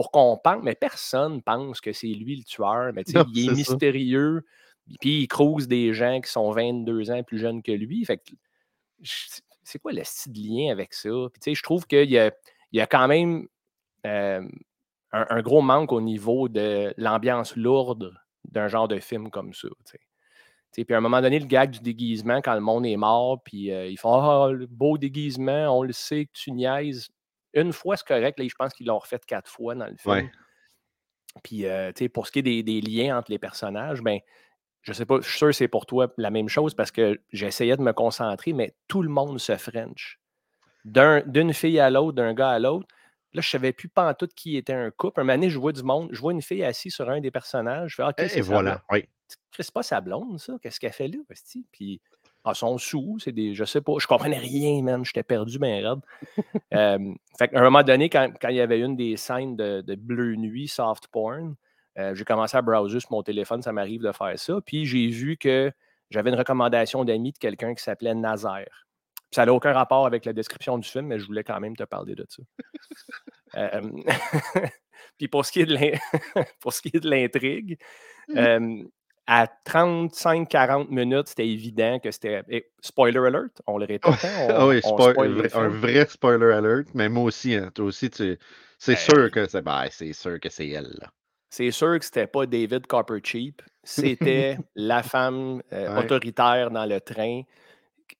pour 0.00 0.10
qu'on 0.10 0.38
pense, 0.42 0.62
mais 0.62 0.74
personne 0.74 1.42
pense 1.42 1.78
que 1.78 1.92
c'est 1.92 2.06
lui 2.06 2.34
le 2.34 2.42
tueur. 2.42 2.90
Mais 2.94 3.04
tu 3.04 3.12
sais, 3.12 3.18
Non, 3.18 3.26
il 3.34 3.50
est, 3.50 3.54
mystérieux, 3.54 4.46
puis 4.98 5.24
il 5.24 5.28
crouse 5.28 5.68
des 5.68 5.92
gens 5.92 6.22
qui 6.22 6.32
sont 6.32 6.50
22 6.52 7.10
ans 7.10 7.22
plus 7.22 7.36
jeunes 7.36 7.62
que 7.62 7.70
lui. 7.70 8.02
Fait 8.06 8.16
que 8.16 8.32
c'est 9.62 9.78
quoi 9.78 9.92
le 9.92 10.02
style 10.02 10.32
de 10.32 10.38
lien 10.38 10.72
avec 10.72 10.94
ça? 10.94 11.10
Puis, 11.30 11.38
tu 11.38 11.50
sais, 11.50 11.54
je 11.54 11.62
trouve 11.62 11.86
qu'il 11.86 12.10
y 12.10 12.18
a, 12.18 12.32
il 12.72 12.78
y 12.78 12.80
a 12.80 12.86
quand 12.86 13.08
même 13.08 13.46
euh, 14.06 14.40
un, 15.12 15.26
un 15.28 15.42
gros 15.42 15.60
manque 15.60 15.92
au 15.92 16.00
niveau 16.00 16.48
de 16.48 16.94
l'ambiance 16.96 17.54
lourde 17.54 18.14
d'un 18.50 18.68
genre 18.68 18.88
de 18.88 19.00
film 19.00 19.28
comme 19.28 19.52
ça. 19.52 19.68
tu 19.84 19.98
sais. 20.72 20.84
Puis 20.86 20.94
à 20.94 20.96
un 20.96 21.02
moment 21.02 21.20
donné, 21.20 21.38
le 21.40 21.46
gag 21.46 21.72
du 21.72 21.80
déguisement, 21.80 22.40
quand 22.40 22.54
le 22.54 22.60
monde 22.60 22.86
est 22.86 22.96
mort, 22.96 23.42
puis 23.44 23.70
euh, 23.70 23.86
ils 23.86 23.98
font 23.98 24.14
Ah, 24.14 24.50
le 24.50 24.64
beau 24.64 24.96
déguisement, 24.96 25.78
on 25.78 25.82
le 25.82 25.92
sait 25.92 26.24
que 26.24 26.32
tu 26.32 26.52
niaises. 26.52 27.10
Une 27.54 27.72
fois, 27.72 27.96
c'est 27.96 28.06
correct. 28.06 28.38
Là, 28.38 28.46
je 28.48 28.54
pense 28.54 28.72
qu'ils 28.74 28.86
l'ont 28.86 28.98
refait 28.98 29.18
quatre 29.26 29.48
fois 29.50 29.74
dans 29.74 29.86
le 29.86 29.96
film. 29.96 30.14
Ouais. 30.14 30.30
Puis, 31.42 31.66
euh, 31.66 31.92
tu 31.92 32.04
sais, 32.04 32.08
pour 32.08 32.26
ce 32.26 32.32
qui 32.32 32.40
est 32.40 32.42
des, 32.42 32.62
des 32.62 32.80
liens 32.80 33.18
entre 33.18 33.30
les 33.30 33.38
personnages, 33.38 34.02
ben, 34.02 34.18
je 34.82 34.92
sais 34.92 35.06
pas, 35.06 35.20
je 35.20 35.28
suis 35.28 35.38
sûr 35.38 35.46
que 35.48 35.52
c'est 35.52 35.68
pour 35.68 35.86
toi 35.86 36.12
la 36.16 36.30
même 36.30 36.48
chose 36.48 36.74
parce 36.74 36.90
que 36.90 37.20
j'essayais 37.32 37.76
de 37.76 37.82
me 37.82 37.92
concentrer, 37.92 38.52
mais 38.52 38.74
tout 38.88 39.02
le 39.02 39.08
monde 39.08 39.38
se 39.38 39.56
French. 39.56 40.18
D'un- 40.84 41.20
D'une 41.26 41.52
fille 41.52 41.78
à 41.78 41.90
l'autre, 41.90 42.12
d'un 42.16 42.34
gars 42.34 42.50
à 42.50 42.58
l'autre. 42.58 42.86
Là, 43.32 43.42
je 43.42 43.48
savais 43.48 43.72
plus 43.72 43.88
tout 44.18 44.26
qui 44.34 44.56
était 44.56 44.72
un 44.72 44.90
couple. 44.90 45.20
Un 45.20 45.24
moment 45.24 45.34
donné, 45.34 45.50
je 45.50 45.58
vois 45.58 45.72
du 45.72 45.84
monde, 45.84 46.08
je 46.10 46.20
vois 46.20 46.32
une 46.32 46.42
fille 46.42 46.64
assise 46.64 46.94
sur 46.94 47.08
un 47.08 47.20
des 47.20 47.30
personnages. 47.30 47.92
Je 47.92 47.96
fais, 47.96 48.02
OK, 48.02 48.14
Et, 48.18 48.28
c'est 48.28 48.40
voilà. 48.40 48.82
Oui. 48.90 49.08
C'est 49.56 49.72
pas 49.72 49.84
sa 49.84 50.00
blonde, 50.00 50.40
ça? 50.40 50.54
Qu'est-ce 50.60 50.80
qu'elle 50.80 50.92
fait 50.92 51.06
là? 51.06 51.18
Puis, 51.70 52.00
ah, 52.44 52.54
son 52.54 52.78
sous, 52.78 53.18
c'est 53.18 53.32
des. 53.32 53.54
Je 53.54 53.64
sais 53.64 53.80
pas. 53.80 53.92
Je 53.98 54.06
comprenais 54.06 54.38
rien, 54.38 54.82
man. 54.82 55.04
J'étais 55.04 55.22
perdu, 55.22 55.58
ben 55.58 55.86
raide. 55.86 56.00
Euh, 56.74 57.14
fait 57.38 57.48
qu'à 57.48 57.60
un 57.60 57.64
moment 57.64 57.82
donné, 57.82 58.08
quand, 58.08 58.32
quand 58.40 58.48
il 58.48 58.56
y 58.56 58.60
avait 58.60 58.80
une 58.80 58.96
des 58.96 59.16
scènes 59.16 59.56
de, 59.56 59.82
de 59.82 59.94
Bleu 59.94 60.36
Nuit, 60.36 60.68
soft 60.68 61.08
porn, 61.08 61.54
euh, 61.98 62.14
j'ai 62.14 62.24
commencé 62.24 62.56
à 62.56 62.62
browser 62.62 63.00
sur 63.00 63.12
mon 63.12 63.22
téléphone, 63.22 63.60
ça 63.62 63.72
m'arrive 63.72 64.02
de 64.02 64.12
faire 64.12 64.38
ça. 64.38 64.60
Puis 64.64 64.86
j'ai 64.86 65.08
vu 65.08 65.36
que 65.36 65.70
j'avais 66.10 66.30
une 66.30 66.36
recommandation 66.36 67.04
d'amis 67.04 67.32
de 67.32 67.38
quelqu'un 67.38 67.74
qui 67.74 67.82
s'appelait 67.82 68.14
Nazaire. 68.14 68.86
Puis 69.30 69.36
ça 69.36 69.44
n'a 69.46 69.52
aucun 69.52 69.72
rapport 69.72 70.06
avec 70.06 70.24
la 70.24 70.32
description 70.32 70.78
du 70.78 70.88
film, 70.88 71.06
mais 71.06 71.18
je 71.18 71.26
voulais 71.26 71.44
quand 71.44 71.60
même 71.60 71.76
te 71.76 71.84
parler 71.84 72.14
de 72.14 72.26
ça. 72.28 72.42
Euh, 73.56 73.80
Puis 75.18 75.26
pour 75.26 75.44
ce 75.44 75.50
qui 75.50 75.62
est 75.62 75.66
de 75.66 75.74
l'in- 75.74 75.98
pour 76.60 76.72
ce 76.72 76.80
à 79.30 79.46
35-40 79.64 80.90
minutes, 80.90 81.28
c'était 81.28 81.46
évident 81.48 82.00
que 82.00 82.10
c'était. 82.10 82.42
et 82.48 82.66
spoiler 82.80 83.20
alert, 83.20 83.62
on 83.68 83.78
le 83.78 83.84
répète. 83.86 84.02
on- 84.24 84.68
oui, 84.68 84.80
on 84.82 84.98
spoil- 84.98 85.12
spoil 85.12 85.28
le 85.30 85.42
vrai- 85.42 85.54
un 85.54 85.68
vrai 85.68 86.06
spoiler 86.06 86.52
alert, 86.52 86.88
mais 86.94 87.08
moi 87.08 87.24
aussi, 87.24 87.54
hein, 87.54 87.70
toi 87.72 87.84
aussi, 87.84 88.10
tu, 88.10 88.36
c'est 88.78 88.92
Ben, 88.92 88.96
sûr 88.96 89.30
que 89.30 89.46
c'est 89.46 89.62
ben, 89.62 89.86
c'est 89.90 90.12
sûr 90.12 90.40
que 90.40 90.48
c'est 90.48 90.68
elle. 90.68 91.08
C'est 91.48 91.70
sûr 91.70 91.98
que 91.98 92.04
c'était 92.04 92.26
pas 92.26 92.46
David 92.46 92.86
Coppercheap, 92.88 93.62
c'était 93.84 94.58
la 94.74 95.02
femme 95.02 95.62
euh, 95.72 95.94
Ouais. 95.94 96.04
autoritaire 96.04 96.70
dans 96.70 96.86
le 96.86 97.00
train 97.00 97.42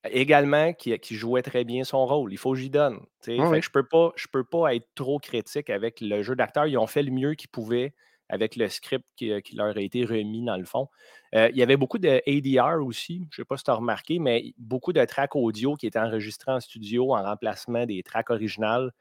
également 0.09 0.73
qui, 0.73 0.97
qui 0.99 1.15
jouait 1.15 1.41
très 1.41 1.63
bien 1.63 1.83
son 1.83 2.05
rôle. 2.05 2.31
Il 2.31 2.37
faut 2.37 2.53
que 2.53 2.59
j'y 2.59 2.69
donne. 2.69 2.99
Ouais, 3.27 3.49
Fait 3.49 3.59
que 3.59 3.65
je 3.65 3.69
peux 3.71 3.83
pas, 3.83 4.11
je 4.15 4.27
peux 4.27 4.43
pas 4.43 4.73
être 4.75 4.87
trop 4.95 5.19
critique 5.19 5.69
avec 5.69 5.99
le 6.01 6.23
jeu 6.23 6.35
d'acteur. 6.35 6.65
Ils 6.67 6.77
ont 6.77 6.87
fait 6.87 7.03
le 7.03 7.11
mieux 7.11 7.33
qu'ils 7.35 7.49
pouvaient 7.49 7.93
avec 8.31 8.55
le 8.55 8.69
script 8.69 9.05
qui, 9.15 9.29
qui 9.43 9.55
leur 9.55 9.77
a 9.77 9.81
été 9.81 10.03
remis 10.05 10.43
dans 10.43 10.57
le 10.57 10.65
fond. 10.65 10.87
Euh, 11.35 11.49
il 11.51 11.57
y 11.57 11.63
avait 11.63 11.77
beaucoup 11.77 11.99
de 11.99 12.21
ADR 12.25 12.83
aussi. 12.83 13.27
Je 13.29 13.41
ne 13.41 13.43
sais 13.43 13.45
pas 13.45 13.57
si 13.57 13.65
tu 13.65 13.71
as 13.71 13.75
remarqué, 13.75 14.17
mais 14.19 14.53
beaucoup 14.57 14.93
de 14.93 15.03
tracks 15.05 15.35
audio 15.35 15.75
qui 15.75 15.85
étaient 15.85 15.99
enregistrés 15.99 16.51
en 16.51 16.59
studio 16.61 17.13
en 17.13 17.21
remplacement 17.21 17.85
des 17.85 18.01
tracks 18.01 18.29
originales. 18.29 18.91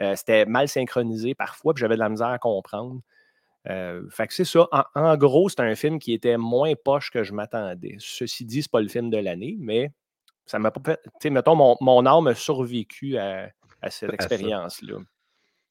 Euh, 0.00 0.14
C'était 0.16 0.44
mal 0.44 0.68
synchronisé 0.68 1.34
parfois, 1.34 1.72
puis 1.72 1.80
j'avais 1.80 1.94
de 1.94 2.00
la 2.00 2.08
misère 2.08 2.28
à 2.28 2.38
comprendre. 2.38 3.00
Euh, 3.68 4.08
fait 4.10 4.26
que 4.26 4.34
c'est 4.34 4.44
ça. 4.44 4.66
En, 4.72 4.82
en 4.94 5.16
gros, 5.16 5.48
c'est 5.48 5.60
un 5.60 5.74
film 5.76 5.98
qui 5.98 6.12
était 6.12 6.36
moins 6.36 6.72
poche 6.74 7.10
que 7.10 7.22
je 7.22 7.32
m'attendais. 7.32 7.96
Ceci 7.98 8.44
dit, 8.44 8.62
c'est 8.62 8.70
pas 8.70 8.80
le 8.80 8.88
film 8.88 9.10
de 9.10 9.18
l'année, 9.18 9.56
mais 9.60 9.90
ça 10.46 10.58
m'a 10.58 10.70
pas 10.72 10.80
fait. 10.84 11.00
Tu 11.04 11.10
sais, 11.22 11.30
mettons, 11.30 11.54
mon, 11.54 11.76
mon 11.80 12.04
âme 12.06 12.26
a 12.26 12.34
survécu 12.34 13.18
à, 13.18 13.50
à 13.82 13.90
cette 13.90 14.12
expérience-là. 14.14 14.96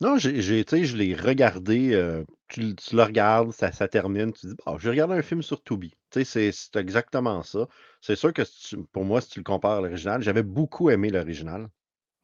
Non, 0.02 0.18
j'ai, 0.18 0.42
je 0.42 0.96
l'ai 0.98 1.14
regardé. 1.16 1.94
euh, 1.94 2.24
tu, 2.48 2.62
le- 2.62 2.76
tu 2.76 2.96
le 2.96 3.04
regardes, 3.04 3.52
ça, 3.52 3.72
ça 3.72 3.88
termine. 3.90 4.32
Tu 4.34 4.48
dis, 4.48 4.54
bon, 4.66 4.78
je 4.78 4.84
vais 4.86 4.92
regarder 4.92 5.16
un 5.16 5.22
film 5.22 5.42
sur 5.44 5.62
Tubi. 5.64 5.90
Tu 6.10 6.20
sais, 6.22 6.26
c'est, 6.26 6.52
c'est 6.54 6.76
exactement 6.78 7.44
ça. 7.44 7.68
C'est 8.02 8.16
sûr 8.16 8.34
que 8.34 8.46
si 8.46 8.70
tu- 8.78 8.84
pour 8.94 9.04
moi, 9.04 9.20
si 9.22 9.30
tu 9.30 9.40
le 9.40 9.44
compares 9.44 9.78
à 9.78 9.82
l'original, 9.82 10.22
j'avais 10.22 10.44
beaucoup 10.44 10.90
aimé 10.90 11.10
l'original 11.10 11.70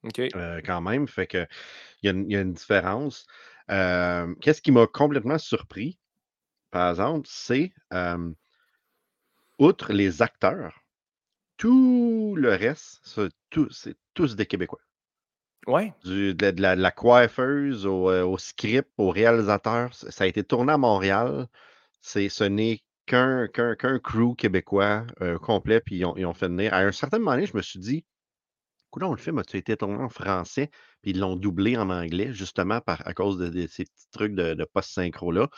OK. 0.04 0.20
euh, 0.36 0.62
quand 0.66 0.82
même. 0.82 1.08
Fait 1.08 1.28
que 1.28 1.48
il 2.04 2.08
y 2.08 2.10
a, 2.10 2.14
une- 2.14 2.30
il 2.30 2.34
y 2.34 2.38
a 2.38 2.42
une 2.42 2.54
différence. 2.54 3.28
Euh, 3.72 4.34
qu'est-ce 4.42 4.62
qui 4.62 4.72
m'a 4.74 4.88
complètement 4.88 5.40
surpris, 5.40 6.00
par 6.72 6.92
exemple, 6.92 7.28
c'est 7.32 7.74
euh, 7.94 8.32
outre 9.60 9.92
les 9.92 10.22
acteurs, 10.22 10.86
tout 11.58 12.36
le 12.38 12.50
reste, 12.56 13.02
c'est 13.04 13.30
tout- 13.52 13.70
c'est 13.72 13.98
tous 14.14 14.36
des 14.36 14.46
Québécois. 14.48 14.82
Ouais. 15.68 15.94
Du- 16.04 16.34
de, 16.36 16.62
la, 16.62 16.92
coiffeuse 16.92 17.86
au, 17.86 18.10
euh, 18.10 18.38
script, 18.38 18.90
au 18.98 19.10
réalisateur. 19.10 19.94
Ça 19.94 20.24
a 20.24 20.28
été 20.28 20.44
tourné 20.44 20.74
à 20.74 20.78
Montréal. 20.78 21.48
Ce 22.02 22.44
n'est 22.44 22.82
qu'un, 23.06 23.48
crew 23.48 24.36
québécois 24.38 25.06
euh, 25.22 25.38
complet, 25.40 25.80
puis 25.82 25.98
ils 25.98 26.06
ont, 26.06 26.16
ils 26.18 26.26
ont 26.26 26.34
fait 26.34 26.48
venir. 26.48 26.74
À 26.74 26.80
un 26.80 26.92
certain 26.92 27.20
moment 27.20 27.44
je 27.46 27.56
me 27.58 27.62
suis 27.62 27.80
dit, 27.80 28.06
Coudonc, 28.96 29.12
le 29.12 29.18
film 29.18 29.38
a-tu 29.40 29.58
été 29.58 29.76
tourné 29.76 30.02
en 30.02 30.08
français, 30.08 30.70
puis 31.02 31.12
ils 31.12 31.20
l'ont 31.20 31.36
doublé 31.36 31.76
en 31.76 31.90
anglais, 31.90 32.30
justement 32.32 32.80
par, 32.80 33.06
à 33.06 33.14
cause 33.14 33.38
de, 33.38 33.50
de 33.50 33.68
ces 33.68 33.84
petits 33.84 34.10
trucs 34.14 34.34
de, 34.34 34.54
de 34.54 34.64
post-synchro-là. 34.64 35.50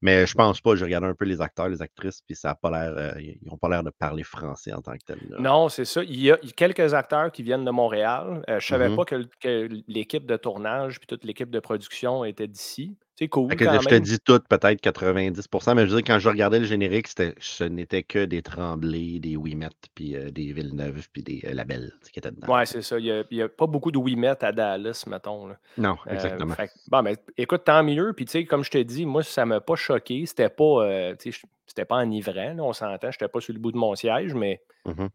Mais 0.00 0.26
je 0.26 0.34
pense 0.34 0.62
pas, 0.62 0.76
j'ai 0.76 0.84
regardé 0.86 1.06
un 1.06 1.14
peu 1.14 1.26
les 1.26 1.42
acteurs, 1.42 1.68
les 1.68 1.82
actrices, 1.82 2.22
puis 2.22 2.34
ça 2.34 2.52
a 2.52 2.54
pas 2.54 2.70
l'air, 2.70 2.94
euh, 2.96 3.20
ils 3.20 3.38
n'ont 3.42 3.58
pas 3.58 3.68
l'air 3.68 3.82
de 3.82 3.90
parler 3.90 4.22
français 4.22 4.72
en 4.72 4.80
tant 4.80 4.94
que 4.94 5.04
tel. 5.04 5.18
là. 5.28 5.36
Non, 5.38 5.68
c'est 5.68 5.84
ça. 5.84 6.02
Il 6.04 6.18
y 6.18 6.30
a 6.30 6.36
a 6.36 6.38
quelques 6.56 6.94
acteurs 6.94 7.30
qui 7.30 7.42
viennent 7.42 7.66
de 7.66 7.70
Montréal. 7.70 8.42
Euh, 8.48 8.60
je 8.60 8.66
savais 8.66 8.88
Mhm. 8.88 8.96
pas 8.96 9.04
que, 9.04 9.28
que 9.40 9.68
l'équipe 9.88 10.24
de 10.24 10.36
tournage 10.38 10.98
puis 10.98 11.06
toute 11.06 11.24
l'équipe 11.24 11.50
de 11.50 11.60
production 11.60 12.24
était 12.24 12.48
d'ici. 12.48 12.96
C'est 13.18 13.28
cool 13.28 13.50
je 13.50 13.88
te 13.88 13.94
dis 13.94 14.18
tout, 14.20 14.38
peut-être 14.46 14.80
90%, 14.82 15.74
mais 15.74 15.86
je 15.86 15.94
veux 15.94 16.02
dire, 16.02 16.06
quand 16.14 16.18
je 16.18 16.28
regardais 16.28 16.58
le 16.58 16.66
générique, 16.66 17.08
c'était, 17.08 17.34
ce 17.40 17.64
n'était 17.64 18.02
que 18.02 18.26
des 18.26 18.42
Tremblay, 18.42 19.18
des 19.20 19.36
Ouimet, 19.36 19.70
puis 19.94 20.14
euh, 20.14 20.30
des 20.30 20.52
Villeneuve, 20.52 21.08
puis 21.10 21.22
des 21.22 21.42
euh, 21.46 21.54
Labels 21.54 21.92
qui 22.12 22.18
étaient 22.18 22.30
dedans. 22.30 22.54
Ouais, 22.54 22.66
c'est 22.66 22.82
ça. 22.82 22.98
Il 22.98 23.24
n'y 23.32 23.42
a, 23.42 23.48
pas 23.48 23.66
beaucoup 23.66 23.90
de 23.90 23.96
Wimet 23.96 24.44
à 24.44 24.52
Dallas, 24.52 25.04
mettons. 25.06 25.46
là. 25.46 25.56
Non, 25.78 25.96
Euh, 26.06 26.12
exactement. 26.12 26.54
fait 26.54 26.70
bon, 26.88 27.02
mais 27.02 27.16
écoute, 27.38 27.64
tant 27.64 27.82
mieux. 27.82 28.12
Puis, 28.12 28.26
tu 28.26 28.32
sais, 28.32 28.44
comme 28.44 28.62
je 28.62 28.70
te 28.70 28.78
dis, 28.78 29.06
moi, 29.06 29.22
ça 29.22 29.46
m'a 29.46 29.60
pas 29.60 29.76
choqué. 29.76 30.26
C'était 30.26 30.50
pas, 30.50 31.14
je- 31.24 31.30
c'était 31.66 31.86
pas 31.86 31.96
enivrant, 31.96 32.52
là, 32.54 32.62
on 32.62 32.72
s'entend. 32.74 33.10
J'étais 33.10 33.28
pas 33.28 33.40
sur 33.40 33.54
le 33.54 33.60
bout 33.60 33.72
de 33.72 33.78
mon 33.78 33.94
siège, 33.94 34.34
mais 34.34 34.60
Mhm. 34.84 35.08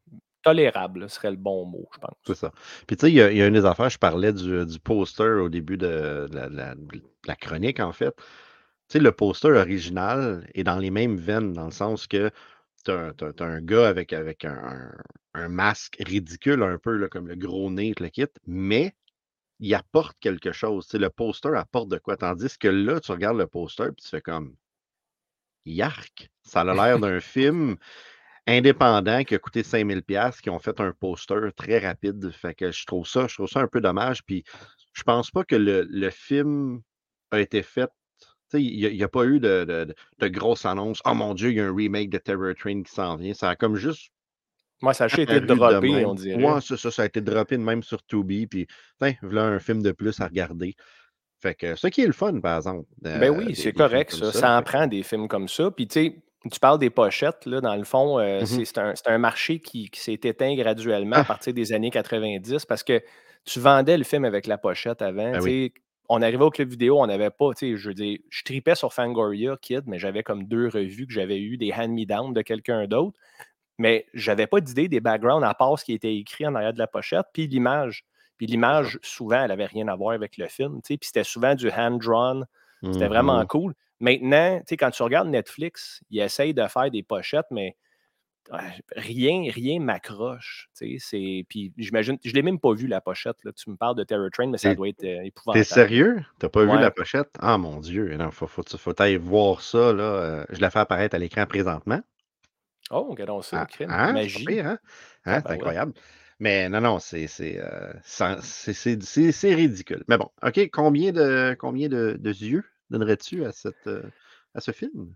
Tolérable, 0.44 1.10
serait 1.10 1.32
le 1.32 1.38
bon 1.38 1.66
mot, 1.66 1.88
je 1.94 2.00
pense. 2.00 2.18
C'est 2.26 2.36
ça. 2.36 2.52
Puis 2.88 2.96
tu 2.98 3.02
sais, 3.08 3.12
il 3.12 3.16
y, 3.16 3.22
a- 3.22 3.32
il 3.32 3.38
y 3.38 3.42
a 3.42 3.48
une 3.48 3.54
des 3.56 3.66
affaires, 3.66 3.90
je 3.90 3.98
parlais 3.98 4.32
du, 4.34 4.66
du 4.66 4.80
poster 4.80 5.24
au 5.42 5.50
début 5.50 5.78
de 5.78 6.28
la, 6.32 6.50
la- 6.50 6.76
de 6.76 7.02
la 7.26 7.36
chronique, 7.36 7.80
en 7.80 7.92
fait. 7.94 8.16
Tu 8.90 8.98
sais, 8.98 9.00
le 9.00 9.12
poster 9.12 9.50
original 9.52 10.48
est 10.54 10.64
dans 10.64 10.78
les 10.80 10.92
mêmes 10.92 11.18
veines, 11.18 11.54
dans 11.54 11.66
le 11.66 11.72
sens 11.72 12.08
que 12.08 12.32
tu 12.86 12.92
as, 12.92 13.14
un 13.40 13.62
gars 13.62 13.88
avec, 13.88 14.14
avec 14.14 14.46
un, 14.46 14.54
un- 14.54 14.96
un 15.44 15.50
masque 15.50 15.98
ridicule, 16.06 16.64
un 16.64 16.78
peu 16.78 16.96
là, 16.98 17.10
comme 17.10 17.28
le 17.28 17.36
gros 17.36 17.72
nez, 17.72 17.94
le 18.00 18.10
kit, 18.10 18.26
mais 18.48 18.96
il 19.60 19.74
apporte 19.76 20.18
quelque 20.20 20.52
chose. 20.52 20.86
Tu 20.88 20.92
sais, 20.94 21.00
le 21.00 21.10
poster 21.10 21.56
apporte 21.56 21.90
de 21.90 21.98
quoi? 22.00 22.18
Tandis 22.18 22.58
que 22.60 22.68
là, 22.70 23.00
tu 23.00 23.12
regardes 23.12 23.38
le 23.38 23.48
poster 23.48 23.86
et 23.86 23.96
tu 23.96 24.08
fais 24.10 24.22
comme 24.22 24.56
Yark! 25.66 26.30
Ça 26.44 26.62
a 26.62 26.74
l'air 26.74 27.00
d'un 27.00 27.20
film 27.22 27.78
indépendant 28.48 29.24
qui 29.24 29.36
a 29.36 29.40
coûté 29.40 29.64
5000 29.64 30.04
pièces 30.04 30.42
qui 30.42 30.50
ont 30.50 30.60
fait 30.60 30.80
un 30.80 30.92
poster 30.92 31.52
très 31.56 31.80
rapide. 31.80 32.32
Fait 32.32 32.54
que 32.54 32.72
je 32.72 32.86
trouve 32.86 33.08
ça, 33.08 33.28
je 33.28 33.36
trouve 33.36 33.50
ça 33.50 33.62
un 33.62 33.68
peu 33.68 33.82
dommage. 33.82 34.24
Puis 34.24 34.44
je 34.94 35.04
pense 35.04 35.32
pas 35.32 35.44
que 35.44 35.56
le, 35.56 35.88
le 35.90 36.10
film 36.10 36.82
a 37.32 37.40
été 37.40 37.62
fait. 37.62 37.90
Tu 38.50 38.58
sais, 38.58 38.64
il 38.64 38.94
n'y 38.94 39.04
a, 39.04 39.08
pas 39.08 39.26
eu 39.26 39.40
de, 39.40 39.96
de, 40.20 40.28
grosses 40.28 40.66
annonces. 40.66 41.02
Oh 41.06 41.14
mon 41.14 41.34
Dieu, 41.34 41.52
il 41.52 41.58
y 41.58 41.62
a 41.62 41.68
un 41.68 41.76
remake 41.76 42.10
de 42.10 42.18
Terror 42.18 42.54
Train 42.58 42.84
qui 42.84 42.92
s'en 42.92 43.16
vient. 43.16 43.34
Ça 43.34 43.50
a 43.50 43.56
comme 43.56 43.76
juste 43.76 44.12
Moi, 44.82 44.94
ça 44.94 45.06
a 45.06 45.08
été 45.08 45.40
droppé, 45.40 46.06
on 46.06 46.16
dirait. 46.16 46.44
Ouais, 46.44 46.60
c'est 46.62 46.76
ça, 46.76 46.92
ça 46.92 47.04
a 47.04 47.06
été 47.06 47.22
droppé 47.22 47.58
de 47.58 47.64
même 47.64 47.82
sur 47.82 48.04
Tubi. 48.04 48.48
Puis, 48.48 48.68
tiens, 49.00 49.14
voilà 49.22 49.46
un 49.46 49.60
film 49.60 49.82
de 49.82 49.94
plus 49.94 50.20
à 50.20 50.28
regarder. 50.28 50.76
Fait 51.40 51.56
que 51.56 51.76
ce 51.76 51.88
qui 51.88 52.02
est 52.02 52.08
le 52.08 52.14
fun, 52.14 52.40
par 52.42 52.58
exemple. 52.58 52.86
Ben 53.02 53.24
euh, 53.24 53.30
oui, 53.30 53.56
c'est 53.56 53.74
correct, 53.74 54.12
ça. 54.12 54.32
Ça 54.32 54.58
en 54.58 54.60
Fait 54.60 54.66
prend 54.66 54.88
des 54.88 55.02
films 55.02 55.30
comme 55.30 55.48
ça. 55.48 55.72
Puis, 55.72 55.88
tu 55.88 55.94
sais, 55.94 56.22
tu 56.50 56.60
parles 56.60 56.80
des 56.80 56.90
pochettes, 56.90 57.46
là, 57.46 57.62
dans 57.62 57.76
le 57.76 57.84
fond, 57.84 58.18
euh, 58.20 58.40
Mhm. 58.42 58.46
c'est 58.46 58.66
c'est 58.66 59.08
un, 59.08 59.18
marché 59.18 59.60
qui, 59.60 59.90
qui 59.90 60.00
s'est 60.00 60.14
éteint 60.14 60.56
graduellement 60.56 61.18
Ah. 61.18 61.22
à 61.22 61.24
partir 61.26 61.54
des 61.54 61.74
années 61.74 61.92
90 61.92 62.66
parce 62.66 62.84
que 62.84 63.02
tu 63.46 63.60
vendais 63.60 63.98
le 63.98 64.04
film 64.04 64.26
avec 64.26 64.48
la 64.48 64.58
pochette 64.58 65.02
avant. 65.02 65.32
Ben 65.34 65.42
oui. 65.42 65.74
On 66.10 66.22
arrivait 66.22 66.44
au 66.44 66.50
club 66.50 66.68
vidéo, 66.70 67.00
on 67.00 67.08
n'avait 67.08 67.30
pas, 67.30 67.54
tu 67.54 67.72
sais, 67.74 67.78
je 67.78 67.88
veux 67.88 67.94
dire, 67.94 68.20
je 68.30 68.44
tripais 68.44 68.76
sur 68.76 68.92
Fangoria, 68.94 69.56
Kid, 69.62 69.84
mais 69.86 69.98
j'avais 69.98 70.24
comme 70.24 70.44
deux 70.44 70.68
revues 70.68 71.08
que 71.08 71.14
j'avais 71.14 71.40
eues, 71.40 71.56
des 71.58 71.72
hand-me-down 71.72 72.34
de 72.34 72.42
quelqu'un 72.42 72.86
d'autre. 72.88 73.18
Mais 73.78 74.06
j'avais 74.14 74.46
pas 74.48 74.60
d'idée 74.62 74.88
des 74.90 75.00
backgrounds 75.00 75.44
à 75.48 75.54
part 75.54 75.80
ce 75.80 75.86
qui 75.86 75.94
était 75.94 76.16
écrit 76.16 76.46
en 76.46 76.56
arrière 76.56 76.74
de 76.74 76.80
la 76.80 76.88
pochette, 76.88 77.26
puis 77.34 77.48
l'image. 77.48 78.04
Puis 78.38 78.46
l'image, 78.48 79.00
souvent, 79.04 79.44
elle 79.46 79.52
avait 79.52 79.66
rien 79.68 79.88
à 79.88 79.96
voir 79.96 80.14
avec 80.14 80.38
le 80.38 80.48
film, 80.48 80.82
tu 80.84 80.94
sais, 80.94 80.98
puis 80.98 81.08
c'était 81.08 81.24
souvent 81.24 81.56
du 81.56 81.70
hand-drawn. 81.72 82.46
C'était 82.92 83.08
vraiment 83.08 83.40
Mhm. 83.40 83.48
cool. 83.48 83.74
Maintenant, 84.02 84.60
tu 84.60 84.66
sais, 84.70 84.78
quand 84.78 84.92
tu 84.92 85.04
regardes 85.04 85.30
Netflix, 85.30 86.02
ils 86.10 86.20
essayent 86.20 86.54
de 86.54 86.68
faire 86.68 86.92
des 86.92 87.04
pochettes, 87.04 87.46
mais 87.52 87.78
ouais, 88.52 88.60
rien, 88.98 89.50
rien 89.52 89.80
m'accroche. 89.80 90.70
tu 90.78 90.98
sais, 90.98 90.98
c'est- 91.00 91.46
Puis 91.48 91.72
j'imagine, 91.78 92.18
je 92.24 92.30
ne 92.32 92.36
l'ai 92.36 92.42
même 92.42 92.60
pas 92.60 92.74
vu 92.74 92.88
la 92.88 93.00
pochette. 93.00 93.38
Là. 93.44 93.52
Tu 93.54 93.70
me 93.70 93.76
parles 93.78 93.96
de 93.96 94.04
Terror 94.04 94.30
Train, 94.32 94.48
mais 94.48 94.58
ça 94.58 94.70
T'es- 94.70 94.76
doit 94.76 94.90
être 94.90 95.04
euh, 95.04 95.22
T'es 95.22 95.28
épouvantable. 95.28 95.66
sérieux? 95.66 96.22
T'as 96.40 96.50
pas 96.50 96.64
vu 96.66 96.80
la 96.80 96.92
pochette? 96.92 97.30
Ah 97.40 97.58
mon 97.58 97.80
Dieu, 97.80 98.18
non, 98.18 98.32
faut, 98.32 98.48
faut, 98.48 98.64
faut 98.64 99.02
aller 99.02 99.18
voir 99.18 99.62
ça. 99.62 99.94
Là. 99.94 100.04
euh, 100.04 100.46
Je 100.50 100.60
la 100.60 100.70
fais 100.72 100.80
apparaître 100.80 101.16
à 101.16 101.20
l'écran 101.20 101.46
présentement. 101.46 102.02
Oh, 102.90 103.04
regardons 103.12 103.42
ça, 103.42 103.62
Ah, 103.62 103.66
crime. 103.68 103.90
hein? 103.90 104.08
C'est 104.08 104.14
Magie. 104.14 104.60
hein? 104.60 104.80
Hein, 105.26 105.34
Ah, 105.36 105.36
C'est 105.36 105.44
ben 105.44 105.50
ouais. 105.52 105.56
incroyable. 105.58 105.94
Mais 106.40 106.68
non, 106.70 106.82
non, 106.82 106.98
c'est 107.00 107.28
c'est, 107.28 107.60
euh, 107.62 107.94
c'est- 108.04 108.74
c'est- 108.74 109.02
c'est- 109.04 109.32
c'est 109.32 109.54
ridicule. 109.54 110.04
Mais 110.08 110.18
bon, 110.18 110.30
OK, 110.42 110.70
combien 110.74 111.12
de 111.12 111.56
combien 111.60 111.88
de, 111.88 112.18
de 112.20 112.30
yeux? 112.32 112.66
Donnerais-tu 112.92 113.46
à, 113.46 113.52
cette, 113.52 113.88
euh, 113.88 114.04
à 114.54 114.62
ce 114.62 114.72
film? 114.72 115.16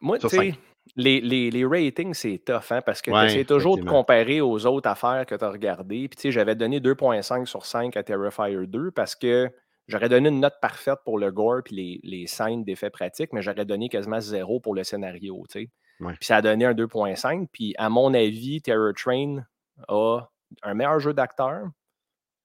Moi, 0.00 0.18
tu 0.18 0.28
sais, 0.28 0.54
les, 0.96 1.20
les, 1.20 1.50
les 1.50 1.64
ratings, 1.64 2.14
c'est 2.14 2.38
tough, 2.44 2.70
hein, 2.70 2.80
parce 2.82 3.02
que 3.02 3.10
tu 3.10 3.16
Ouais, 3.16 3.26
essaies 3.26 3.44
toujours 3.44 3.76
de 3.76 3.84
comparer 3.84 4.40
aux 4.40 4.64
autres 4.66 4.88
affaires 4.88 5.24
que 5.26 5.34
tu 5.34 5.44
as 5.44 5.50
regardées. 5.50 6.08
Puis, 6.08 6.16
tu 6.16 6.22
sais, 6.22 6.32
j'avais 6.32 6.54
donné 6.54 6.80
2,5 6.80 7.46
sur 7.46 7.66
5 7.66 7.96
à 7.96 8.02
Terrifier 8.02 8.66
2 8.66 8.90
parce 8.92 9.14
que 9.16 9.50
j'aurais 9.88 10.08
donné 10.08 10.28
une 10.28 10.40
note 10.40 10.56
parfaite 10.60 10.98
pour 11.04 11.18
le 11.18 11.30
gore 11.32 11.62
puis 11.64 11.76
les, 11.76 12.00
les 12.02 12.26
scènes 12.26 12.64
d'effets 12.64 12.90
pratiques, 12.90 13.32
mais 13.32 13.42
j'aurais 13.42 13.64
donné 13.64 13.88
quasiment 13.88 14.20
zéro 14.20 14.60
pour 14.60 14.74
le 14.74 14.84
scénario, 14.84 15.44
tu 15.50 15.60
sais. 15.64 15.70
Ouais. 16.00 16.12
Puis 16.20 16.26
ça 16.26 16.36
a 16.36 16.42
donné 16.42 16.64
un 16.66 16.74
2,5. 16.74 17.48
Puis, 17.52 17.74
à 17.78 17.88
mon 17.88 18.12
avis, 18.14 18.60
Terror 18.62 18.92
Train 18.94 19.44
a 19.88 20.20
un 20.62 20.74
meilleur 20.74 21.00
jeu 21.00 21.14
d'acteur, 21.14 21.68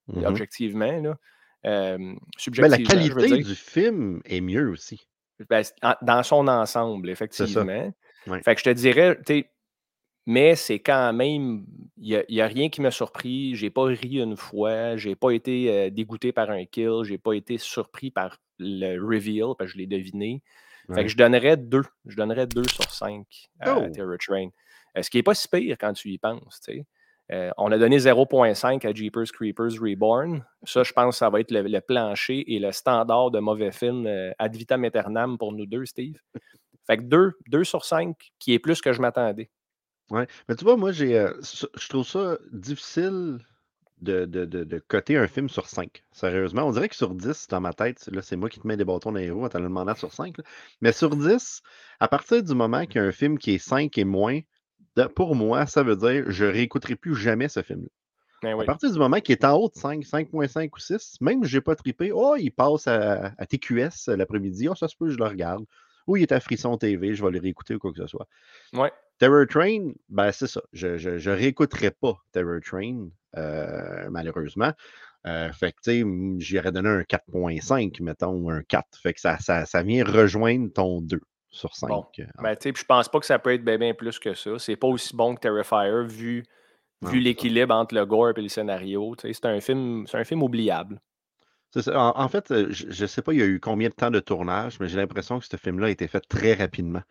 Mhm. 0.08 0.26
objectivement, 0.26 0.92
là. 1.02 1.16
Euh, 1.66 2.16
Ben, 2.58 2.68
la 2.68 2.78
qualité 2.78 3.38
du 3.38 3.56
film 3.56 4.22
est 4.26 4.42
mieux 4.42 4.70
aussi. 4.70 5.08
Ben, 5.50 5.64
dans 6.02 6.24
son 6.24 6.48
ensemble, 6.48 7.10
effectivement. 7.10 7.94
Ouais. 8.28 8.42
Fait 8.44 8.54
que 8.56 8.60
je 8.60 8.66
te 8.66 8.70
dirais, 8.70 9.18
mais 10.28 10.56
c'est 10.56 10.80
quand 10.80 11.14
même, 11.14 11.66
il 11.98 12.24
n'y 12.30 12.42
a, 12.42 12.48
rien 12.48 12.70
qui 12.70 12.82
m'a 12.82 12.92
surpris. 12.92 13.56
J'ai 13.56 13.70
pas 13.70 13.86
ri 13.86 14.20
une 14.22 14.38
fois, 14.38 14.96
j'ai 14.98 15.16
pas 15.16 15.32
été 15.32 15.72
euh, 15.72 15.90
dégoûté 15.90 16.32
par 16.32 16.52
un 16.52 16.66
kill, 16.66 17.04
j'ai 17.04 17.18
pas 17.18 17.34
été 17.34 17.58
surpris 17.58 18.12
par 18.12 18.38
le 18.60 19.00
reveal, 19.00 19.56
parce 19.58 19.72
que 19.72 19.74
je 19.74 19.78
l'ai 19.80 19.88
deviné. 19.88 20.44
Fait 20.94 21.04
que 21.04 21.10
je 21.10 21.16
donnerais 21.16 21.58
deux. 21.58 21.84
Je 22.06 22.18
donnerais 22.18 22.48
deux 22.48 22.68
sur 22.68 22.92
cinq 22.92 23.50
à 23.60 23.78
Oh! 23.78 23.88
Terror 23.94 24.18
Train. 24.20 24.50
Euh, 24.98 25.02
ce 25.02 25.10
qui 25.10 25.18
n'est 25.18 25.24
pas 25.24 25.34
si 25.34 25.48
pire 25.48 25.78
quand 25.80 25.94
tu 25.94 26.10
y 26.10 26.18
penses, 26.18 26.60
tu 26.66 26.74
sais. 26.74 26.86
Euh, 27.32 27.50
on 27.58 27.72
a 27.72 27.78
donné 27.78 27.98
0.5 27.98 28.86
à 28.86 28.94
Jeepers 28.94 29.32
Creepers 29.32 29.80
Reborn. 29.80 30.44
Ça, 30.64 30.84
je 30.84 30.92
pense 30.92 31.16
que 31.16 31.20
ça 31.20 31.30
va 31.30 31.40
être 31.40 31.52
le, 31.52 31.80
plancher 31.80 32.44
et 32.54 32.60
le 32.60 32.72
standard 32.72 33.32
de 33.32 33.40
mauvais 33.40 33.72
film 33.72 34.06
euh, 34.06 34.32
ad 34.38 34.56
vitam 34.56 34.84
aeternam 34.84 35.38
pour 35.38 35.54
nous 35.54 35.66
deux, 35.66 35.86
Steve. 35.86 36.18
Fait 36.88 36.98
que 36.98 37.04
2, 37.04 37.34
2 37.48 37.64
sur 37.64 37.86
5, 37.86 38.16
qui 38.40 38.54
est 38.54 38.60
plus 38.60 38.82
que 38.82 38.92
je 38.92 39.02
m'attendais. 39.02 39.50
Ouais. 40.10 40.28
Mais 40.50 40.56
tu 40.56 40.66
vois, 40.66 40.76
moi, 40.76 40.92
j'ai, 40.92 41.18
euh, 41.18 41.32
je 41.42 41.88
trouve 41.88 42.06
ça 42.06 42.38
difficile 42.52 43.38
de, 44.02 44.26
de, 44.26 44.44
de, 44.46 44.64
de 44.66 44.80
coter 44.80 45.16
un 45.16 45.28
film 45.28 45.48
sur 45.48 45.68
5. 45.68 46.04
Sérieusement, 46.12 46.64
on 46.64 46.72
dirait 46.72 46.90
que 46.90 46.96
sur 46.96 47.14
10, 47.14 47.48
dans 47.48 47.62
ma 47.62 47.72
tête, 47.72 48.10
là, 48.12 48.22
c'est 48.22 48.36
moi 48.36 48.50
qui 48.50 48.60
te 48.60 48.68
mets 48.68 48.76
des 48.76 48.84
bâtons 48.84 49.12
dans 49.12 49.20
les 49.20 49.30
roues 49.30 49.46
en 49.46 49.50
t'en 49.50 49.62
demandant 49.62 49.96
sur 49.96 50.12
5. 50.12 50.38
là. 50.38 50.44
Mais 50.82 50.92
sur 50.92 51.16
10, 51.16 51.62
à 52.02 52.08
partir 52.10 52.44
du 52.44 52.54
moment 52.56 52.86
qu'il 52.86 53.02
y 53.02 53.04
a 53.06 53.08
un 53.08 53.12
film 53.12 53.38
qui 53.38 53.54
est 53.54 53.58
5 53.58 53.98
et 53.98 54.04
moins, 54.04 54.40
pour 55.16 55.36
moi, 55.36 55.66
ça 55.66 55.84
veut 55.84 55.96
dire 55.96 56.26
je 56.28 56.46
réécouterai 56.46 56.96
plus 56.96 57.16
jamais 57.16 57.50
ce 57.50 57.62
film. 57.62 57.88
Ben 58.42 58.60
À 58.60 58.66
partir 58.66 58.92
du 58.92 58.98
moment 58.98 59.20
qu'il 59.20 59.34
est 59.34 59.46
en 59.46 59.56
haut 59.56 59.70
de 59.70 59.76
5, 59.76 60.04
5.5 60.04 60.70
ou 60.74 60.80
6, 60.80 61.18
même 61.22 61.44
si 61.44 61.50
j'ai 61.52 61.62
pas 61.62 61.76
trippé, 61.76 62.12
oh, 62.12 62.36
il 62.36 62.50
passe 62.50 62.88
à, 62.88 63.34
à 63.38 63.46
TQS 63.46 64.08
l'après-midi, 64.08 64.68
oh, 64.68 64.74
ça 64.74 64.88
se 64.88 64.96
peut, 64.96 65.10
je 65.10 65.18
le 65.18 65.26
regarde. 65.26 65.64
Ou 66.08 66.18
il 66.18 66.24
est 66.24 66.32
à 66.32 66.40
Frisson 66.40 66.76
TV, 66.78 67.14
je 67.14 67.24
vais 67.24 67.32
le 67.32 67.40
réécouter 67.40 67.76
ou 67.76 67.80
quoi 67.80 67.92
que 67.92 68.00
ce 68.00 68.08
soit. 68.08 68.28
Ouais. 68.74 68.92
Terror 69.20 69.46
Train, 69.48 69.92
ben 70.10 70.32
c'est 70.32 70.48
ça. 70.48 70.62
Je, 70.74 70.98
je, 70.98 71.20
je 71.20 71.30
réécouterai 71.30 71.92
pas 71.92 72.16
Terror 72.32 72.60
Train, 72.66 73.10
euh, 73.38 74.10
malheureusement. 74.10 74.74
Euh, 75.28 75.52
fait 75.52 75.74
que, 75.74 76.40
j'aurais 76.40 76.72
donné 76.72 76.90
un 76.90 77.02
4.5, 77.02 78.02
mettons, 78.02 78.34
ou 78.34 78.50
un 78.50 78.64
4. 78.64 78.98
Fait 78.98 79.14
que 79.14 79.22
ça, 79.22 79.38
ça, 79.38 79.68
ça 79.68 79.84
vient 79.84 80.04
rejoindre 80.04 80.74
ton 80.74 81.02
2 81.02 81.22
sur 81.52 81.76
5. 81.76 81.90
Bon. 81.90 82.06
euh, 82.20 82.24
Ben, 82.42 82.56
je 82.64 82.84
pense 82.84 83.10
pas 83.10 83.20
que 83.20 83.26
ça 83.26 83.38
peut 83.38 83.54
être 83.54 83.64
bien, 83.64 83.78
bien 83.78 83.94
plus 83.94 84.18
que 84.18 84.34
ça. 84.34 84.58
C'est 84.58 84.76
pas 84.76 84.88
aussi 84.88 85.16
bon 85.16 85.36
que 85.36 85.42
Terrifier 85.42 86.04
vu, 86.06 86.44
vu 87.02 87.20
l'équilibre 87.20 87.76
entre 87.76 87.94
le 87.94 88.06
gore 88.06 88.34
et 88.38 88.42
le 88.42 88.50
scénario. 88.50 89.16
C'est 89.20 89.46
un 89.46 89.60
film, 89.60 90.06
c'est 90.08 90.18
un 90.18 90.24
film 90.24 90.42
oubliable. 90.44 91.00
Ça. 91.74 91.98
En, 91.98 92.20
en 92.20 92.28
fait, 92.28 92.52
euh, 92.52 92.68
je 92.72 93.02
ne 93.02 93.08
sais 93.08 93.22
pas, 93.22 93.34
il 93.34 93.40
y 93.40 93.44
a 93.44 93.46
eu 93.46 93.60
combien 93.60 93.88
de 93.90 93.94
temps 93.94 94.12
de 94.12 94.20
tournage, 94.20 94.80
mais 94.80 94.88
j'ai 94.90 94.98
l'impression 94.98 95.40
que 95.40 95.46
ce 95.46 95.56
film-là 95.56 95.88
a 95.88 95.90
été 95.90 96.08
fait 96.08 96.20
très 96.22 96.54
rapidement. 96.54 97.02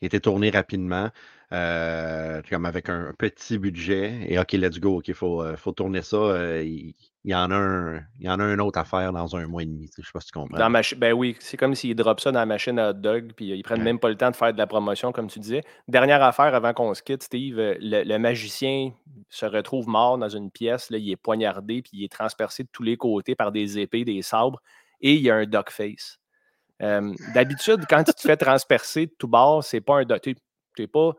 Il 0.00 0.04
a 0.04 0.06
été 0.06 0.20
tourné 0.20 0.50
rapidement, 0.50 1.08
euh, 1.52 2.42
comme 2.50 2.66
avec 2.66 2.88
un, 2.90 3.14
petit 3.16 3.58
budget. 3.58 4.26
Et 4.28 4.38
OK, 4.38 4.52
let's 4.52 4.78
go, 4.80 4.98
OK, 4.98 5.08
il 5.08 5.14
faut, 5.14 5.42
faut 5.56 5.72
tourner 5.72 6.02
ça. 6.02 6.16
euh, 6.16 6.62
il, 6.62 6.94
il 7.24 7.30
y 7.30 7.34
en 7.34 7.50
a 7.50 7.54
un, 7.56 7.96
il 8.18 8.26
y 8.26 8.28
en 8.28 8.40
a 8.40 8.44
un 8.44 8.58
autre 8.58 8.78
à 8.80 8.84
faire 8.84 9.12
dans 9.12 9.36
un 9.36 9.46
mois 9.46 9.62
et 9.62 9.66
demi. 9.66 9.88
Je 9.96 10.00
ne 10.02 10.04
sais 10.04 10.10
pas 10.12 10.20
si 10.20 10.26
tu 10.26 10.32
comprends. 10.32 10.58
Dans 10.58 10.68
ma 10.70 10.80
ben 10.96 11.12
oui, 11.12 11.36
c'est 11.38 11.56
comme 11.56 11.74
s'ils 11.74 11.94
drop 11.94 12.18
ça 12.20 12.32
dans 12.32 12.40
la 12.40 12.46
machine 12.46 12.78
à 12.78 12.90
hot 12.90 12.94
dog, 12.94 13.32
puis 13.36 13.46
ils 13.50 13.62
prennent 13.62 13.78
Ouais. 13.78 13.84
même 13.84 13.98
pas 14.00 14.08
le 14.08 14.16
temps 14.16 14.30
de 14.30 14.36
faire 14.36 14.52
de 14.52 14.58
la 14.58 14.66
promotion, 14.66 15.12
comme 15.12 15.28
tu 15.28 15.38
disais. 15.38 15.62
Dernière 15.88 16.22
affaire 16.22 16.54
avant 16.54 16.72
qu'on 16.72 16.92
se 16.94 17.02
quitte, 17.02 17.22
Steve, 17.22 17.58
euh, 17.58 17.76
le, 17.80 18.02
le 18.02 18.18
magicien 18.18 18.92
se 19.28 19.46
retrouve 19.46 19.88
mort 19.88 20.18
dans 20.18 20.28
une 20.28 20.50
pièce, 20.50 20.90
là, 20.90 20.98
il 20.98 21.10
est 21.10 21.16
poignardé, 21.16 21.82
puis 21.82 21.90
il 21.94 22.04
est 22.04 22.12
transpercé 22.12 22.64
de 22.64 22.68
tous 22.72 22.82
les 22.82 22.96
côtés 22.96 23.34
par 23.34 23.52
des 23.52 23.78
épées, 23.78 24.04
des 24.04 24.20
sabres, 24.22 24.60
et 25.00 25.14
il 25.14 25.22
y 25.22 25.30
a 25.30 25.36
un 25.36 25.46
duck 25.46 25.70
face. 25.70 26.18
Euh, 26.82 27.12
D'habitude, 27.34 27.84
quand 27.88 28.02
tu 28.02 28.12
te 28.12 28.20
fais 28.22 28.36
transpercer 28.36 29.06
de 29.06 29.12
tout 29.16 29.28
bord, 29.28 29.62
c'est 29.62 29.80
pas 29.80 29.98
un 30.00 30.04
duck. 30.04 30.20
T'es 30.74 30.86
pas. 30.88 31.12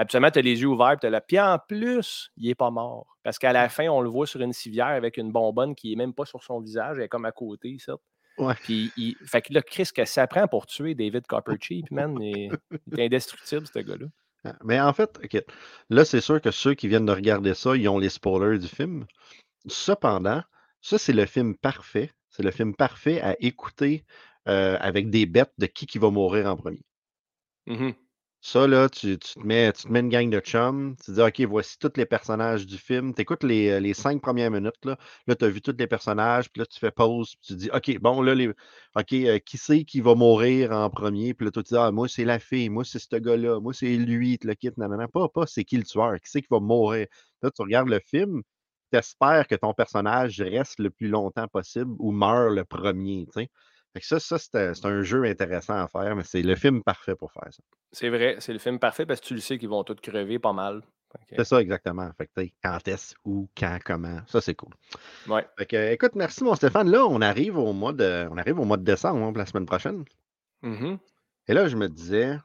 Habituellement, 0.00 0.30
tu 0.30 0.38
as 0.38 0.42
les 0.42 0.58
yeux 0.62 0.66
ouverts, 0.66 0.96
tu 0.98 1.10
là. 1.10 1.20
Puis 1.20 1.38
en 1.38 1.58
plus, 1.58 2.30
il 2.38 2.48
est 2.48 2.54
pas 2.54 2.70
mort. 2.70 3.18
Parce 3.22 3.38
qu'à 3.38 3.52
la 3.52 3.68
fin, 3.68 3.86
on 3.88 4.00
le 4.00 4.08
voit 4.08 4.26
sur 4.26 4.40
une 4.40 4.54
civière 4.54 4.86
avec 4.86 5.18
une 5.18 5.30
bonbonne 5.30 5.74
qui 5.74 5.92
est 5.92 5.96
même 5.96 6.14
pas 6.14 6.24
sur 6.24 6.42
son 6.42 6.58
visage, 6.58 6.96
elle 6.96 7.02
est 7.04 7.08
comme 7.08 7.26
à 7.26 7.32
côté, 7.32 7.76
ça. 7.78 7.96
Ouais. 8.38 8.54
Puis, 8.62 8.90
il... 8.96 9.14
fait 9.26 9.42
que 9.42 9.52
là, 9.52 9.60
Chris, 9.60 9.90
que 9.94 10.06
ça 10.06 10.26
prend 10.26 10.48
pour 10.48 10.66
tuer 10.66 10.94
David 10.94 11.26
Coppercheap, 11.26 11.84
man? 11.90 12.16
Il 12.18 12.50
il 12.90 12.98
est 12.98 13.04
indestructible, 13.04 13.66
ce 13.66 13.78
gars-là. 13.80 14.06
Ah, 14.44 14.56
Mais 14.64 14.80
en 14.80 14.94
fait, 14.94 15.20
là, 15.90 16.06
c'est 16.06 16.22
sûr 16.22 16.40
que 16.40 16.50
ceux 16.50 16.72
qui 16.72 16.88
viennent 16.88 17.04
de 17.04 17.12
regarder 17.12 17.52
ça, 17.52 17.76
ils 17.76 17.86
ont 17.86 17.98
les 17.98 18.08
spoilers 18.08 18.58
du 18.58 18.68
film. 18.68 19.04
Cependant, 19.66 20.42
ça, 20.80 20.96
c'est 20.96 21.12
le 21.12 21.26
film 21.26 21.58
parfait. 21.58 22.10
C'est 22.30 22.42
le 22.42 22.52
film 22.52 22.74
parfait 22.74 23.20
à 23.20 23.36
écouter 23.40 24.06
euh, 24.48 24.78
avec 24.80 25.10
des 25.10 25.26
bêtes 25.26 25.52
de 25.58 25.66
qui 25.66 25.84
qui 25.84 25.98
va 25.98 26.08
mourir 26.08 26.46
en 26.46 26.56
premier. 26.56 26.86
Mhm. 27.66 27.92
Ça, 28.42 28.66
là, 28.66 28.88
tu, 28.88 29.18
tu 29.18 29.34
te 29.34 29.38
mets, 29.46 29.70
tu 29.72 29.82
te 29.82 29.88
mets 29.88 30.00
une 30.00 30.08
gang 30.08 30.30
de 30.30 30.40
chums, 30.40 30.96
tu 31.04 31.12
dis, 31.12 31.20
OK, 31.20 31.40
voici 31.42 31.78
tous 31.78 31.92
les 31.96 32.06
personnages 32.06 32.66
du 32.66 32.78
film. 32.78 33.12
Tu 33.14 33.20
écoutes 33.22 33.42
les, 33.44 33.78
les 33.80 33.92
cinq 33.92 34.22
premières 34.22 34.50
minutes, 34.50 34.82
là, 34.84 34.96
là 35.26 35.34
tu 35.36 35.44
as 35.44 35.48
vu 35.50 35.60
tous 35.60 35.74
les 35.78 35.86
personnages, 35.86 36.50
puis 36.50 36.60
là, 36.60 36.66
tu 36.66 36.78
fais 36.78 36.90
pause, 36.90 37.34
puis 37.36 37.48
tu 37.48 37.54
dis, 37.56 37.70
OK, 37.72 37.98
bon, 38.00 38.22
là, 38.22 38.34
les, 38.34 38.48
OK, 38.96 39.12
euh, 39.12 39.38
qui 39.40 39.58
c'est 39.58 39.84
qui 39.84 40.00
va 40.00 40.14
mourir 40.14 40.72
en 40.72 40.88
premier? 40.88 41.34
Puis 41.34 41.44
là, 41.44 41.50
toi, 41.50 41.62
tu 41.62 41.74
dis, 41.74 41.78
ah, 41.78 41.90
moi, 41.92 42.08
c'est 42.08 42.24
la 42.24 42.38
fille, 42.38 42.70
moi, 42.70 42.82
c'est 42.84 42.98
ce 42.98 43.16
gars-là, 43.16 43.60
moi, 43.60 43.74
c'est 43.74 43.94
lui, 43.96 44.38
tu 44.38 44.46
le 44.46 44.54
quittes, 44.54 44.78
nanana. 44.78 45.06
Pas, 45.08 45.28
pas, 45.28 45.46
c'est 45.46 45.64
qui 45.64 45.76
le 45.76 45.84
tueur, 45.84 46.14
qui 46.14 46.30
c'est 46.30 46.40
qui 46.40 46.48
va 46.50 46.60
mourir? 46.60 47.06
Là, 47.42 47.50
tu 47.50 47.60
regardes 47.62 47.88
le 47.90 48.00
film, 48.00 48.42
tu 48.92 48.98
espères 48.98 49.46
que 49.48 49.54
ton 49.54 49.74
personnage 49.74 50.40
reste 50.40 50.78
le 50.78 50.88
plus 50.90 51.08
longtemps 51.08 51.46
possible 51.48 51.92
ou 51.98 52.10
meurt 52.12 52.52
le 52.54 52.64
premier, 52.64 53.26
tu 53.26 53.42
sais. 53.42 53.50
Fait 53.92 54.00
que 54.00 54.06
ça, 54.06 54.20
ça 54.20 54.38
c'est 54.38 54.86
un- 54.86 55.02
jeu 55.02 55.24
intéressant 55.24 55.74
à 55.74 55.88
faire, 55.88 56.14
mais 56.14 56.22
c'est 56.22 56.42
le 56.42 56.54
film 56.54 56.82
parfait 56.82 57.16
pour 57.16 57.32
faire 57.32 57.48
ça. 57.50 57.62
C'est 57.92 58.08
vrai, 58.08 58.36
c'est 58.38 58.52
le 58.52 58.58
film 58.60 58.78
parfait 58.78 59.04
parce 59.06 59.20
que 59.20 59.26
tu 59.26 59.34
le 59.34 59.40
sais 59.40 59.58
qu'ils 59.58 59.68
vont 59.68 59.82
tous 59.82 59.96
crever 59.96 60.38
pas 60.38 60.52
mal. 60.52 60.82
C'est 61.28 61.42
ça, 61.42 61.60
exactement. 61.60 62.08
Fait 62.16 62.28
que, 62.28 62.46
quand 62.62 62.86
est-ce, 62.86 63.16
où, 63.24 63.48
quand, 63.58 63.78
comment. 63.84 64.20
Ça, 64.28 64.40
c'est 64.40 64.54
cool. 64.54 64.72
ouais. 65.28 65.44
Fait 65.58 65.66
que, 65.66 65.74
euh, 65.76 65.90
écoute, 65.92 66.12
merci, 66.14 66.44
mon 66.44 66.54
Stéphane. 66.54 66.88
Là, 66.88 67.04
on 67.04 67.20
arrive 67.20 67.58
au 67.58 67.72
mois 67.72 67.92
de, 67.92 68.28
on 68.30 68.36
arrive 68.38 68.60
au 68.60 68.64
mois 68.64 68.76
de 68.76 68.84
décembre, 68.84 69.24
hein, 69.26 69.32
la 69.34 69.44
semaine 69.44 69.66
prochaine. 69.66 70.04
Mhm. 70.62 70.98
Et 71.48 71.54
là, 71.54 71.66
je 71.66 71.76
me 71.76 71.88
disais, 71.88 72.38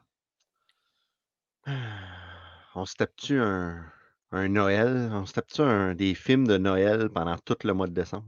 on 2.74 2.84
se 2.84 2.94
tape-tu 2.96 3.38
un, 3.40 3.84
un 4.32 4.48
Noël? 4.48 5.10
On 5.12 5.26
se 5.26 5.32
tape-tu 5.32 5.62
un, 5.62 5.94
des 5.94 6.14
films 6.14 6.46
de 6.48 6.56
Noël 6.58 7.08
pendant 7.10 7.36
tout 7.38 7.56
le 7.64 7.72
mois 7.72 7.86
de 7.86 7.92
décembre? 7.94 8.26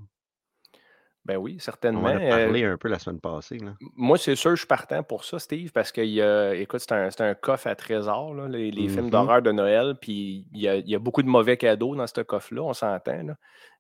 Ben 1.29 1.37
oui, 1.37 1.57
On 1.57 1.61
certainement. 1.61 2.05
en 2.05 2.07
a 2.07 2.21
Euh, 2.21 2.47
parlé 2.47 2.65
un 2.65 2.79
peu 2.79 2.89
la 2.89 2.99
semaine 2.99 3.21
passée. 3.21 3.59
Là. 3.59 3.75
Moi, 3.97 4.17
c'est 4.17 4.35
sûr, 4.35 4.53
je 4.53 4.57
suis 4.61 4.67
partant 4.67 5.03
pour 5.03 5.25
ça, 5.25 5.39
Steve, 5.39 5.71
parce 5.73 5.93
que, 5.93 6.01
il 6.01 6.09
y 6.15 6.23
a- 6.23 6.55
écoute, 6.55 6.81
c'est 6.81 6.93
un, 6.93 7.11
un 7.19 7.35
coffre 7.35 7.67
à 7.67 7.75
trésor, 7.77 8.33
là, 8.35 8.49
les, 8.49 8.71
les 8.71 8.89
films 8.89 9.05
Mhm. 9.05 9.11
d'horreur 9.11 9.43
de 9.43 9.53
Noël, 9.53 9.95
puis 10.01 10.47
il 10.55 10.59
y 10.61 10.67
a, 10.69 10.77
y 10.77 10.95
a 10.95 10.99
beaucoup 10.99 11.23
de 11.23 11.29
mauvais 11.29 11.59
cadeaux 11.59 11.95
dans 11.95 12.07
ce 12.07 12.23
coffre-là, 12.23 12.63
on 12.63 12.73
s'entend. 12.73 13.27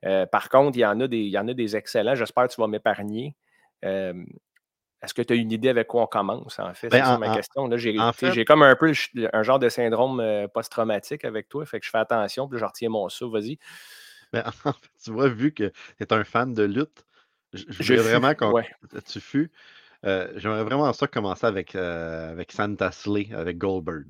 Euh, 0.05 0.26
par 0.26 0.51
contre, 0.51 0.76
il 0.76 0.82
y, 0.82 0.86
en 0.86 1.01
a 1.01 1.09
des, 1.09 1.22
y 1.22 1.38
en 1.38 1.49
a 1.49 1.55
des 1.55 1.74
excellents. 1.74 2.14
J'espère 2.14 2.49
que 2.49 2.53
tu 2.55 2.61
vas 2.61 2.66
m'épargner. 2.68 3.34
Euh, 3.84 4.12
Est-ce 5.01 5.14
que 5.14 5.22
tu 5.22 5.32
as 5.32 5.36
une 5.36 5.51
idée 5.53 5.70
avec 5.70 5.86
quoi 5.86 6.03
on 6.03 6.07
commence, 6.07 6.59
en 6.59 6.74
fait? 6.74 6.88
Ben, 6.90 7.03
c'est 7.05 7.18
ma 7.18 7.30
en- 7.30 7.34
question. 7.34 7.70
J'ai, 7.76 7.99
en 7.99 8.12
fait- 8.12 8.44
comme 8.44 8.62
un 8.62 8.76
peu 8.76 8.92
un 9.32 9.42
genre 9.42 9.59
de 9.59 9.68
syndrome 9.70 10.20
euh, 10.20 10.49
post-traumatique 10.49 11.24
avec 11.24 11.49
toi, 11.49 11.64
fait 11.64 11.80
que 11.80 11.86
je 11.86 11.90
fais 11.90 11.99
attention, 11.99 12.46
puis 12.46 12.59
je 12.59 12.64
retiens 12.64 12.88
mon 12.90 13.09
souffle, 13.09 13.32
vas-y. 13.40 13.59
Mais 14.32 14.42
en 14.46 14.51
fait, 14.53 14.90
tu 15.03 15.12
vois, 15.12 15.28
vu 15.28 15.55
que 15.55 15.64
tu 15.68 15.72
es 16.03 16.12
un 16.12 16.24
fan 16.24 16.53
de 16.53 16.64
lutte, 16.64 17.07
je, 17.53 17.64
je 17.68 17.82
Je 17.82 17.82
voudrais 17.82 18.03
fus, 18.03 18.05
vraiment 18.05 18.34
qu'on. 18.34 18.53
ouais. 18.53 18.68
Tu 19.07 19.20
fus. 19.20 19.51
euh, 20.07 20.32
J'aimerais 20.36 20.64
vraiment 20.64 20.92
ça 20.92 21.07
commencer 21.09 21.46
avec, 21.46 21.74
euh, 21.76 22.30
avec 22.32 22.53
Santa 22.53 22.92
Slay, 22.92 23.30
avec 23.34 23.59
Goldberg. 23.59 24.07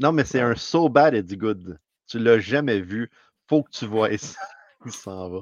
Non, 0.00 0.12
mais 0.12 0.24
c'est 0.24 0.40
un 0.40 0.54
so 0.56 0.88
bad 0.88 1.14
it's 1.14 1.34
good. 1.36 1.78
Tu 2.08 2.18
l'as 2.18 2.40
jamais 2.40 2.80
vu. 2.80 3.10
Faut 3.48 3.62
que 3.62 3.70
tu 3.70 3.86
vois 3.86 4.10
ça. 4.18 4.40
Il 4.86 4.92
s'en 4.92 5.30
va. 5.30 5.38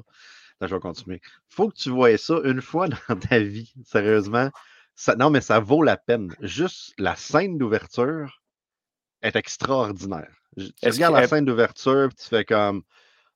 Attends, 0.61 0.67
je 0.69 0.75
vais 0.75 0.81
continuer. 0.81 1.21
Faut 1.49 1.69
que 1.69 1.75
tu 1.75 1.89
vois 1.91 2.17
ça 2.17 2.35
une 2.43 2.61
fois 2.61 2.87
dans 3.09 3.17
ta 3.19 3.39
vie. 3.39 3.73
Sérieusement. 3.85 4.51
Ça, 4.95 5.15
non, 5.15 5.29
mais 5.29 5.41
ça 5.41 5.59
vaut 5.59 5.83
la 5.83 5.97
peine. 5.97 6.35
Juste 6.41 6.93
la 6.99 7.15
scène 7.15 7.57
d'ouverture 7.57 8.41
est 9.21 9.35
extraordinaire. 9.35 10.33
Tu 10.57 10.71
regardes 10.89 11.15
la 11.15 11.23
scène 11.25 11.45
d'ouverture, 11.45 12.09
tu 12.15 12.25
fais 12.27 12.45
comme 12.45 12.83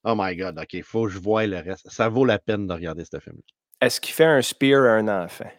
Oh 0.03 0.15
my 0.17 0.35
god, 0.37 0.59
ok, 0.59 0.83
faut 0.83 1.05
que 1.05 1.11
je 1.11 1.19
voie 1.19 1.47
le 1.47 1.57
reste. 1.59 1.89
Ça 1.89 2.09
vaut 2.09 2.25
la 2.25 2.39
peine 2.39 2.67
de 2.67 2.73
regarder 2.73 3.05
ce 3.05 3.19
film. 3.19 3.37
Est-ce 3.85 3.99
qu'il 4.01 4.13
fait 4.13 4.25
un 4.25 4.41
spear 4.41 4.83
à 4.83 4.93
un 4.95 5.07
enfant? 5.23 5.49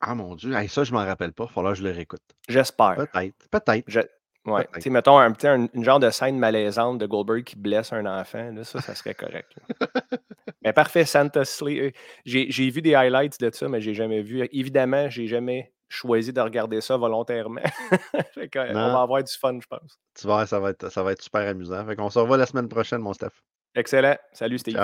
Ah 0.00 0.14
mon 0.14 0.34
dieu, 0.34 0.54
hey, 0.54 0.68
ça 0.68 0.82
je 0.84 0.92
m'en 0.92 1.04
rappelle 1.04 1.32
pas. 1.32 1.46
Falloir 1.46 1.74
que 1.74 1.78
je 1.80 1.84
le 1.84 1.90
réécoute. 1.90 2.22
J'espère. 2.48 2.96
Peut-être, 2.96 3.48
peut-être. 3.50 3.84
Je- 3.86 4.00
Ouais. 4.46 4.62
Peut-être. 4.62 4.76
Tu 4.76 4.80
sais, 4.84 4.90
mettons 4.90 5.18
un, 5.18 5.32
petit- 5.32 5.46
un- 5.46 5.68
une 5.74 5.84
genre 5.84 6.00
de 6.00 6.08
scène 6.08 6.38
malaisante 6.38 6.96
de 6.96 7.04
Goldberg 7.04 7.44
qui 7.44 7.56
blesse 7.56 7.92
un 7.92 8.06
enfant. 8.06 8.50
Là, 8.52 8.64
ça, 8.64 8.80
ça 8.80 8.94
serait 8.94 9.12
correct. 9.14 9.52
mais 10.62 10.72
parfait, 10.72 11.04
Santa 11.04 11.44
Slay. 11.44 11.78
euh, 11.78 11.90
J'ai 12.24 12.70
vu 12.70 12.80
des 12.80 12.94
highlights 12.94 13.38
de 13.38 13.50
ça, 13.54 13.68
mais 13.68 13.82
j'ai 13.82 13.92
jamais 13.92 14.22
vu. 14.22 14.48
Évidemment, 14.50 15.10
j'ai 15.10 15.26
jamais 15.26 15.74
choisi 15.90 16.32
de 16.32 16.40
regarder 16.40 16.80
ça 16.80 16.96
volontairement. 16.96 17.60
Fait 18.34 18.56
euh, 18.56 18.70
on 18.70 18.92
va 18.94 19.02
avoir 19.02 19.22
du 19.22 19.32
fun, 19.34 19.58
je 19.60 19.66
pense. 19.66 19.98
Tu 20.18 20.26
vois, 20.26 20.46
ça 20.46 20.58
va 20.58 20.70
être, 20.70 20.88
ça 20.88 21.02
va 21.02 21.12
être 21.12 21.20
super 21.22 21.46
amusant. 21.46 21.84
Fait 21.84 21.94
qu'on 21.94 22.08
se 22.08 22.18
revoit 22.18 22.38
la 22.38 22.46
semaine 22.46 22.68
prochaine, 22.68 23.02
mon 23.02 23.12
Steph. 23.12 23.42
Excellent. 23.74 24.16
Salut, 24.32 24.58
Steve. 24.58 24.76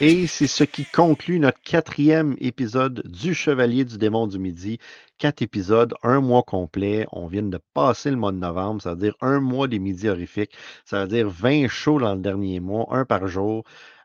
Et 0.00 0.26
c'est 0.26 0.46
ce 0.46 0.64
qui 0.64 0.84
conclut 0.84 1.40
notre 1.40 1.60
quatrième 1.62 2.36
épisode 2.38 3.02
du 3.04 3.34
Chevalier 3.34 3.84
du 3.84 3.98
Démon 3.98 4.28
du 4.28 4.38
Midi. 4.38 4.78
Quatre 5.18 5.42
épisodes, 5.42 5.94
un 6.02 6.20
mois 6.20 6.42
complet. 6.42 7.06
On 7.12 7.26
vient 7.26 7.42
de 7.42 7.58
passer 7.74 8.10
le 8.10 8.16
mois 8.16 8.32
de 8.32 8.38
novembre, 8.38 8.80
ça 8.80 8.90
veut 8.90 9.00
dire 9.00 9.14
un 9.20 9.40
mois 9.40 9.68
des 9.68 9.78
midis 9.78 10.08
horrifiques. 10.08 10.56
Ça 10.84 11.02
veut 11.02 11.08
dire 11.08 11.28
20 11.28 11.68
shows 11.68 11.98
dans 11.98 12.14
le 12.14 12.20
dernier 12.20 12.60
mois, 12.60 12.86
un 12.90 13.04
par 13.04 13.26
jour. 13.26 13.64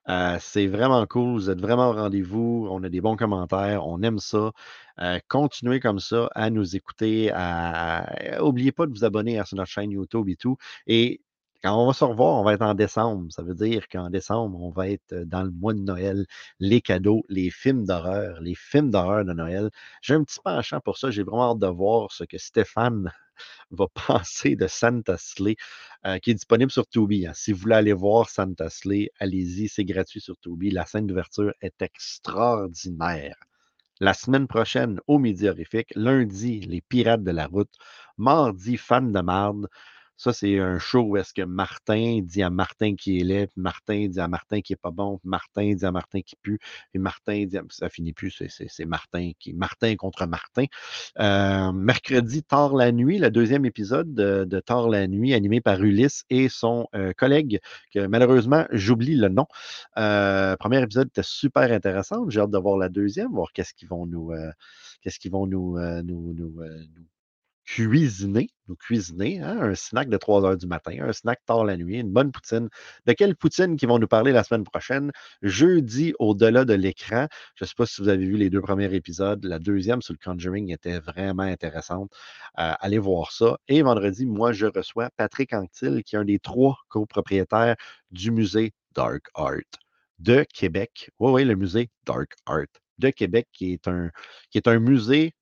Euh, 0.09 0.37
c'est 0.39 0.67
vraiment 0.67 1.05
cool. 1.05 1.33
Vous 1.33 1.49
êtes 1.49 1.61
vraiment 1.61 1.89
au 1.89 1.93
rendez-vous. 1.93 2.67
On 2.69 2.83
a 2.83 2.89
des 2.89 3.01
bons 3.01 3.15
commentaires. 3.15 3.87
On 3.87 4.01
aime 4.01 4.19
ça. 4.19 4.51
Euh, 5.01 5.19
continuez 5.27 5.79
comme 5.79 5.99
ça 5.99 6.29
à 6.35 6.49
nous 6.49 6.75
écouter. 6.75 7.31
À... 7.33 8.41
Oubliez 8.43 8.71
pas 8.71 8.85
de 8.85 8.91
vous 8.91 9.05
abonner 9.05 9.39
à 9.39 9.45
notre 9.53 9.69
chaîne 9.69 9.91
YouTube 9.91 10.29
et 10.29 10.35
tout. 10.35 10.57
Et 10.87 11.21
quand 11.63 11.75
on 11.81 11.87
va 11.87 11.93
se 11.93 12.03
revoir, 12.03 12.35
on 12.39 12.43
va 12.43 12.53
être 12.53 12.61
en 12.61 12.73
décembre. 12.75 13.31
Ça 13.31 13.41
veut 13.43 13.55
dire 13.55 13.87
qu'en 13.87 14.09
décembre, 14.09 14.61
on 14.61 14.69
va 14.69 14.89
être 14.89 15.13
dans 15.25 15.43
le 15.43 15.51
mois 15.51 15.73
de 15.73 15.79
Noël, 15.79 16.25
les 16.59 16.81
cadeaux, 16.81 17.23
les 17.29 17.49
films 17.49 17.85
d'horreur, 17.85 18.39
les 18.41 18.55
films 18.55 18.91
d'horreur 18.91 19.25
de 19.25 19.33
Noël. 19.33 19.69
J'ai 20.01 20.13
un 20.13 20.23
petit 20.23 20.39
penchant 20.43 20.79
pour 20.81 20.97
ça. 20.97 21.09
J'ai 21.11 21.23
vraiment 21.23 21.51
hâte 21.51 21.59
de 21.59 21.67
voir 21.67 22.11
ce 22.11 22.23
que 22.23 22.37
Stéphane 22.37 23.11
va 23.71 23.87
penser 24.07 24.55
de 24.55 24.67
Santa 24.67 25.17
Slay, 25.17 25.55
euh, 26.05 26.19
qui 26.19 26.31
est 26.31 26.35
disponible 26.35 26.71
sur 26.71 26.87
Tubi. 26.87 27.27
hein. 27.27 27.33
Si 27.35 27.51
vous 27.51 27.59
voulez 27.59 27.75
aller 27.75 27.93
voir 27.93 28.29
Santa 28.29 28.69
Slay, 28.69 29.11
allez-y, 29.19 29.67
c'est 29.69 29.85
gratuit 29.85 30.21
sur 30.21 30.37
Tubi. 30.39 30.71
La 30.71 30.85
scène 30.85 31.07
d'ouverture 31.07 31.53
est 31.61 31.81
extraordinaire. 31.81 33.35
La 33.99 34.13
semaine 34.13 34.47
prochaine, 34.47 35.01
au 35.07 35.19
Midi 35.19 35.49
Horrifique, 35.49 35.91
lundi, 35.95 36.61
Les 36.61 36.79
Pirates 36.81 37.23
de 37.23 37.31
la 37.31 37.47
Route, 37.47 37.73
mardi, 38.17 38.77
Fan 38.77 39.11
de 39.11 39.19
marde. 39.21 39.67
Ça, 40.17 40.31
c'est 40.33 40.59
un 40.59 40.79
show 40.79 41.01
où 41.01 41.17
est-ce 41.17 41.33
que 41.33 41.41
Martin 41.41 42.21
dit 42.23 42.41
à 42.41 42.49
Martin 42.49 42.95
qui 42.95 43.19
est 43.19 43.23
laid, 43.23 43.47
puis 43.47 43.61
Martin 43.61 44.07
dit 44.07 44.19
à 44.19 44.27
Martin 44.27 44.61
qui 44.61 44.73
est 44.73 44.77
pas 44.77 44.91
bon, 44.91 45.17
puis 45.17 45.29
Martin 45.29 45.73
dit 45.73 45.85
à 45.85 45.91
Martin 45.91 46.21
qui 46.21 46.35
pue, 46.37 46.59
et 46.93 46.99
Martin 46.99 47.45
dit 47.45 47.57
à... 47.57 47.63
Ça 47.69 47.89
finit 47.89 48.13
plus, 48.13 48.31
c'est- 48.49 48.85
Martin 48.85 49.31
qui... 49.39 49.53
Martin 49.53 49.95
contre 49.95 50.25
Martin. 50.25 50.65
Euh, 51.19 51.71
mercredi, 51.73 52.43
Tard 52.43 52.75
la 52.75 52.91
nuit, 52.91 53.17
le 53.19 53.29
deuxième 53.31 53.65
épisode 53.65 54.13
de, 54.13 54.59
Tard 54.61 54.89
la 54.89 55.07
nuit, 55.07 55.33
animé 55.33 55.61
par 55.61 55.81
Ulysse 55.83 56.23
et 56.29 56.49
son 56.49 56.87
euh, 56.95 57.13
collègue, 57.17 57.59
que 57.93 58.07
malheureusement, 58.07 58.65
j'oublie 58.71 59.15
le 59.15 59.29
nom. 59.29 59.47
Euh, 59.97 60.55
premier 60.57 60.81
épisode 60.81 61.07
était 61.07 61.23
super 61.23 61.71
intéressant. 61.71 62.29
J'ai 62.29 62.39
hâte 62.39 62.51
de 62.51 62.57
voir 62.57 62.77
la 62.77 62.89
deuxième, 62.89 63.31
voir 63.31 63.51
qu'est-ce 63.53 63.73
qu'ils 63.73 63.89
vont 63.89 64.05
nous, 64.05 64.31
euh, 64.31 64.51
qu'est-ce 65.01 65.19
qu'ils 65.19 65.31
vont 65.31 65.47
nous, 65.47 65.77
nous 66.03 66.33
cuisiner, 67.65 68.49
nous 68.67 68.75
cuisiner, 68.75 69.39
hein, 69.41 69.57
un 69.59 69.75
snack 69.75 70.09
de 70.09 70.17
3 70.17 70.45
heures 70.45 70.57
du 70.57 70.67
matin, 70.67 70.97
un 71.01 71.13
snack 71.13 71.43
tard 71.45 71.65
la 71.65 71.77
nuit, 71.77 71.99
une 71.99 72.11
bonne 72.11 72.31
poutine. 72.31 72.69
De 73.05 73.13
quelle 73.13 73.35
poutine 73.35 73.75
qu'ils 73.75 73.89
vont 73.89 73.99
nous 73.99 74.07
parler 74.07 74.31
la 74.31 74.43
semaine 74.43 74.63
prochaine? 74.63 75.11
Jeudi, 75.41 76.13
au-delà 76.19 76.65
de 76.65 76.73
l'écran. 76.73 77.27
Je 77.55 77.63
ne 77.63 77.67
sais 77.67 77.73
pas 77.75 77.85
si 77.85 78.01
vous 78.01 78.09
avez 78.09 78.25
vu 78.25 78.37
les 78.37 78.49
deux 78.49 78.61
premiers 78.61 78.93
épisodes. 78.93 79.43
La 79.45 79.59
deuxième 79.59 80.01
sur 80.01 80.13
le 80.13 80.19
Conjuring 80.23 80.71
était 80.71 80.99
vraiment 80.99 81.43
intéressante. 81.43 82.11
Euh, 82.59 82.73
allez 82.79 82.99
voir 82.99 83.31
ça. 83.31 83.57
Et 83.67 83.81
vendredi, 83.81 84.25
moi, 84.25 84.51
je 84.51 84.67
reçois 84.67 85.09
Patrick 85.17 85.53
Anctil, 85.53 86.03
qui 86.03 86.15
est 86.15 86.19
un 86.19 86.25
des 86.25 86.39
trois 86.39 86.77
copropriétaires 86.89 87.75
du 88.11 88.31
musée 88.31 88.73
Dark 88.93 89.25
Art 89.33 89.57
de 90.19 90.45
Québec. 90.53 91.09
Oui, 91.19 91.31
oui, 91.31 91.45
le 91.45 91.55
musée 91.55 91.89
Dark 92.05 92.33
Art 92.45 92.65
de 92.99 93.09
Québec, 93.09 93.47
qui 93.51 93.73
est 93.73 93.87
un, 93.87 94.11
qui 94.51 94.61
un 94.65 94.79
musée 94.79 95.33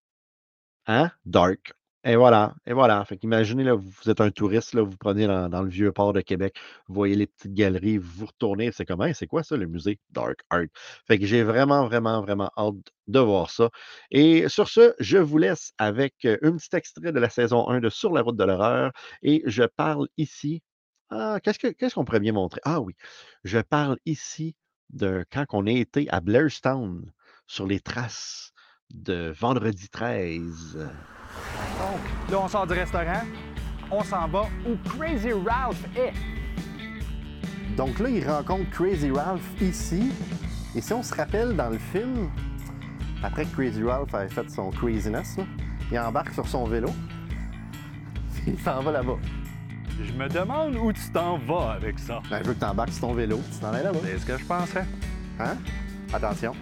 hein, 0.87 1.11
dark. 1.25 1.73
Et 2.05 2.17
voilà, 2.17 2.53
et 2.65 2.73
voilà. 2.73 3.03
Fait 3.05 3.17
qu'imaginez, 3.17 3.63
là, 3.63 3.75
vous 3.75 4.09
êtes 4.09 4.19
un 4.19 4.29
touriste, 4.29 4.73
là, 4.73 4.81
vous 4.81 4.97
prenez 4.97 5.25
dans, 5.25 5.61
le 5.61 5.69
vieux 5.69 5.93
port 5.93 6.11
de 6.11 6.19
Québec, 6.19 6.53
vous 6.87 6.95
voyez 6.95 7.15
les 7.15 7.27
petites 7.27 7.53
galeries, 7.53 7.97
vous 7.97 8.25
retournez, 8.25 8.73
c'est 8.73 8.85
comme, 8.85 9.01
Hey, 9.01 9.15
c'est 9.15 9.27
quoi 9.27 9.41
ça, 9.43 9.55
le 9.55 9.67
musée 9.67 9.99
Dark 10.09 10.39
Art? 10.49 10.65
Fait 11.07 11.17
que 11.17 11.25
j'ai 11.25 11.43
vraiment, 11.43 11.85
vraiment, 11.87 12.21
vraiment 12.21 12.51
hâte 12.57 12.75
de 13.07 13.19
voir 13.19 13.49
ça. 13.49 13.69
Et 14.11 14.49
sur 14.49 14.67
ce, 14.67 14.93
je 14.99 15.17
vous 15.17 15.37
laisse 15.37 15.71
avec 15.77 16.25
un 16.25 16.57
petit 16.57 16.75
extrait 16.75 17.13
de 17.13 17.19
la 17.19 17.29
saison 17.29 17.69
1 17.69 17.79
de 17.79 17.89
Sur 17.89 18.11
la 18.13 18.21
route 18.21 18.35
de 18.35 18.43
l'horreur. 18.43 18.91
Et 19.21 19.41
je 19.45 19.63
parle 19.63 20.07
ici. 20.17 20.61
Ah, 21.09 21.39
qu'est-ce 21.41 21.59
que- 21.59 21.67
qu'est-ce 21.67 21.95
qu'on 21.95 22.05
pourrait 22.05 22.19
bien 22.19 22.33
montrer? 22.33 22.59
Ah 22.65 22.81
oui, 22.81 22.95
je 23.43 23.59
parle 23.59 23.97
ici 24.05 24.55
de 24.89 25.25
quand 25.31 25.45
on 25.53 25.67
a 25.67 25.71
été 25.71 26.09
à 26.09 26.19
Blairstown 26.21 27.11
sur 27.47 27.67
les 27.67 27.79
traces 27.79 28.51
de 28.89 29.33
vendredi 29.37 29.89
13. 29.89 30.79
Donc, 31.83 32.31
là, 32.31 32.39
on 32.39 32.47
sort 32.47 32.65
du 32.65 32.73
restaurant, 32.73 33.23
on 33.91 34.03
s'en 34.03 34.27
va 34.27 34.43
où 34.65 34.77
Crazy 34.89 35.33
Ralph 35.33 35.83
est. 35.97 36.13
Donc 37.75 37.99
là, 37.99 38.09
il 38.09 38.25
rencontre 38.25 38.69
Crazy 38.69 39.11
Ralph 39.11 39.43
ici. 39.61 40.11
Et 40.75 40.81
si 40.81 40.93
on 40.93 41.03
se 41.03 41.13
rappelle 41.13 41.55
dans 41.57 41.69
le 41.69 41.77
film, 41.77 42.29
après 43.21 43.43
que 43.45 43.53
Crazy 43.53 43.83
Ralph 43.83 44.13
avait 44.13 44.29
fait 44.29 44.49
son 44.49 44.71
craziness, 44.71 45.37
là, 45.37 45.43
il 45.91 45.99
embarque 45.99 46.33
sur 46.33 46.47
son 46.47 46.65
vélo. 46.65 46.89
Il 48.47 48.59
s'en 48.59 48.81
va 48.81 48.91
là-bas. 48.91 49.17
Je 50.01 50.11
me 50.11 50.27
demande 50.27 50.75
où 50.75 50.91
tu 50.91 51.09
t'en 51.13 51.37
vas 51.37 51.73
avec 51.73 51.97
ça. 51.99 52.21
Ben, 52.29 52.39
je 52.41 52.47
veux 52.47 52.53
que 52.53 52.59
tu 52.59 52.65
embarques 52.65 52.91
sur 52.91 53.07
ton 53.07 53.13
vélo, 53.13 53.39
tu 53.53 53.59
t'en 53.59 53.73
es 53.73 53.83
là-bas. 53.83 53.99
C'est 54.03 54.19
ce 54.19 54.25
que 54.25 54.37
je 54.37 54.45
pensais. 54.45 54.85
Hein? 55.39 55.55
Attention. 56.13 56.53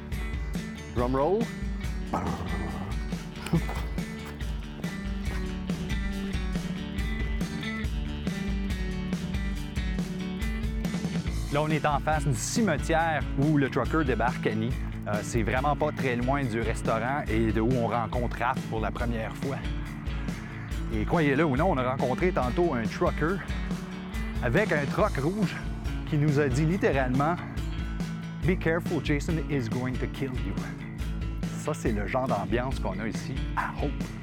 Drum 0.95 1.15
roll. 1.15 1.39
Là, 11.53 11.61
on 11.61 11.67
est 11.67 11.85
en 11.85 11.99
face 11.99 12.25
du 12.25 12.33
cimetière 12.33 13.21
où 13.37 13.57
le 13.57 13.69
trucker 13.69 14.05
débarque 14.05 14.47
Annie. 14.47 14.71
Euh, 15.07 15.19
c'est 15.21 15.43
vraiment 15.43 15.75
pas 15.75 15.91
très 15.91 16.15
loin 16.15 16.45
du 16.45 16.61
restaurant 16.61 17.23
et 17.27 17.51
de 17.51 17.59
où 17.59 17.69
on 17.73 17.87
rencontre 17.87 18.37
Raph 18.39 18.61
pour 18.69 18.79
la 18.79 18.89
première 18.89 19.35
fois. 19.35 19.57
Et 20.93 21.03
croyez-le 21.03 21.43
ou 21.43 21.57
non, 21.57 21.71
on 21.71 21.77
a 21.77 21.89
rencontré 21.89 22.31
tantôt 22.31 22.73
un 22.73 22.83
trucker 22.83 23.35
avec 24.41 24.71
un 24.71 24.85
truck 24.85 25.17
rouge 25.17 25.55
qui 26.09 26.17
nous 26.17 26.39
a 26.39 26.47
dit 26.47 26.65
littéralement 26.65 27.35
Be 28.47 28.57
careful, 28.57 29.03
Jason 29.03 29.33
is 29.49 29.67
going 29.67 29.93
to 29.93 30.07
kill 30.13 30.31
you. 30.45 30.55
Ça, 31.59 31.73
c'est 31.73 31.91
le 31.91 32.07
genre 32.07 32.27
d'ambiance 32.27 32.79
qu'on 32.79 32.97
a 32.99 33.07
ici 33.09 33.35
à 33.57 33.71
Hope. 33.83 34.20